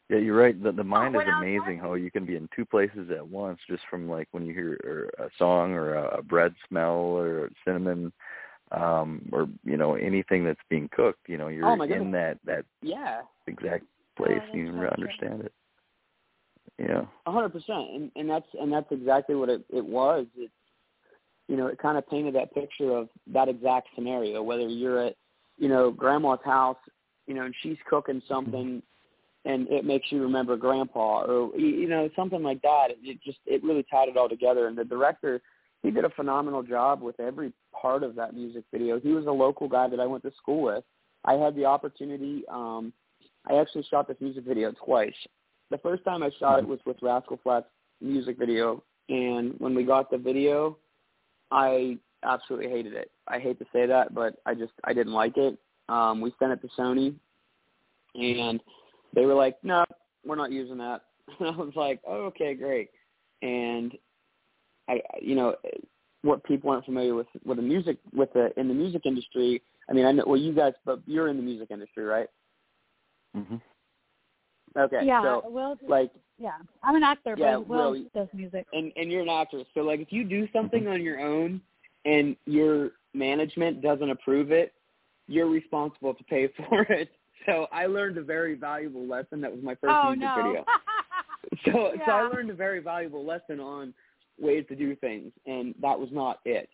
Yeah, 0.10 0.18
you're 0.18 0.38
right. 0.38 0.62
The 0.62 0.72
the 0.72 0.84
mind 0.84 1.16
is 1.16 1.22
amazing 1.38 1.80
how 1.80 1.94
you 1.94 2.10
can 2.12 2.26
be 2.26 2.36
in 2.36 2.50
two 2.56 2.66
places 2.66 3.10
at 3.12 3.28
once 3.28 3.60
just 3.70 3.84
from 3.90 4.10
like 4.10 4.28
when 4.32 4.46
you 4.46 4.54
hear 4.54 4.80
or 4.84 5.26
a 5.26 5.30
song 5.38 5.74
or 5.74 5.94
a, 5.96 6.20
a 6.20 6.24
bread 6.24 6.56
smell 6.68 6.96
or 6.96 7.50
cinnamon 7.66 8.12
um 8.72 9.28
or 9.32 9.48
you 9.64 9.78
know 9.78 9.96
anything 9.96 10.44
that's 10.46 10.60
being 10.70 10.90
cooked, 10.92 11.28
you 11.28 11.38
know, 11.38 11.48
you're 11.48 11.66
Oh, 11.68 11.82
in 11.82 12.12
that 12.12 12.40
that 12.46 12.66
yeah 12.82 13.22
exact 13.48 13.84
place 14.18 14.32
that's 14.38 14.50
and 14.54 14.62
you 14.62 14.74
so 14.74 14.88
understand 14.98 15.42
it. 15.42 15.54
Yeah. 16.80 17.06
a 17.26 17.32
hundred 17.32 17.50
percent 17.50 17.90
and 17.94 18.12
and 18.16 18.30
that's 18.30 18.48
and 18.60 18.72
that's 18.72 18.92
exactly 18.92 19.36
what 19.36 19.50
it 19.50 19.64
it 19.70 19.86
was 19.86 20.26
it 20.36 20.50
you 21.50 21.58
know 21.58 21.68
it 21.68 21.78
kind 21.78 21.98
of 21.98 22.08
painted 22.08 22.36
that 22.36 22.54
picture 22.54 22.96
of 22.96 23.10
that 23.28 23.50
exact 23.50 23.90
scenario 23.96 24.42
whether 24.42 24.68
you're 24.68 25.08
at 25.08 25.16
you 25.58 25.68
know 25.68 25.92
grandma's 25.92 26.40
house 26.46 26.78
you 27.28 27.34
know 27.34 27.44
and 27.44 27.56
she's 27.62 27.78
cooking 27.90 28.22
something 28.28 28.82
and 29.46 29.68
it 29.70 29.86
makes 29.86 30.12
you 30.12 30.22
remember 30.22 30.58
grandpa 30.58 31.24
or 31.24 31.58
you 31.58 31.88
know 31.88 32.10
something 32.16 32.44
like 32.44 32.62
that. 32.62 32.88
It 33.02 33.22
just 33.24 33.40
it 33.46 33.64
really 33.64 33.86
tied 33.90 34.10
it 34.10 34.18
all 34.18 34.30
together. 34.30 34.68
And 34.68 34.78
the 34.78 34.84
director 34.84 35.42
he 35.82 35.92
did 35.92 36.04
a 36.04 36.10
phenomenal 36.10 36.62
job 36.62 37.02
with 37.02 37.20
every 37.22 37.54
part 37.74 38.04
of 38.04 38.16
that 38.16 38.34
music 38.34 38.66
video. 38.72 39.00
He 39.00 39.14
was 39.14 39.28
a 39.28 39.32
local 39.32 39.70
guy 39.70 39.88
that 39.88 40.00
i 40.00 40.06
went 40.06 40.24
to 40.24 40.32
school 40.38 40.64
with. 40.64 40.84
I 41.24 41.34
had 41.34 41.56
the 41.56 41.66
opportunity 41.66 42.44
um 42.52 42.94
i 43.50 43.56
actually 43.56 43.84
shot 43.90 44.08
this 44.08 44.18
music 44.20 44.44
video 44.46 44.74
twice. 44.84 45.14
The 45.72 45.78
first 45.78 46.04
time 46.04 46.24
I 46.24 46.32
shot 46.40 46.60
it 46.60 46.68
was 46.68 46.80
with 46.86 46.98
Rascal 47.02 47.40
Flatts 47.44 47.68
music 48.02 48.38
video. 48.38 48.84
And 49.08 49.56
when 49.60 49.74
we 49.74 49.84
got 49.84 50.12
the 50.12 50.18
video, 50.18 50.78
I 51.52 51.98
absolutely 52.24 52.70
hated 52.70 52.94
it. 52.94 53.12
I 53.28 53.40
hate 53.40 53.60
to 53.60 53.66
say 53.74 53.86
that, 53.86 54.14
but 54.14 54.36
I 54.46 54.54
just 54.54 54.74
I 54.84 54.94
didn't 54.94 55.14
like 55.14 55.38
it. 55.38 55.58
Um, 55.88 56.22
we 56.22 56.34
sent 56.40 56.52
it 56.52 56.62
to 56.62 56.68
Sony, 56.80 57.16
and 58.16 58.62
they 59.14 59.26
were 59.26 59.34
like, 59.34 59.58
"No, 59.64 59.86
we're 60.26 60.36
not 60.36 60.52
using 60.52 60.78
that." 60.78 61.02
And 61.40 61.48
I 61.48 61.56
was 61.56 61.76
like, 61.76 62.02
"Oh, 62.08 62.26
okay, 62.26 62.54
great." 62.56 62.90
And 63.42 63.96
I, 64.90 65.02
you 65.22 65.36
know, 65.36 65.56
what 66.24 66.44
people 66.44 66.70
aren't 66.70 66.86
familiar 66.86 67.16
with 67.16 67.28
with 67.46 67.58
the 67.58 67.64
music 67.64 67.98
with 68.14 68.32
the 68.34 68.52
in 68.60 68.68
the 68.68 68.74
music 68.74 69.04
industry. 69.06 69.62
I 69.90 69.94
mean, 69.94 70.06
I 70.06 70.12
know 70.12 70.24
well 70.26 70.38
you 70.38 70.54
guys, 70.54 70.74
but 70.86 71.02
you're 71.06 71.30
in 71.30 71.38
the 71.38 71.44
music 71.44 71.70
industry, 71.72 72.04
right? 72.04 72.28
Mhm. 73.36 73.62
Okay. 74.78 75.02
Yeah, 75.04 75.22
So 75.24 75.50
Will. 75.50 75.78
like, 75.88 76.12
Yeah, 76.38 76.52
I'm 76.84 76.96
an 76.96 77.04
actor, 77.04 77.36
Yeah, 77.38 77.58
but 77.58 77.68
Will 77.68 77.92
Will- 77.92 78.06
does 78.14 78.28
music. 78.34 78.66
and 78.74 78.92
and 78.96 79.12
you're 79.12 79.22
an 79.22 79.30
actress, 79.30 79.66
so 79.74 79.82
like 79.82 80.00
if 80.00 80.12
you 80.12 80.24
do 80.24 80.48
something 80.54 80.88
on 80.88 81.02
your 81.02 81.20
own 81.20 81.62
and 82.06 82.36
your 82.46 82.92
management 83.14 83.82
doesn't 83.82 84.10
approve 84.10 84.52
it, 84.52 84.74
you're 85.28 85.50
responsible 85.50 86.14
to 86.14 86.24
pay 86.26 86.48
for 86.70 86.82
it. 86.84 87.10
So 87.46 87.68
I 87.72 87.86
learned 87.88 88.18
a 88.18 88.24
very 88.24 88.56
valuable 88.56 89.06
lesson. 89.08 89.42
That 89.42 89.52
was 89.52 89.64
my 89.64 89.76
first 89.76 89.94
oh 89.94 90.10
music 90.10 90.22
no. 90.22 90.36
video. 90.36 90.66
So 91.66 91.94
so 92.06 92.12
I 92.12 92.22
learned 92.24 92.50
a 92.52 92.54
very 92.54 92.80
valuable 92.80 93.26
lesson 93.26 93.60
on 93.60 93.94
ways 94.40 94.66
to 94.70 94.76
do 94.76 94.96
things, 94.96 95.32
and 95.46 95.74
that 95.82 95.98
was 96.00 96.10
not 96.12 96.40
it. 96.46 96.70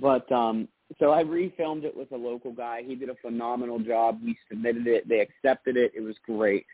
But 0.00 0.30
um, 0.32 0.68
so 0.98 1.10
I 1.12 1.22
refilmed 1.24 1.84
it 1.84 1.94
with 1.96 2.10
a 2.12 2.16
local 2.16 2.52
guy. 2.52 2.82
He 2.86 2.94
did 2.94 3.10
a 3.10 3.14
phenomenal 3.16 3.78
job. 3.80 4.20
We 4.24 4.36
submitted 4.48 4.86
it. 4.86 5.08
They 5.08 5.20
accepted 5.20 5.76
it. 5.76 5.92
It 5.94 6.00
was 6.00 6.16
great, 6.24 6.64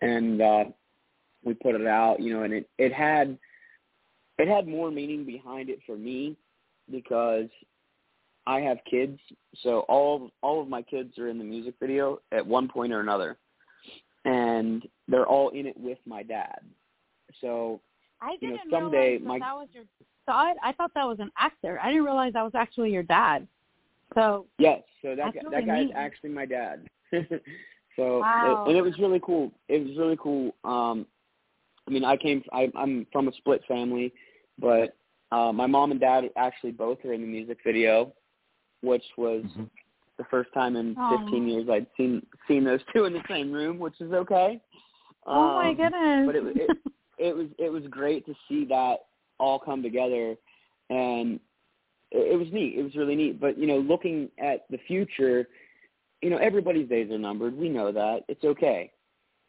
and 0.00 0.40
uh, 0.40 0.64
we 1.44 1.54
put 1.54 1.74
it 1.74 1.86
out. 1.86 2.20
You 2.20 2.34
know, 2.34 2.42
and 2.42 2.52
it 2.52 2.68
it 2.78 2.92
had 2.92 3.38
it 4.38 4.48
had 4.48 4.68
more 4.68 4.90
meaning 4.90 5.24
behind 5.24 5.68
it 5.70 5.80
for 5.86 5.96
me 5.96 6.36
because 6.90 7.48
I 8.46 8.60
have 8.60 8.78
kids. 8.90 9.18
So 9.62 9.80
all 9.88 10.30
all 10.42 10.60
of 10.62 10.68
my 10.68 10.82
kids 10.82 11.18
are 11.18 11.28
in 11.28 11.38
the 11.38 11.44
music 11.44 11.74
video 11.80 12.20
at 12.32 12.46
one 12.46 12.68
point 12.68 12.92
or 12.92 13.00
another, 13.00 13.36
and 14.24 14.86
they're 15.08 15.26
all 15.26 15.50
in 15.50 15.66
it 15.66 15.76
with 15.78 15.98
my 16.06 16.22
dad. 16.22 16.60
So 17.40 17.80
I 18.20 18.36
you 18.40 18.48
know, 18.50 18.56
didn't 18.56 18.70
someday 18.70 19.18
my- 19.18 19.38
that 19.38 19.54
was 19.54 19.68
your 19.72 19.84
thought. 20.26 20.56
I 20.62 20.72
thought 20.72 20.92
that 20.94 21.04
was 21.06 21.20
an 21.20 21.30
actor. 21.38 21.78
I 21.82 21.88
didn't 21.88 22.04
realize 22.04 22.32
that 22.32 22.42
was 22.42 22.54
actually 22.54 22.90
your 22.90 23.02
dad. 23.02 23.46
So 24.14 24.46
Yes, 24.58 24.82
so 25.02 25.14
that 25.14 25.34
guy, 25.34 25.40
really 25.44 25.56
that 25.56 25.66
guy's 25.66 25.86
neat. 25.86 25.92
actually 25.94 26.30
my 26.30 26.46
dad. 26.46 26.88
so 27.98 28.20
Wow. 28.20 28.62
it, 28.64 28.68
and 28.70 28.76
it 28.78 28.82
was 28.82 28.98
really 28.98 29.20
cool. 29.22 29.50
It 29.68 29.86
was 29.86 29.96
really 29.98 30.16
cool. 30.22 30.54
Um, 30.64 31.04
I 31.86 31.90
mean, 31.90 32.04
I 32.04 32.16
came. 32.16 32.42
I, 32.52 32.70
I'm 32.76 33.06
from 33.12 33.28
a 33.28 33.32
split 33.32 33.62
family, 33.66 34.12
but 34.58 34.96
uh, 35.32 35.52
my 35.52 35.66
mom 35.66 35.90
and 35.90 36.00
dad 36.00 36.24
actually 36.36 36.72
both 36.72 37.04
are 37.04 37.12
in 37.12 37.20
the 37.22 37.26
music 37.26 37.58
video, 37.64 38.12
which 38.82 39.04
was 39.16 39.42
Mhm. 39.44 39.68
the 40.16 40.24
first 40.30 40.52
time 40.54 40.76
in 40.76 40.96
Aw. 40.96 41.18
15 41.18 41.48
years 41.48 41.68
I'd 41.68 41.86
seen 41.96 42.24
seen 42.46 42.64
those 42.64 42.80
two 42.94 43.04
in 43.04 43.12
the 43.12 43.22
same 43.28 43.52
room, 43.52 43.78
which 43.78 44.00
is 44.00 44.12
okay. 44.12 44.60
oh 45.26 45.54
my 45.56 45.70
Um, 45.70 45.76
goodness. 45.76 46.26
but 46.26 46.36
it, 46.36 46.56
it 46.56 46.70
it 47.18 47.36
was 47.36 47.48
it 47.58 47.70
was 47.70 47.82
great 47.90 48.24
to 48.26 48.34
see 48.48 48.64
that 48.66 49.06
all 49.40 49.58
come 49.58 49.82
together, 49.82 50.36
and 50.90 51.40
it, 52.10 52.32
it 52.32 52.38
was 52.38 52.48
neat. 52.52 52.78
It 52.78 52.82
was 52.82 52.94
really 52.94 53.16
neat. 53.16 53.40
But 53.40 53.58
you 53.58 53.66
know, 53.66 53.78
looking 53.78 54.30
at 54.38 54.66
the 54.70 54.78
future, 54.86 55.48
you 56.22 56.30
know, 56.30 56.38
everybody's 56.38 56.88
days 56.88 57.10
are 57.10 57.18
numbered. 57.18 57.56
We 57.56 57.68
know 57.68 57.92
that. 57.92 58.24
It's 58.28 58.44
okay, 58.44 58.92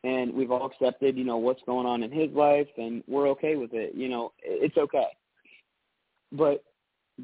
and 0.04 0.34
we've 0.34 0.52
all 0.52 0.66
accepted, 0.66 1.18
you 1.18 1.24
know, 1.24 1.38
what's 1.38 1.62
going 1.66 1.86
on 1.86 2.04
in 2.04 2.12
his 2.12 2.32
life, 2.32 2.68
and 2.78 3.04
we're 3.08 3.28
okay 3.30 3.56
with 3.56 3.74
it. 3.74 3.96
You 3.96 4.10
know, 4.10 4.34
it's 4.42 4.78
okay. 4.78 5.08
But 6.32 6.64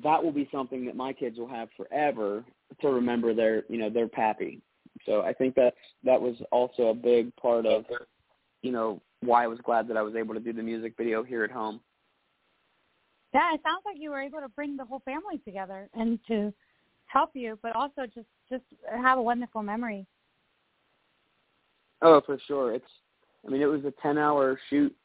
that 0.03 0.23
will 0.23 0.31
be 0.31 0.49
something 0.51 0.85
that 0.85 0.95
my 0.95 1.13
kids 1.13 1.37
will 1.37 1.47
have 1.47 1.69
forever 1.77 2.43
to 2.81 2.89
remember 2.89 3.33
their, 3.33 3.63
you 3.69 3.77
know, 3.77 3.89
their 3.89 4.07
pappy. 4.07 4.61
So 5.05 5.21
I 5.21 5.33
think 5.33 5.55
that's 5.55 5.75
that 6.03 6.19
was 6.19 6.35
also 6.51 6.87
a 6.87 6.93
big 6.93 7.35
part 7.35 7.65
of, 7.65 7.85
you 8.61 8.71
know, 8.71 9.01
why 9.21 9.43
I 9.43 9.47
was 9.47 9.59
glad 9.63 9.87
that 9.87 9.97
I 9.97 10.01
was 10.01 10.15
able 10.15 10.33
to 10.33 10.39
do 10.39 10.53
the 10.53 10.63
music 10.63 10.95
video 10.97 11.23
here 11.23 11.43
at 11.43 11.51
home. 11.51 11.79
yeah, 13.33 13.53
it 13.53 13.61
sounds 13.63 13.83
like 13.85 13.97
you 13.99 14.09
were 14.11 14.21
able 14.21 14.39
to 14.39 14.49
bring 14.49 14.77
the 14.77 14.85
whole 14.85 15.01
family 15.05 15.37
together 15.45 15.89
and 15.93 16.19
to 16.27 16.53
help 17.07 17.31
you, 17.33 17.57
but 17.61 17.75
also 17.75 18.05
just 18.13 18.27
just 18.49 18.63
have 18.89 19.17
a 19.17 19.21
wonderful 19.21 19.63
memory. 19.63 20.05
Oh, 22.01 22.21
for 22.25 22.37
sure. 22.47 22.73
It's 22.73 22.85
I 23.45 23.51
mean, 23.51 23.61
it 23.61 23.65
was 23.65 23.81
a 23.85 23.93
10-hour 24.05 24.59
shoot. 24.69 24.95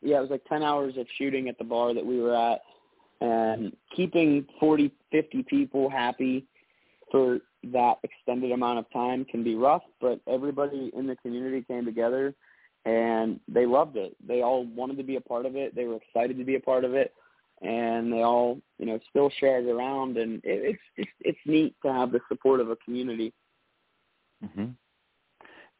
Yeah, 0.00 0.18
it 0.18 0.20
was 0.20 0.30
like 0.30 0.44
10 0.44 0.62
hours 0.62 0.94
of 0.96 1.06
shooting 1.16 1.48
at 1.48 1.58
the 1.58 1.64
bar 1.64 1.92
that 1.92 2.06
we 2.06 2.20
were 2.20 2.34
at 2.34 2.60
and 3.20 3.76
keeping 3.94 4.46
40, 4.60 4.92
50 5.10 5.42
people 5.44 5.90
happy 5.90 6.46
for 7.10 7.40
that 7.72 7.98
extended 8.04 8.52
amount 8.52 8.78
of 8.78 8.90
time 8.92 9.24
can 9.24 9.42
be 9.42 9.56
rough, 9.56 9.82
but 10.00 10.20
everybody 10.28 10.92
in 10.96 11.06
the 11.08 11.16
community 11.16 11.64
came 11.66 11.84
together 11.84 12.32
and 12.84 13.40
they 13.48 13.66
loved 13.66 13.96
it. 13.96 14.16
They 14.24 14.42
all 14.42 14.66
wanted 14.66 14.98
to 14.98 15.02
be 15.02 15.16
a 15.16 15.20
part 15.20 15.46
of 15.46 15.56
it. 15.56 15.74
They 15.74 15.84
were 15.84 15.96
excited 15.96 16.38
to 16.38 16.44
be 16.44 16.54
a 16.54 16.60
part 16.60 16.84
of 16.84 16.94
it, 16.94 17.12
and 17.62 18.12
they 18.12 18.22
all, 18.22 18.60
you 18.78 18.86
know, 18.86 18.98
still 19.10 19.30
share 19.40 19.58
it 19.60 19.68
around. 19.68 20.16
And 20.16 20.36
it, 20.44 20.76
it's 20.76 20.80
it's 20.96 21.10
it's 21.20 21.38
neat 21.46 21.74
to 21.84 21.92
have 21.92 22.12
the 22.12 22.20
support 22.28 22.60
of 22.60 22.70
a 22.70 22.76
community. 22.76 23.32
hmm 24.54 24.66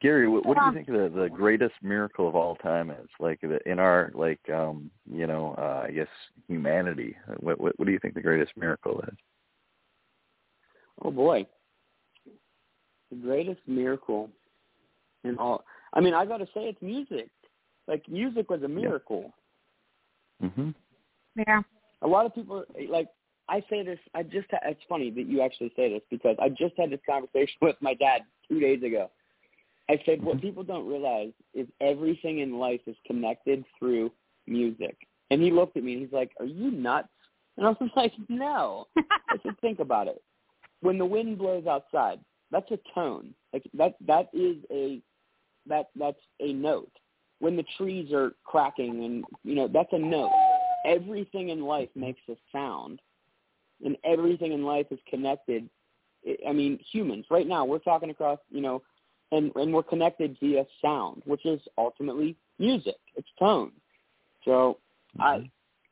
Gary, 0.00 0.28
what, 0.28 0.46
what 0.46 0.56
do 0.56 0.64
you 0.64 0.72
think 0.72 0.86
the 0.86 1.10
the 1.12 1.28
greatest 1.28 1.74
miracle 1.82 2.28
of 2.28 2.36
all 2.36 2.54
time 2.56 2.90
is? 2.90 3.08
Like 3.18 3.40
the- 3.40 3.66
in 3.68 3.78
our 3.80 4.12
like 4.14 4.40
um 4.52 4.90
you 5.10 5.26
know 5.26 5.54
uh, 5.58 5.86
I 5.86 5.90
guess 5.90 6.08
humanity. 6.46 7.16
What, 7.38 7.60
what 7.60 7.78
what 7.78 7.86
do 7.86 7.92
you 7.92 7.98
think 7.98 8.14
the 8.14 8.20
greatest 8.22 8.52
miracle 8.56 9.00
is? 9.08 9.16
Oh 11.04 11.10
boy, 11.10 11.46
the 13.10 13.16
greatest 13.16 13.60
miracle 13.66 14.30
in 15.24 15.36
all. 15.38 15.64
I 15.92 16.00
mean, 16.00 16.14
I 16.14 16.26
got 16.26 16.38
to 16.38 16.46
say, 16.46 16.64
it's 16.68 16.82
music. 16.82 17.30
Like 17.86 18.08
music 18.08 18.50
was 18.50 18.62
a 18.62 18.68
miracle. 18.68 19.32
hmm 20.40 20.70
Yeah. 21.46 21.62
a 22.02 22.06
lot 22.06 22.26
of 22.26 22.34
people 22.34 22.64
like 22.88 23.08
I 23.48 23.62
say 23.70 23.82
this. 23.82 23.98
I 24.14 24.22
just 24.22 24.48
it's 24.50 24.80
funny 24.88 25.10
that 25.10 25.26
you 25.26 25.40
actually 25.40 25.72
say 25.74 25.90
this 25.92 26.02
because 26.10 26.36
I 26.40 26.48
just 26.50 26.74
had 26.76 26.90
this 26.90 27.00
conversation 27.08 27.54
with 27.62 27.76
my 27.80 27.94
dad 27.94 28.22
two 28.48 28.60
days 28.60 28.82
ago. 28.82 29.10
I 29.90 30.00
said 30.04 30.22
what 30.22 30.36
mm-hmm. 30.36 30.46
people 30.46 30.64
don't 30.64 30.86
realize 30.86 31.32
is 31.54 31.66
everything 31.80 32.40
in 32.40 32.58
life 32.58 32.80
is 32.86 32.96
connected 33.06 33.64
through 33.78 34.12
music. 34.46 34.96
And 35.30 35.42
he 35.42 35.50
looked 35.50 35.76
at 35.76 35.84
me 35.84 35.94
and 35.94 36.02
he's 36.02 36.12
like, 36.12 36.32
"Are 36.40 36.46
you 36.46 36.70
nuts?" 36.70 37.08
And 37.56 37.66
I 37.66 37.70
was 37.70 37.90
like, 37.96 38.12
"No." 38.28 38.86
I 38.96 39.36
said, 39.42 39.54
"Think 39.60 39.80
about 39.80 40.08
it. 40.08 40.22
When 40.80 40.98
the 40.98 41.06
wind 41.06 41.38
blows 41.38 41.66
outside, 41.66 42.20
that's 42.50 42.70
a 42.70 42.78
tone. 42.94 43.34
Like 43.52 43.64
that 43.74 43.94
that 44.06 44.28
is 44.32 44.56
a 44.70 45.00
that 45.66 45.86
that's 45.96 46.20
a 46.40 46.52
note. 46.52 46.92
When 47.40 47.56
the 47.56 47.64
trees 47.76 48.12
are 48.12 48.32
cracking 48.44 49.04
and 49.04 49.24
you 49.42 49.54
know 49.54 49.68
that's 49.68 49.92
a 49.92 49.98
note. 49.98 50.32
Everything 50.88 51.50
in 51.50 51.62
life 51.62 51.88
makes 51.94 52.20
a 52.28 52.36
sound, 52.52 53.00
and 53.84 53.96
everything 54.04 54.52
in 54.52 54.64
life 54.64 54.86
is 54.90 54.98
connected. 55.08 55.68
I- 56.46 56.52
mean, 56.52 56.78
humans. 56.92 57.26
Right 57.30 57.46
now, 57.46 57.64
we're 57.64 57.78
talking 57.78 58.10
across, 58.10 58.38
you 58.50 58.60
know, 58.60 58.82
and 59.32 59.54
and 59.56 59.72
we're 59.72 59.82
connected 59.82 60.36
via 60.40 60.64
sound, 60.82 61.22
which 61.26 61.44
is 61.44 61.60
ultimately 61.76 62.36
music. 62.58 62.96
It's 63.16 63.28
tone. 63.38 63.72
So 64.44 64.78
I, 65.20 65.36
mm-hmm. 65.36 65.46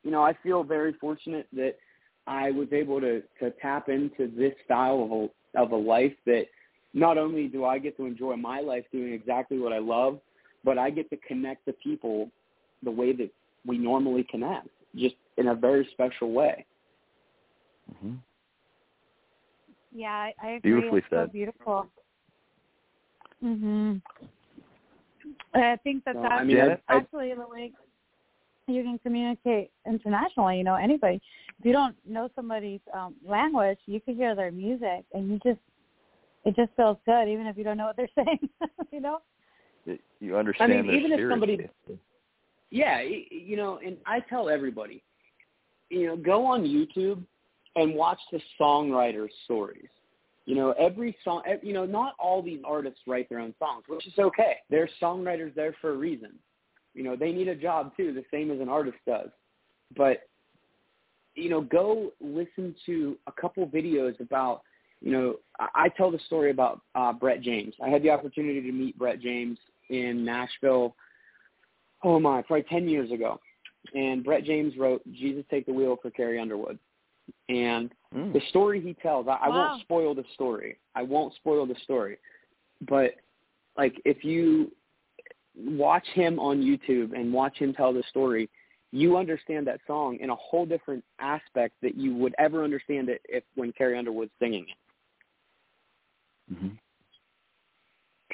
you 0.04 0.10
know, 0.10 0.22
I 0.22 0.32
feel 0.42 0.62
very 0.64 0.94
fortunate 0.94 1.46
that 1.52 1.76
I 2.26 2.50
was 2.50 2.68
able 2.72 3.00
to 3.00 3.22
to 3.40 3.50
tap 3.62 3.88
into 3.88 4.28
this 4.36 4.52
style 4.64 5.02
of 5.04 5.10
a 5.12 5.62
of 5.62 5.72
a 5.72 5.76
life 5.76 6.14
that 6.26 6.46
not 6.92 7.18
only 7.18 7.46
do 7.46 7.64
I 7.64 7.78
get 7.78 7.96
to 7.98 8.06
enjoy 8.06 8.36
my 8.36 8.60
life 8.60 8.84
doing 8.90 9.12
exactly 9.12 9.58
what 9.58 9.72
I 9.72 9.78
love, 9.78 10.18
but 10.64 10.78
I 10.78 10.90
get 10.90 11.10
to 11.10 11.16
connect 11.18 11.66
the 11.66 11.74
people 11.74 12.30
the 12.82 12.90
way 12.90 13.12
that 13.12 13.30
we 13.66 13.78
normally 13.78 14.24
connect, 14.30 14.68
just 14.96 15.16
in 15.36 15.48
a 15.48 15.54
very 15.54 15.86
special 15.92 16.32
way. 16.32 16.64
hmm 18.00 18.14
Yeah, 19.92 20.10
I, 20.10 20.34
I 20.42 20.48
agree. 20.52 20.72
Beautifully 20.72 20.98
it's 21.00 21.06
so 21.10 21.16
said. 21.16 21.32
beautiful. 21.32 21.86
Mhm. 23.44 24.00
I 25.54 25.76
think 25.82 26.04
that 26.04 26.14
So, 26.14 26.22
that's 26.22 26.40
I 26.40 26.44
mean, 26.44 26.56
Janet? 26.56 26.82
I, 26.88 26.94
I, 26.94 26.96
actually 26.98 27.32
the 27.34 27.46
way 27.48 27.72
you 28.68 28.82
can 28.82 28.98
communicate 28.98 29.70
internationally. 29.86 30.58
You 30.58 30.64
know, 30.64 30.74
anybody. 30.76 31.20
If 31.58 31.64
you 31.64 31.72
don't 31.72 31.96
know 32.06 32.28
somebody's 32.34 32.80
um, 32.92 33.14
language, 33.26 33.78
you 33.86 34.00
can 34.00 34.16
hear 34.16 34.34
their 34.34 34.50
music, 34.52 35.04
and 35.12 35.28
you 35.30 35.38
just 35.44 35.60
it 36.44 36.54
just 36.56 36.70
feels 36.76 36.96
good, 37.06 37.28
even 37.28 37.46
if 37.46 37.56
you 37.58 37.64
don't 37.64 37.76
know 37.76 37.86
what 37.86 37.96
they're 37.96 38.08
saying. 38.24 38.48
you 38.92 39.00
know. 39.00 39.18
It- 39.86 40.00
You 40.20 40.36
understand 40.36 40.72
I 40.72 40.76
mean, 40.76 40.86
their 40.86 40.96
even 40.96 41.12
if 41.12 41.16
spirit, 41.18 41.32
somebody- 41.32 41.56
basically. 41.56 41.98
Yeah, 42.70 43.00
you 43.00 43.56
know, 43.56 43.78
and 43.84 43.96
I 44.06 44.20
tell 44.20 44.48
everybody, 44.48 45.02
you 45.88 46.06
know, 46.06 46.16
go 46.16 46.46
on 46.46 46.64
YouTube 46.64 47.22
and 47.76 47.94
watch 47.94 48.18
the 48.32 48.40
songwriters' 48.60 49.28
stories. 49.44 49.88
You 50.46 50.54
know, 50.54 50.72
every 50.78 51.16
song, 51.24 51.42
you 51.62 51.72
know, 51.72 51.84
not 51.84 52.14
all 52.18 52.40
these 52.42 52.60
artists 52.64 53.00
write 53.06 53.28
their 53.28 53.40
own 53.40 53.54
songs, 53.58 53.84
which 53.88 54.06
is 54.06 54.14
okay. 54.18 54.56
There's 54.70 54.90
songwriters 55.02 55.54
there 55.54 55.74
for 55.80 55.90
a 55.90 55.96
reason. 55.96 56.32
You 56.94 57.02
know, 57.02 57.16
they 57.16 57.32
need 57.32 57.48
a 57.48 57.54
job 57.54 57.92
too, 57.96 58.12
the 58.12 58.24
same 58.30 58.50
as 58.50 58.60
an 58.60 58.68
artist 58.68 58.98
does. 59.06 59.28
but 59.96 60.22
you 61.34 61.50
know, 61.50 61.60
go 61.60 62.12
listen 62.18 62.74
to 62.86 63.18
a 63.26 63.32
couple 63.32 63.66
videos 63.66 64.18
about 64.20 64.62
you 65.02 65.12
know, 65.12 65.36
I, 65.60 65.68
I 65.74 65.88
tell 65.90 66.10
the 66.10 66.18
story 66.26 66.50
about 66.50 66.80
uh, 66.94 67.12
Brett 67.12 67.42
James. 67.42 67.74
I 67.84 67.88
had 67.88 68.02
the 68.02 68.10
opportunity 68.10 68.62
to 68.62 68.72
meet 68.72 68.98
Brett 68.98 69.20
James 69.20 69.58
in 69.90 70.24
Nashville. 70.24 70.96
Oh 72.06 72.20
my, 72.20 72.40
probably 72.40 72.62
ten 72.70 72.88
years 72.88 73.10
ago, 73.10 73.40
and 73.92 74.22
Brett 74.22 74.44
James 74.44 74.76
wrote 74.78 75.02
"Jesus 75.12 75.44
Take 75.50 75.66
the 75.66 75.72
Wheel" 75.72 75.96
for 76.00 76.12
Carrie 76.12 76.38
Underwood. 76.38 76.78
And 77.48 77.90
mm. 78.14 78.32
the 78.32 78.40
story 78.48 78.80
he 78.80 78.94
tells, 78.94 79.26
I, 79.26 79.32
I 79.32 79.48
wow. 79.48 79.70
won't 79.70 79.82
spoil 79.82 80.14
the 80.14 80.22
story. 80.32 80.78
I 80.94 81.02
won't 81.02 81.34
spoil 81.34 81.66
the 81.66 81.74
story, 81.82 82.18
but 82.88 83.10
like 83.76 84.00
if 84.04 84.22
you 84.22 84.70
watch 85.56 86.06
him 86.14 86.38
on 86.38 86.62
YouTube 86.62 87.12
and 87.18 87.32
watch 87.32 87.58
him 87.58 87.74
tell 87.74 87.92
the 87.92 88.04
story, 88.08 88.48
you 88.92 89.16
understand 89.16 89.66
that 89.66 89.80
song 89.88 90.16
in 90.20 90.30
a 90.30 90.36
whole 90.36 90.64
different 90.64 91.02
aspect 91.18 91.74
that 91.82 91.96
you 91.96 92.14
would 92.14 92.36
ever 92.38 92.62
understand 92.62 93.08
it 93.08 93.20
if 93.28 93.42
when 93.56 93.72
Carrie 93.72 93.98
Underwood's 93.98 94.30
singing 94.38 94.66
it. 94.68 96.54
Mm-hmm. 96.54 96.68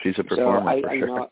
She's 0.02 0.18
a 0.18 0.24
performer 0.24 0.60
so 0.60 0.68
I, 0.68 0.80
for 0.82 0.90
I, 0.90 0.98
sure. 0.98 1.08
You 1.08 1.14
know, 1.14 1.30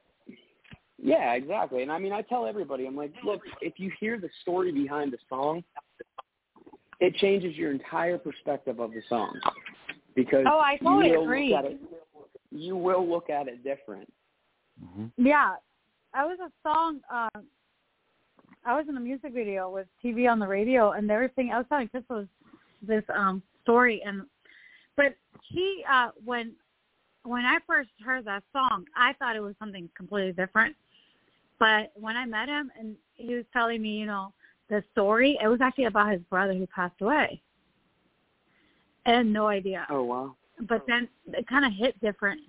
yeah, 1.03 1.35
exactly. 1.35 1.83
And 1.83 1.91
I 1.91 1.99
mean, 1.99 2.13
I 2.13 2.23
tell 2.23 2.47
everybody, 2.47 2.87
I'm 2.87 2.97
like, 2.97 3.13
look, 3.25 3.41
if 3.61 3.75
you 3.79 3.91
hear 3.99 4.19
the 4.19 4.29
story 4.43 4.73
behind 4.73 5.13
the 5.13 5.19
song, 5.29 5.65
it 7.01 7.15
changes 7.17 7.57
your 7.57 7.73
entire 7.73 8.19
perspective 8.19 8.79
of 8.79 8.93
the 8.93 9.03
song 9.09 9.41
because 10.15 10.45
oh, 10.47 10.59
I 10.59 10.77
totally 10.77 11.09
you 11.09 11.19
will 11.19 11.25
agree. 11.25 11.51
Look 11.51 11.65
at 11.65 11.71
it, 11.73 11.81
you 12.51 12.77
will 12.77 13.09
look 13.09 13.31
at 13.31 13.49
it 13.49 13.65
different. 13.65 14.13
Mm-hmm. 14.83 15.27
Yeah, 15.27 15.55
I 16.15 16.27
was 16.27 16.39
a 16.41 16.51
song. 16.63 17.01
Uh, 17.13 17.41
I 18.65 18.77
was 18.77 18.87
in 18.89 18.97
a 18.97 19.01
music 19.01 19.33
video 19.33 19.71
with 19.71 19.87
TV 20.05 20.31
on 20.31 20.39
the 20.39 20.47
radio, 20.47 20.93
and 20.93 21.11
everything. 21.11 21.51
I 21.53 21.59
was 21.59 21.67
telling 21.69 21.89
Chris 21.89 22.05
was 22.11 22.27
this 22.87 23.05
um 23.15 23.43
story, 23.63 24.03
and 24.05 24.23
but 24.97 25.17
he 25.49 25.83
uh 25.91 26.09
when 26.25 26.53
when 27.25 27.45
I 27.45 27.59
first 27.67 27.91
heard 28.05 28.25
that 28.27 28.43
song, 28.53 28.85
I 28.97 29.15
thought 29.15 29.37
it 29.37 29.41
was 29.41 29.55
something 29.59 29.89
completely 29.97 30.33
different. 30.33 30.77
But 31.61 31.93
when 31.95 32.17
I 32.17 32.25
met 32.25 32.49
him, 32.49 32.73
and 32.77 32.97
he 33.15 33.35
was 33.35 33.45
telling 33.53 33.83
me, 33.83 33.91
you 33.91 34.07
know, 34.07 34.33
the 34.71 34.83
story, 34.93 35.39
it 35.43 35.47
was 35.47 35.61
actually 35.61 35.85
about 35.85 36.11
his 36.11 36.23
brother 36.23 36.55
who 36.55 36.67
passed 36.67 37.01
away. 37.01 37.41
I 39.07 39.11
had 39.11 39.27
no 39.27 39.47
idea. 39.47 39.87
Oh 39.91 40.03
wow! 40.03 40.37
But 40.69 40.85
then 40.89 41.09
it 41.29 41.47
kind 41.47 41.65
of 41.65 41.73
hit 41.73 42.01
different, 42.01 42.41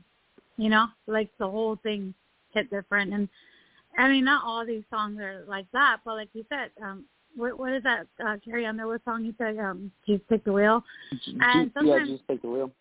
you 0.57 0.69
know, 0.69 0.87
like 1.07 1.29
the 1.37 1.47
whole 1.47 1.77
thing 1.83 2.13
hit 2.51 2.69
different. 2.69 3.13
And 3.13 3.27
I 3.97 4.07
mean, 4.07 4.23
not 4.23 4.43
all 4.45 4.65
these 4.65 4.83
songs 4.89 5.19
are 5.19 5.43
like 5.47 5.65
that, 5.73 5.97
but 6.05 6.15
like 6.15 6.29
you 6.33 6.45
said, 6.49 6.71
um, 6.81 7.05
what 7.35 7.59
what 7.59 7.73
is 7.73 7.83
that 7.83 8.07
uh, 8.25 8.37
Carrie 8.43 8.65
Underwood 8.65 9.01
song 9.03 9.25
you 9.25 9.33
said? 9.37 9.57
Um, 9.57 9.91
Jesus 10.05 10.25
take 10.29 10.43
the 10.43 10.53
wheel. 10.53 10.83
And 11.41 11.71
yeah, 11.83 11.99
Jesus 12.05 12.21
take 12.27 12.41
the 12.41 12.49
wheel. 12.49 12.71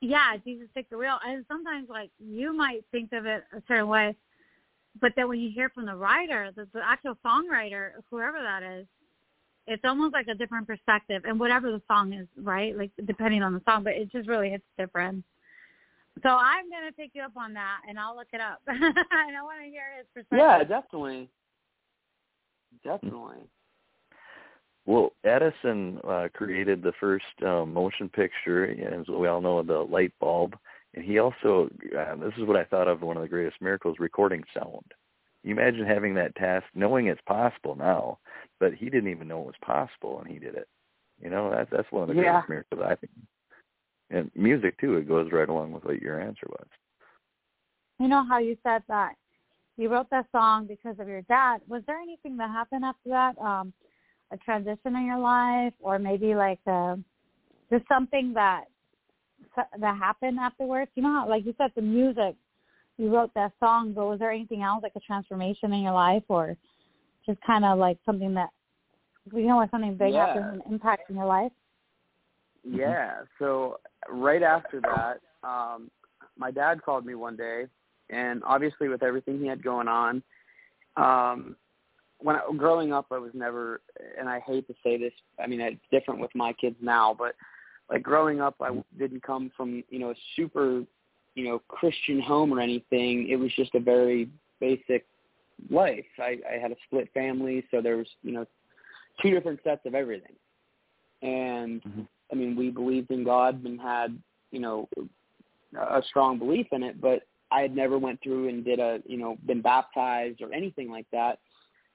Yeah, 0.00 0.36
Jesus 0.44 0.66
take 0.74 0.90
the 0.90 0.98
wheel. 0.98 1.18
And 1.24 1.44
sometimes, 1.48 1.88
like 1.88 2.10
you 2.18 2.52
might 2.54 2.84
think 2.90 3.12
of 3.12 3.26
it 3.26 3.44
a 3.56 3.62
certain 3.68 3.88
way, 3.88 4.16
but 5.00 5.12
then 5.16 5.28
when 5.28 5.40
you 5.40 5.50
hear 5.50 5.68
from 5.70 5.86
the 5.86 5.94
writer, 5.94 6.50
the, 6.54 6.68
the 6.72 6.80
actual 6.84 7.16
songwriter, 7.24 7.92
whoever 8.10 8.40
that 8.42 8.62
is, 8.62 8.86
it's 9.66 9.84
almost 9.84 10.12
like 10.12 10.28
a 10.28 10.34
different 10.34 10.66
perspective. 10.66 11.22
And 11.24 11.38
whatever 11.38 11.70
the 11.70 11.82
song 11.88 12.12
is, 12.12 12.26
right? 12.36 12.76
Like 12.76 12.90
depending 13.06 13.42
on 13.42 13.54
the 13.54 13.62
song, 13.64 13.84
but 13.84 13.94
it 13.94 14.10
just 14.10 14.28
really 14.28 14.50
hits 14.50 14.64
different. 14.78 15.24
So 16.22 16.28
I'm 16.28 16.68
gonna 16.68 16.92
pick 16.92 17.12
you 17.14 17.22
up 17.22 17.36
on 17.36 17.54
that, 17.54 17.80
and 17.88 17.98
I'll 17.98 18.14
look 18.14 18.28
it 18.32 18.40
up, 18.40 18.60
and 18.66 18.84
I 19.36 19.42
want 19.42 19.60
to 19.64 19.70
hear 19.70 19.96
his 19.96 20.06
perspective. 20.14 20.38
Yeah, 20.38 20.58
definitely, 20.62 21.30
definitely. 22.84 23.48
Well, 24.84 25.12
Edison 25.24 26.00
uh, 26.06 26.28
created 26.34 26.82
the 26.82 26.92
first 27.00 27.24
uh, 27.46 27.64
motion 27.64 28.08
picture, 28.08 28.66
as 28.66 29.06
we 29.08 29.28
all 29.28 29.40
know, 29.40 29.62
the 29.62 29.78
light 29.78 30.12
bulb, 30.20 30.54
and 30.94 31.04
he 31.04 31.18
also, 31.18 31.68
uh, 31.98 32.16
this 32.16 32.34
is 32.36 32.44
what 32.44 32.56
I 32.56 32.64
thought 32.64 32.88
of 32.88 33.02
one 33.02 33.16
of 33.16 33.22
the 33.22 33.28
greatest 33.28 33.60
miracles, 33.60 33.96
recording 33.98 34.44
sound. 34.52 34.84
You 35.42 35.52
imagine 35.52 35.86
having 35.86 36.14
that 36.14 36.36
task, 36.36 36.66
knowing 36.74 37.06
it's 37.06 37.20
possible 37.26 37.74
now, 37.74 38.18
but 38.60 38.74
he 38.74 38.86
didn't 38.90 39.10
even 39.10 39.26
know 39.26 39.40
it 39.40 39.46
was 39.46 39.54
possible, 39.64 40.20
and 40.20 40.30
he 40.30 40.38
did 40.38 40.54
it. 40.54 40.68
You 41.20 41.30
know, 41.30 41.50
that's 41.50 41.70
that's 41.70 41.90
one 41.90 42.02
of 42.02 42.08
the 42.08 42.14
Yeah. 42.14 42.42
greatest 42.42 42.48
miracles 42.48 42.82
I 42.84 42.94
think. 42.96 43.12
And 44.10 44.30
music 44.34 44.78
too, 44.78 44.96
it 44.96 45.08
goes 45.08 45.32
right 45.32 45.48
along 45.48 45.72
with 45.72 45.84
what 45.84 46.02
your 46.02 46.20
answer 46.20 46.46
was. 46.48 46.66
You 47.98 48.08
know 48.08 48.24
how 48.28 48.38
you 48.38 48.56
said 48.62 48.82
that 48.88 49.14
you 49.76 49.88
wrote 49.88 50.10
that 50.10 50.26
song 50.32 50.66
because 50.66 50.98
of 50.98 51.08
your 51.08 51.22
dad. 51.22 51.60
Was 51.66 51.82
there 51.86 51.98
anything 51.98 52.36
that 52.36 52.50
happened 52.50 52.84
after 52.84 53.08
that? 53.08 53.38
Um, 53.38 53.72
a 54.30 54.36
transition 54.38 54.96
in 54.96 55.06
your 55.06 55.18
life, 55.18 55.74
or 55.80 55.98
maybe 55.98 56.34
like 56.34 56.60
uh, 56.66 56.96
just 57.70 57.86
something 57.88 58.32
that 58.34 58.64
that 59.78 59.96
happened 59.96 60.38
afterwards? 60.38 60.90
You 60.94 61.02
know, 61.02 61.12
how, 61.12 61.28
like 61.28 61.44
you 61.44 61.54
said, 61.58 61.72
the 61.74 61.82
music. 61.82 62.36
You 62.98 63.12
wrote 63.12 63.32
that 63.34 63.52
song, 63.58 63.94
but 63.94 64.06
was 64.06 64.18
there 64.18 64.30
anything 64.30 64.62
else, 64.62 64.82
like 64.82 64.92
a 64.96 65.00
transformation 65.00 65.72
in 65.72 65.80
your 65.80 65.94
life, 65.94 66.22
or 66.28 66.56
just 67.26 67.40
kind 67.40 67.64
of 67.64 67.78
like 67.78 67.98
something 68.04 68.34
that 68.34 68.50
you 69.32 69.46
know, 69.46 69.58
when 69.58 69.70
something 69.70 69.96
big 69.96 70.12
Yeah. 70.12 70.26
happens 70.26 70.46
and 70.52 70.72
impacts 70.72 71.08
in 71.08 71.16
your 71.16 71.26
life? 71.26 71.52
Yeah. 72.64 73.24
So 73.38 73.80
right 74.08 74.42
after 74.42 74.80
that, 74.80 75.20
um, 75.42 75.90
my 76.36 76.50
dad 76.50 76.82
called 76.82 77.06
me 77.06 77.14
one 77.14 77.36
day, 77.36 77.66
and 78.10 78.42
obviously 78.44 78.88
with 78.88 79.02
everything 79.02 79.40
he 79.40 79.46
had 79.46 79.62
going 79.62 79.88
on, 79.88 80.22
um, 80.96 81.56
when 82.18 82.36
I, 82.36 82.40
growing 82.56 82.92
up, 82.92 83.06
I 83.10 83.18
was 83.18 83.32
never, 83.34 83.80
and 84.18 84.28
I 84.28 84.40
hate 84.40 84.66
to 84.68 84.74
say 84.84 84.96
this. 84.96 85.12
I 85.42 85.46
mean, 85.46 85.60
it's 85.60 85.80
different 85.90 86.20
with 86.20 86.34
my 86.34 86.52
kids 86.52 86.76
now, 86.80 87.14
but 87.18 87.34
like 87.92 88.02
growing 88.02 88.40
up, 88.40 88.56
I 88.60 88.82
didn't 88.98 89.22
come 89.22 89.52
from 89.56 89.84
you 89.90 89.98
know 89.98 90.10
a 90.10 90.14
super, 90.34 90.82
you 91.34 91.44
know, 91.44 91.60
Christian 91.68 92.20
home 92.20 92.52
or 92.52 92.60
anything. 92.60 93.28
It 93.28 93.36
was 93.36 93.52
just 93.54 93.74
a 93.74 93.80
very 93.80 94.28
basic 94.60 95.06
life. 95.70 96.04
I, 96.18 96.38
I 96.50 96.58
had 96.60 96.72
a 96.72 96.76
split 96.86 97.12
family, 97.12 97.64
so 97.70 97.80
there 97.80 97.98
was 97.98 98.08
you 98.22 98.32
know 98.32 98.46
two 99.20 99.30
different 99.30 99.60
sets 99.62 99.84
of 99.86 99.94
everything, 99.94 100.34
and 101.20 101.82
Mhm. 101.84 102.08
I 102.32 102.34
mean, 102.34 102.56
we 102.56 102.70
believed 102.70 103.10
in 103.10 103.24
God 103.24 103.62
and 103.64 103.78
had, 103.78 104.18
you 104.50 104.58
know, 104.58 104.88
a 105.78 106.02
strong 106.08 106.38
belief 106.38 106.66
in 106.72 106.82
it, 106.82 107.00
but 107.00 107.24
I 107.50 107.60
had 107.60 107.76
never 107.76 107.98
went 107.98 108.22
through 108.22 108.48
and 108.48 108.64
did 108.64 108.78
a, 108.78 109.02
you 109.04 109.18
know, 109.18 109.36
been 109.44 109.60
baptized 109.60 110.40
or 110.40 110.52
anything 110.52 110.90
like 110.90 111.06
that. 111.12 111.38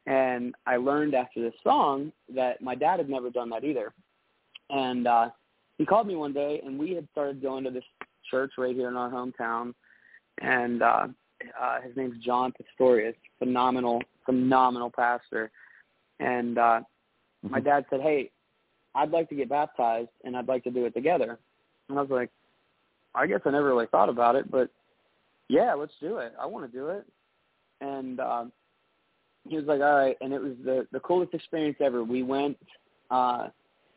And 0.06 0.54
I 0.68 0.78
learned 0.78 1.16
after 1.16 1.42
this 1.42 1.60
song 1.64 2.12
that 2.34 2.62
my 2.62 2.76
dad 2.76 3.00
had 3.00 3.10
never 3.10 3.32
done 3.32 3.50
that 3.50 3.64
either. 3.64 3.94
And 4.70 5.08
uh 5.08 5.30
he 5.78 5.86
called 5.86 6.08
me 6.08 6.16
one 6.16 6.34
day 6.34 6.62
and 6.66 6.78
we 6.78 6.92
had 6.92 7.08
started 7.12 7.42
going 7.42 7.64
to 7.64 7.72
this 7.72 7.84
church 8.30 8.52
right 8.58 8.76
here 8.76 8.88
in 8.88 8.96
our 8.96 9.10
hometown 9.10 9.74
and 10.42 10.82
uh 10.82 11.08
uh 11.60 11.82
his 11.82 11.96
name's 11.96 12.24
John 12.24 12.52
Pistorius, 12.52 13.16
phenomenal 13.40 14.02
phenomenal 14.26 14.92
pastor. 14.96 15.52
And 16.20 16.58
uh 16.58 16.82
my 17.44 17.60
dad 17.60 17.86
said, 17.90 18.02
"Hey, 18.02 18.32
I'd 18.96 19.12
like 19.12 19.30
to 19.30 19.36
get 19.36 19.50
baptized 19.50 20.10
and 20.24 20.36
I'd 20.36 20.48
like 20.48 20.64
to 20.64 20.72
do 20.72 20.86
it 20.86 20.94
together. 20.94 21.38
And 21.88 21.98
I 21.98 22.02
was 22.02 22.10
like, 22.10 22.32
I 23.14 23.28
guess 23.28 23.42
I 23.46 23.52
never 23.52 23.68
really 23.68 23.86
thought 23.88 24.10
about 24.10 24.36
it, 24.36 24.50
but 24.50 24.70
yeah, 25.50 25.74
let's 25.74 25.94
do 26.02 26.18
it. 26.18 26.34
I 26.40 26.46
want 26.46 26.70
to 26.70 26.78
do 26.78 26.90
it. 26.90 27.06
And 27.82 28.20
um 28.20 28.52
he 29.48 29.56
was 29.56 29.66
like, 29.66 29.82
All 29.82 29.96
right 29.96 30.18
and 30.22 30.34
it 30.34 30.42
was 30.42 30.54
the 30.64 30.88
the 30.92 31.00
coolest 31.00 31.34
experience 31.34 31.78
ever. 31.80 32.04
We 32.04 32.24
went 32.24 32.58
uh 33.12 33.50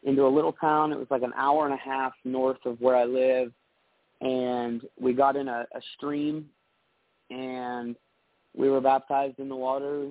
into 0.05 0.27
a 0.27 0.29
little 0.29 0.53
town. 0.53 0.93
It 0.93 0.99
was 0.99 1.09
like 1.11 1.23
an 1.23 1.33
hour 1.37 1.65
and 1.67 1.75
a 1.75 1.77
half 1.77 2.13
north 2.25 2.65
of 2.65 2.81
where 2.81 2.97
I 2.97 3.05
live 3.05 3.53
and 4.21 4.83
we 5.01 5.13
got 5.13 5.37
in 5.37 5.49
a, 5.49 5.67
a 5.75 5.81
stream 5.97 6.47
and 7.31 7.97
we 8.57 8.69
were 8.69 8.81
baptized 8.81 9.39
in 9.39 9.49
the 9.49 9.57
water 9.57 10.09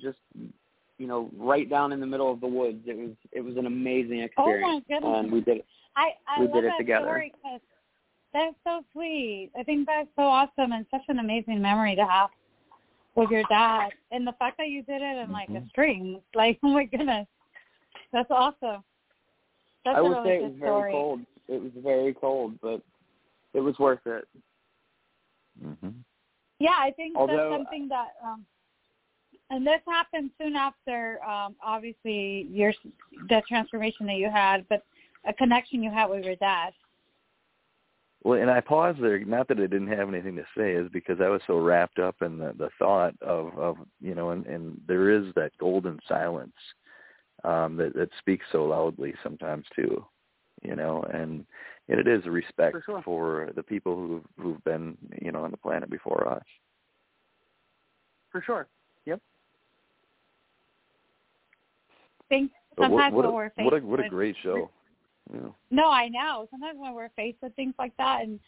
just 0.00 0.18
you 0.98 1.06
know, 1.06 1.30
right 1.36 1.70
down 1.70 1.92
in 1.92 2.00
the 2.00 2.06
middle 2.06 2.30
of 2.30 2.40
the 2.40 2.46
woods. 2.46 2.82
It 2.86 2.96
was 2.96 3.10
it 3.32 3.40
was 3.40 3.56
an 3.56 3.66
amazing 3.66 4.20
experience, 4.20 4.64
Oh 4.64 4.72
my 4.74 4.80
goodness. 4.88 5.20
and 5.22 5.32
we 5.32 5.40
did 5.40 5.58
it. 5.58 5.66
I 5.96 6.10
I 6.26 6.40
We 6.40 6.46
love 6.46 6.54
did 6.54 6.64
it 6.64 6.68
that 6.68 6.78
together. 6.78 7.06
story 7.06 7.32
that's 8.34 8.54
so 8.64 8.82
sweet. 8.92 9.50
I 9.58 9.62
think 9.62 9.86
that's 9.86 10.08
so 10.16 10.22
awesome 10.22 10.72
and 10.72 10.84
such 10.90 11.02
an 11.08 11.18
amazing 11.18 11.62
memory 11.62 11.94
to 11.96 12.04
have 12.04 12.28
with 13.14 13.30
your 13.30 13.44
dad. 13.48 13.90
And 14.10 14.26
the 14.26 14.34
fact 14.38 14.58
that 14.58 14.68
you 14.68 14.82
did 14.82 15.00
it 15.00 15.18
in 15.24 15.32
like 15.32 15.48
a 15.50 15.52
Mm-hmm. 15.52 15.68
string, 15.70 16.20
like 16.34 16.58
oh 16.64 16.68
my 16.68 16.84
goodness, 16.84 17.26
that's 18.12 18.30
awesome. 18.30 18.82
That's 19.84 19.96
I 19.96 20.00
a 20.00 20.02
would 20.02 20.10
really 20.10 20.28
say 20.28 20.36
it 20.36 20.42
was 20.42 20.52
very 20.58 20.72
story. 20.80 20.92
cold. 20.92 21.20
It 21.48 21.62
was 21.62 21.72
very 21.82 22.14
cold, 22.14 22.58
but 22.60 22.82
it 23.54 23.60
was 23.60 23.78
worth 23.78 24.06
it. 24.06 24.28
hmm 25.62 25.88
Yeah, 26.58 26.76
I 26.78 26.90
think 26.92 27.16
Although- 27.16 27.36
that's 27.50 27.60
something 27.62 27.88
that 27.88 28.08
um 28.24 28.44
and 29.50 29.66
this 29.66 29.80
happened 29.86 30.30
soon 30.40 30.56
after 30.56 31.22
um 31.24 31.56
obviously 31.62 32.48
your 32.50 32.72
the 33.28 33.42
transformation 33.48 34.06
that 34.06 34.16
you 34.16 34.30
had, 34.30 34.68
but 34.68 34.84
a 35.26 35.32
connection 35.32 35.82
you 35.82 35.90
had 35.90 36.06
with 36.10 36.24
your 36.24 36.36
dad. 36.36 36.72
Well, 38.24 38.40
and 38.40 38.50
I 38.50 38.60
paused 38.60 39.00
there, 39.00 39.18
not 39.24 39.46
that 39.48 39.58
I 39.58 39.62
didn't 39.68 39.88
have 39.88 40.08
anything 40.08 40.34
to 40.36 40.44
say, 40.56 40.72
is 40.72 40.88
because 40.92 41.20
I 41.20 41.28
was 41.28 41.40
so 41.46 41.58
wrapped 41.58 41.98
up 42.00 42.16
in 42.20 42.36
the, 42.38 42.52
the 42.58 42.68
thought 42.78 43.14
of, 43.22 43.56
of 43.56 43.76
you 44.00 44.14
know, 44.14 44.30
and, 44.30 44.44
and 44.46 44.80
there 44.88 45.08
is 45.10 45.32
that 45.36 45.52
golden 45.58 46.00
silence 46.08 46.52
um, 47.48 47.76
that 47.76 47.94
that 47.94 48.10
speaks 48.18 48.44
so 48.52 48.64
loudly 48.64 49.14
sometimes 49.22 49.64
too, 49.74 50.04
you 50.62 50.76
know, 50.76 51.02
and 51.12 51.44
and 51.88 51.98
it 51.98 52.06
is 52.06 52.26
a 52.26 52.30
respect 52.30 52.72
For 52.72 52.82
sure. 52.84 53.02
for 53.02 53.50
the 53.56 53.62
people 53.62 53.94
who 53.96 54.22
who've 54.40 54.62
been 54.64 54.96
you 55.22 55.32
know 55.32 55.44
on 55.44 55.50
the 55.50 55.56
planet 55.56 55.90
before 55.90 56.28
us. 56.28 56.44
For 58.30 58.42
sure. 58.42 58.68
Yep. 59.06 59.20
think 62.28 62.50
sometimes 62.78 63.14
what, 63.14 63.24
what, 63.24 63.24
when 63.24 63.32
a, 63.32 63.34
we're 63.34 63.50
faced 63.50 63.64
what 63.64 63.74
a 63.74 63.86
what 63.86 64.00
a 64.00 64.02
with- 64.02 64.10
great 64.10 64.36
show. 64.42 64.70
Yeah. 65.32 65.50
No, 65.70 65.90
I 65.90 66.08
know. 66.08 66.48
Sometimes 66.50 66.78
when 66.78 66.94
we're 66.94 67.10
faced 67.14 67.36
with 67.42 67.54
things 67.54 67.74
like 67.78 67.94
that, 67.98 68.22
and 68.22 68.40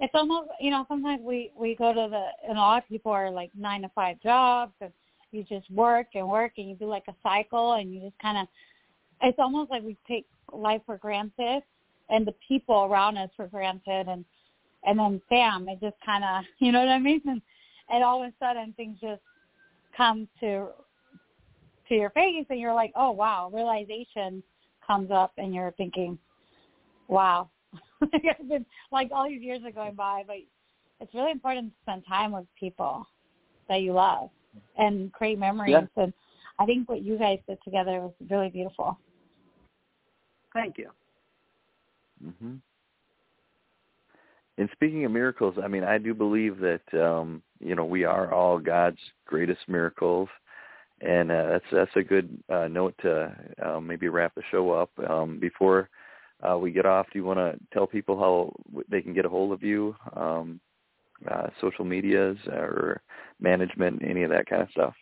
it's 0.00 0.14
almost 0.14 0.48
you 0.60 0.70
know 0.70 0.84
sometimes 0.88 1.22
we 1.22 1.52
we 1.56 1.74
go 1.74 1.92
to 1.92 2.08
the 2.10 2.26
and 2.48 2.58
a 2.58 2.60
lot 2.60 2.82
of 2.82 2.88
people 2.88 3.12
are 3.12 3.30
like 3.30 3.50
nine 3.56 3.82
to 3.82 3.90
five 3.94 4.20
jobs 4.20 4.72
and 4.80 4.92
you 5.32 5.44
just 5.44 5.70
work 5.70 6.08
and 6.14 6.28
work 6.28 6.52
and 6.56 6.68
you 6.68 6.76
do 6.76 6.86
like 6.86 7.04
a 7.08 7.14
cycle 7.22 7.74
and 7.74 7.92
you 7.92 8.00
just 8.00 8.18
kind 8.20 8.38
of 8.38 8.46
it's 9.22 9.38
almost 9.38 9.70
like 9.70 9.82
we 9.82 9.96
take 10.06 10.26
life 10.52 10.80
for 10.86 10.96
granted 10.96 11.62
and 12.08 12.26
the 12.26 12.34
people 12.46 12.84
around 12.84 13.16
us 13.18 13.30
for 13.36 13.46
granted 13.46 14.08
and 14.08 14.24
and 14.84 14.98
then 14.98 15.20
bam 15.28 15.68
it 15.68 15.80
just 15.80 15.96
kind 16.04 16.24
of 16.24 16.44
you 16.58 16.72
know 16.72 16.80
what 16.80 16.88
I 16.88 16.98
mean? 16.98 17.22
And 17.26 17.42
and 17.90 18.04
all 18.04 18.22
of 18.22 18.28
a 18.28 18.32
sudden 18.38 18.74
things 18.76 18.98
just 19.00 19.22
come 19.96 20.28
to 20.40 20.68
to 21.88 21.94
your 21.94 22.10
face 22.10 22.46
and 22.50 22.60
you're 22.60 22.74
like 22.74 22.92
oh 22.96 23.10
wow 23.10 23.50
realization 23.52 24.42
comes 24.88 25.10
up 25.10 25.32
and 25.36 25.54
you're 25.54 25.72
thinking, 25.72 26.18
wow, 27.06 27.48
been 28.48 28.66
like 28.90 29.10
all 29.12 29.28
these 29.28 29.42
years 29.42 29.60
are 29.64 29.70
going 29.70 29.94
by, 29.94 30.22
but 30.26 30.36
it's 31.00 31.14
really 31.14 31.30
important 31.30 31.68
to 31.68 31.74
spend 31.82 32.02
time 32.08 32.32
with 32.32 32.46
people 32.58 33.06
that 33.68 33.82
you 33.82 33.92
love 33.92 34.30
and 34.76 35.12
create 35.12 35.38
memories. 35.38 35.72
Yeah. 35.72 36.02
And 36.02 36.12
I 36.58 36.66
think 36.66 36.88
what 36.88 37.02
you 37.02 37.18
guys 37.18 37.38
did 37.48 37.58
together 37.64 38.00
was 38.00 38.12
really 38.30 38.48
beautiful. 38.48 38.98
Thank 40.52 40.78
you. 40.78 40.90
hmm 42.22 42.56
And 44.56 44.68
speaking 44.72 45.04
of 45.04 45.12
miracles, 45.12 45.54
I 45.62 45.68
mean, 45.68 45.84
I 45.84 45.98
do 45.98 46.14
believe 46.14 46.58
that 46.58 46.82
um, 46.94 47.42
you 47.60 47.74
know 47.74 47.84
we 47.84 48.04
are 48.04 48.32
all 48.32 48.58
God's 48.58 48.98
greatest 49.26 49.60
miracles, 49.68 50.28
and 51.00 51.30
uh, 51.30 51.46
that's 51.48 51.64
that's 51.70 51.96
a 51.96 52.02
good 52.02 52.42
uh, 52.48 52.68
note 52.68 52.94
to 53.02 53.34
uh, 53.64 53.80
maybe 53.80 54.08
wrap 54.08 54.34
the 54.34 54.42
show 54.50 54.70
up. 54.70 54.90
Um, 55.08 55.38
before 55.38 55.88
uh, 56.42 56.58
we 56.58 56.72
get 56.72 56.86
off, 56.86 57.06
do 57.12 57.18
you 57.18 57.24
want 57.24 57.38
to 57.38 57.58
tell 57.72 57.86
people 57.86 58.18
how 58.18 58.52
they 58.88 59.00
can 59.00 59.14
get 59.14 59.26
a 59.26 59.28
hold 59.28 59.52
of 59.52 59.62
you, 59.62 59.94
um, 60.16 60.60
uh, 61.30 61.48
social 61.60 61.84
medias 61.84 62.38
or 62.48 63.00
management, 63.40 64.02
any 64.04 64.22
of 64.22 64.30
that 64.30 64.46
kind 64.46 64.62
of 64.62 64.70
stuff? 64.70 64.94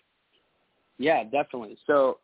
Yeah, 0.98 1.24
definitely. 1.24 1.76
So 1.86 2.20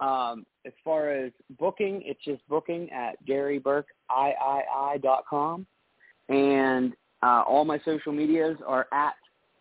um, 0.00 0.44
as 0.66 0.72
far 0.84 1.10
as 1.10 1.32
booking, 1.58 2.02
it's 2.04 2.22
just 2.24 2.46
booking 2.48 2.90
at 2.90 3.16
GaryBurkIII.com. 3.26 5.66
And 6.28 6.92
uh, 7.22 7.44
all 7.46 7.64
my 7.64 7.78
social 7.84 8.12
medias 8.12 8.58
are 8.66 8.88
at 8.92 9.14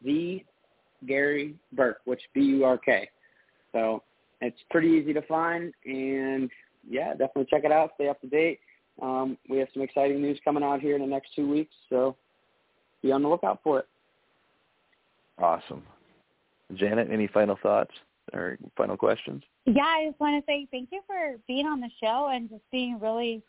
the 0.04 0.44
Gary 1.08 1.56
Burk, 1.74 2.00
which 2.06 2.22
B-U-R-K. 2.34 3.08
So 3.72 4.02
it's 4.42 4.58
pretty 4.70 4.90
easy 4.90 5.14
to 5.14 5.22
find. 5.24 5.74
And, 5.86 6.50
yeah, 6.88 7.12
definitely 7.12 7.48
check 7.50 7.64
it 7.66 7.72
out. 7.72 7.92
Stay 7.96 8.08
up 8.08 8.22
to 8.22 8.28
date. 8.28 8.60
Um, 9.02 9.38
we 9.50 9.58
have 9.60 9.68
some 9.74 9.84
exciting 9.84 10.22
news 10.22 10.40
coming 10.44 10.64
out 10.64 10.82
here 10.82 10.96
in 10.96 11.02
the 11.02 11.08
next 11.08 11.30
two 11.36 11.50
weeks, 11.50 11.74
so 11.90 12.16
be 13.02 13.12
on 13.12 13.24
the 13.24 13.30
lookout 13.30 13.60
for 13.64 13.80
it. 13.80 13.88
Awesome. 15.42 15.84
Janet, 16.76 17.10
any 17.12 17.28
final 17.28 17.58
thoughts 17.62 17.94
or 18.34 18.58
final 18.78 18.98
questions? 18.98 19.44
Yeah, 19.66 19.84
I 19.84 20.08
just 20.08 20.20
want 20.20 20.44
to 20.44 20.52
say 20.52 20.68
thank 20.72 20.90
you 20.92 21.02
for 21.08 21.36
being 21.48 21.66
on 21.66 21.80
the 21.80 21.90
show 22.02 22.30
and 22.34 22.50
just 22.50 22.62
being 22.72 23.00
really, 23.00 23.42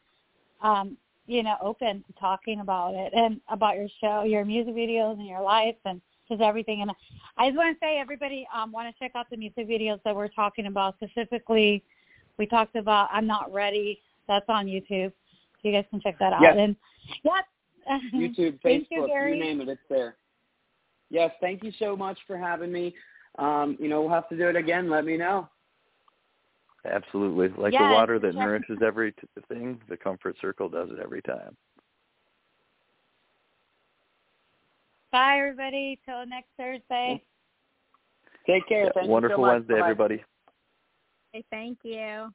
um, 0.62 0.96
you 1.26 1.42
know, 1.42 1.56
open 1.62 2.04
to 2.06 2.12
talking 2.18 2.60
about 2.60 2.94
it 2.94 3.12
and 3.14 3.40
about 3.48 3.76
your 3.76 3.88
show, 4.00 4.22
your 4.24 4.44
music 4.44 4.74
videos, 4.74 5.12
and 5.12 5.26
your 5.26 5.42
life, 5.42 5.76
and 5.84 6.00
just 6.28 6.40
everything. 6.40 6.82
And 6.82 6.90
I 7.36 7.48
just 7.48 7.56
want 7.56 7.76
to 7.76 7.84
say, 7.84 7.98
everybody, 7.98 8.46
um, 8.54 8.72
want 8.72 8.94
to 8.94 8.98
check 8.98 9.12
out 9.14 9.28
the 9.30 9.36
music 9.36 9.68
videos 9.68 10.00
that 10.04 10.14
we're 10.14 10.28
talking 10.28 10.66
about. 10.66 10.96
Specifically, 11.02 11.82
we 12.38 12.46
talked 12.46 12.76
about 12.76 13.08
"I'm 13.12 13.26
Not 13.26 13.52
Ready." 13.52 14.00
That's 14.28 14.46
on 14.48 14.66
YouTube. 14.66 15.12
You 15.62 15.72
guys 15.72 15.84
can 15.90 16.00
check 16.00 16.18
that 16.20 16.32
out. 16.32 16.42
Yes. 16.42 16.56
And 16.58 16.76
yeah, 17.24 17.40
YouTube, 18.14 18.58
Thank 18.62 18.84
Facebook, 18.84 18.86
you, 18.90 19.06
Gary. 19.08 19.38
name 19.38 19.60
it, 19.60 19.68
it's 19.68 19.80
there. 19.88 20.16
Yes, 21.10 21.32
thank 21.40 21.62
you 21.62 21.72
so 21.78 21.96
much 21.96 22.18
for 22.26 22.36
having 22.38 22.70
me. 22.72 22.94
Um, 23.38 23.76
you 23.80 23.88
know, 23.88 24.00
we'll 24.00 24.10
have 24.10 24.28
to 24.28 24.36
do 24.36 24.48
it 24.48 24.56
again. 24.56 24.88
Let 24.88 25.04
me 25.04 25.16
know. 25.16 25.48
Absolutely. 26.84 27.48
Like 27.62 27.72
Yeah, 27.72 27.88
the 27.88 27.94
water 27.94 28.18
that 28.18 28.28
check- 28.32 28.38
nourishes 28.38 28.78
every 28.82 29.12
t- 29.12 29.18
thing, 29.48 29.80
the 29.88 29.96
comfort 29.96 30.36
circle 30.40 30.68
does 30.68 30.88
it 30.90 30.98
every 30.98 31.20
time. 31.22 31.56
Bye, 35.12 35.38
everybody. 35.38 36.00
Till 36.06 36.24
next 36.26 36.48
Thursday. 36.56 37.22
Take 38.46 38.66
care. 38.68 38.84
Yeah, 38.86 38.90
Thank 38.94 39.08
Wonderful 39.08 39.38
you 39.38 39.42
so 39.44 39.46
much. 39.46 39.52
Wednesday, 39.58 39.74
Bye-bye. 39.74 39.84
everybody. 39.84 40.24
Okay, 41.34 41.44
thank 41.50 41.78
you. 41.82 42.32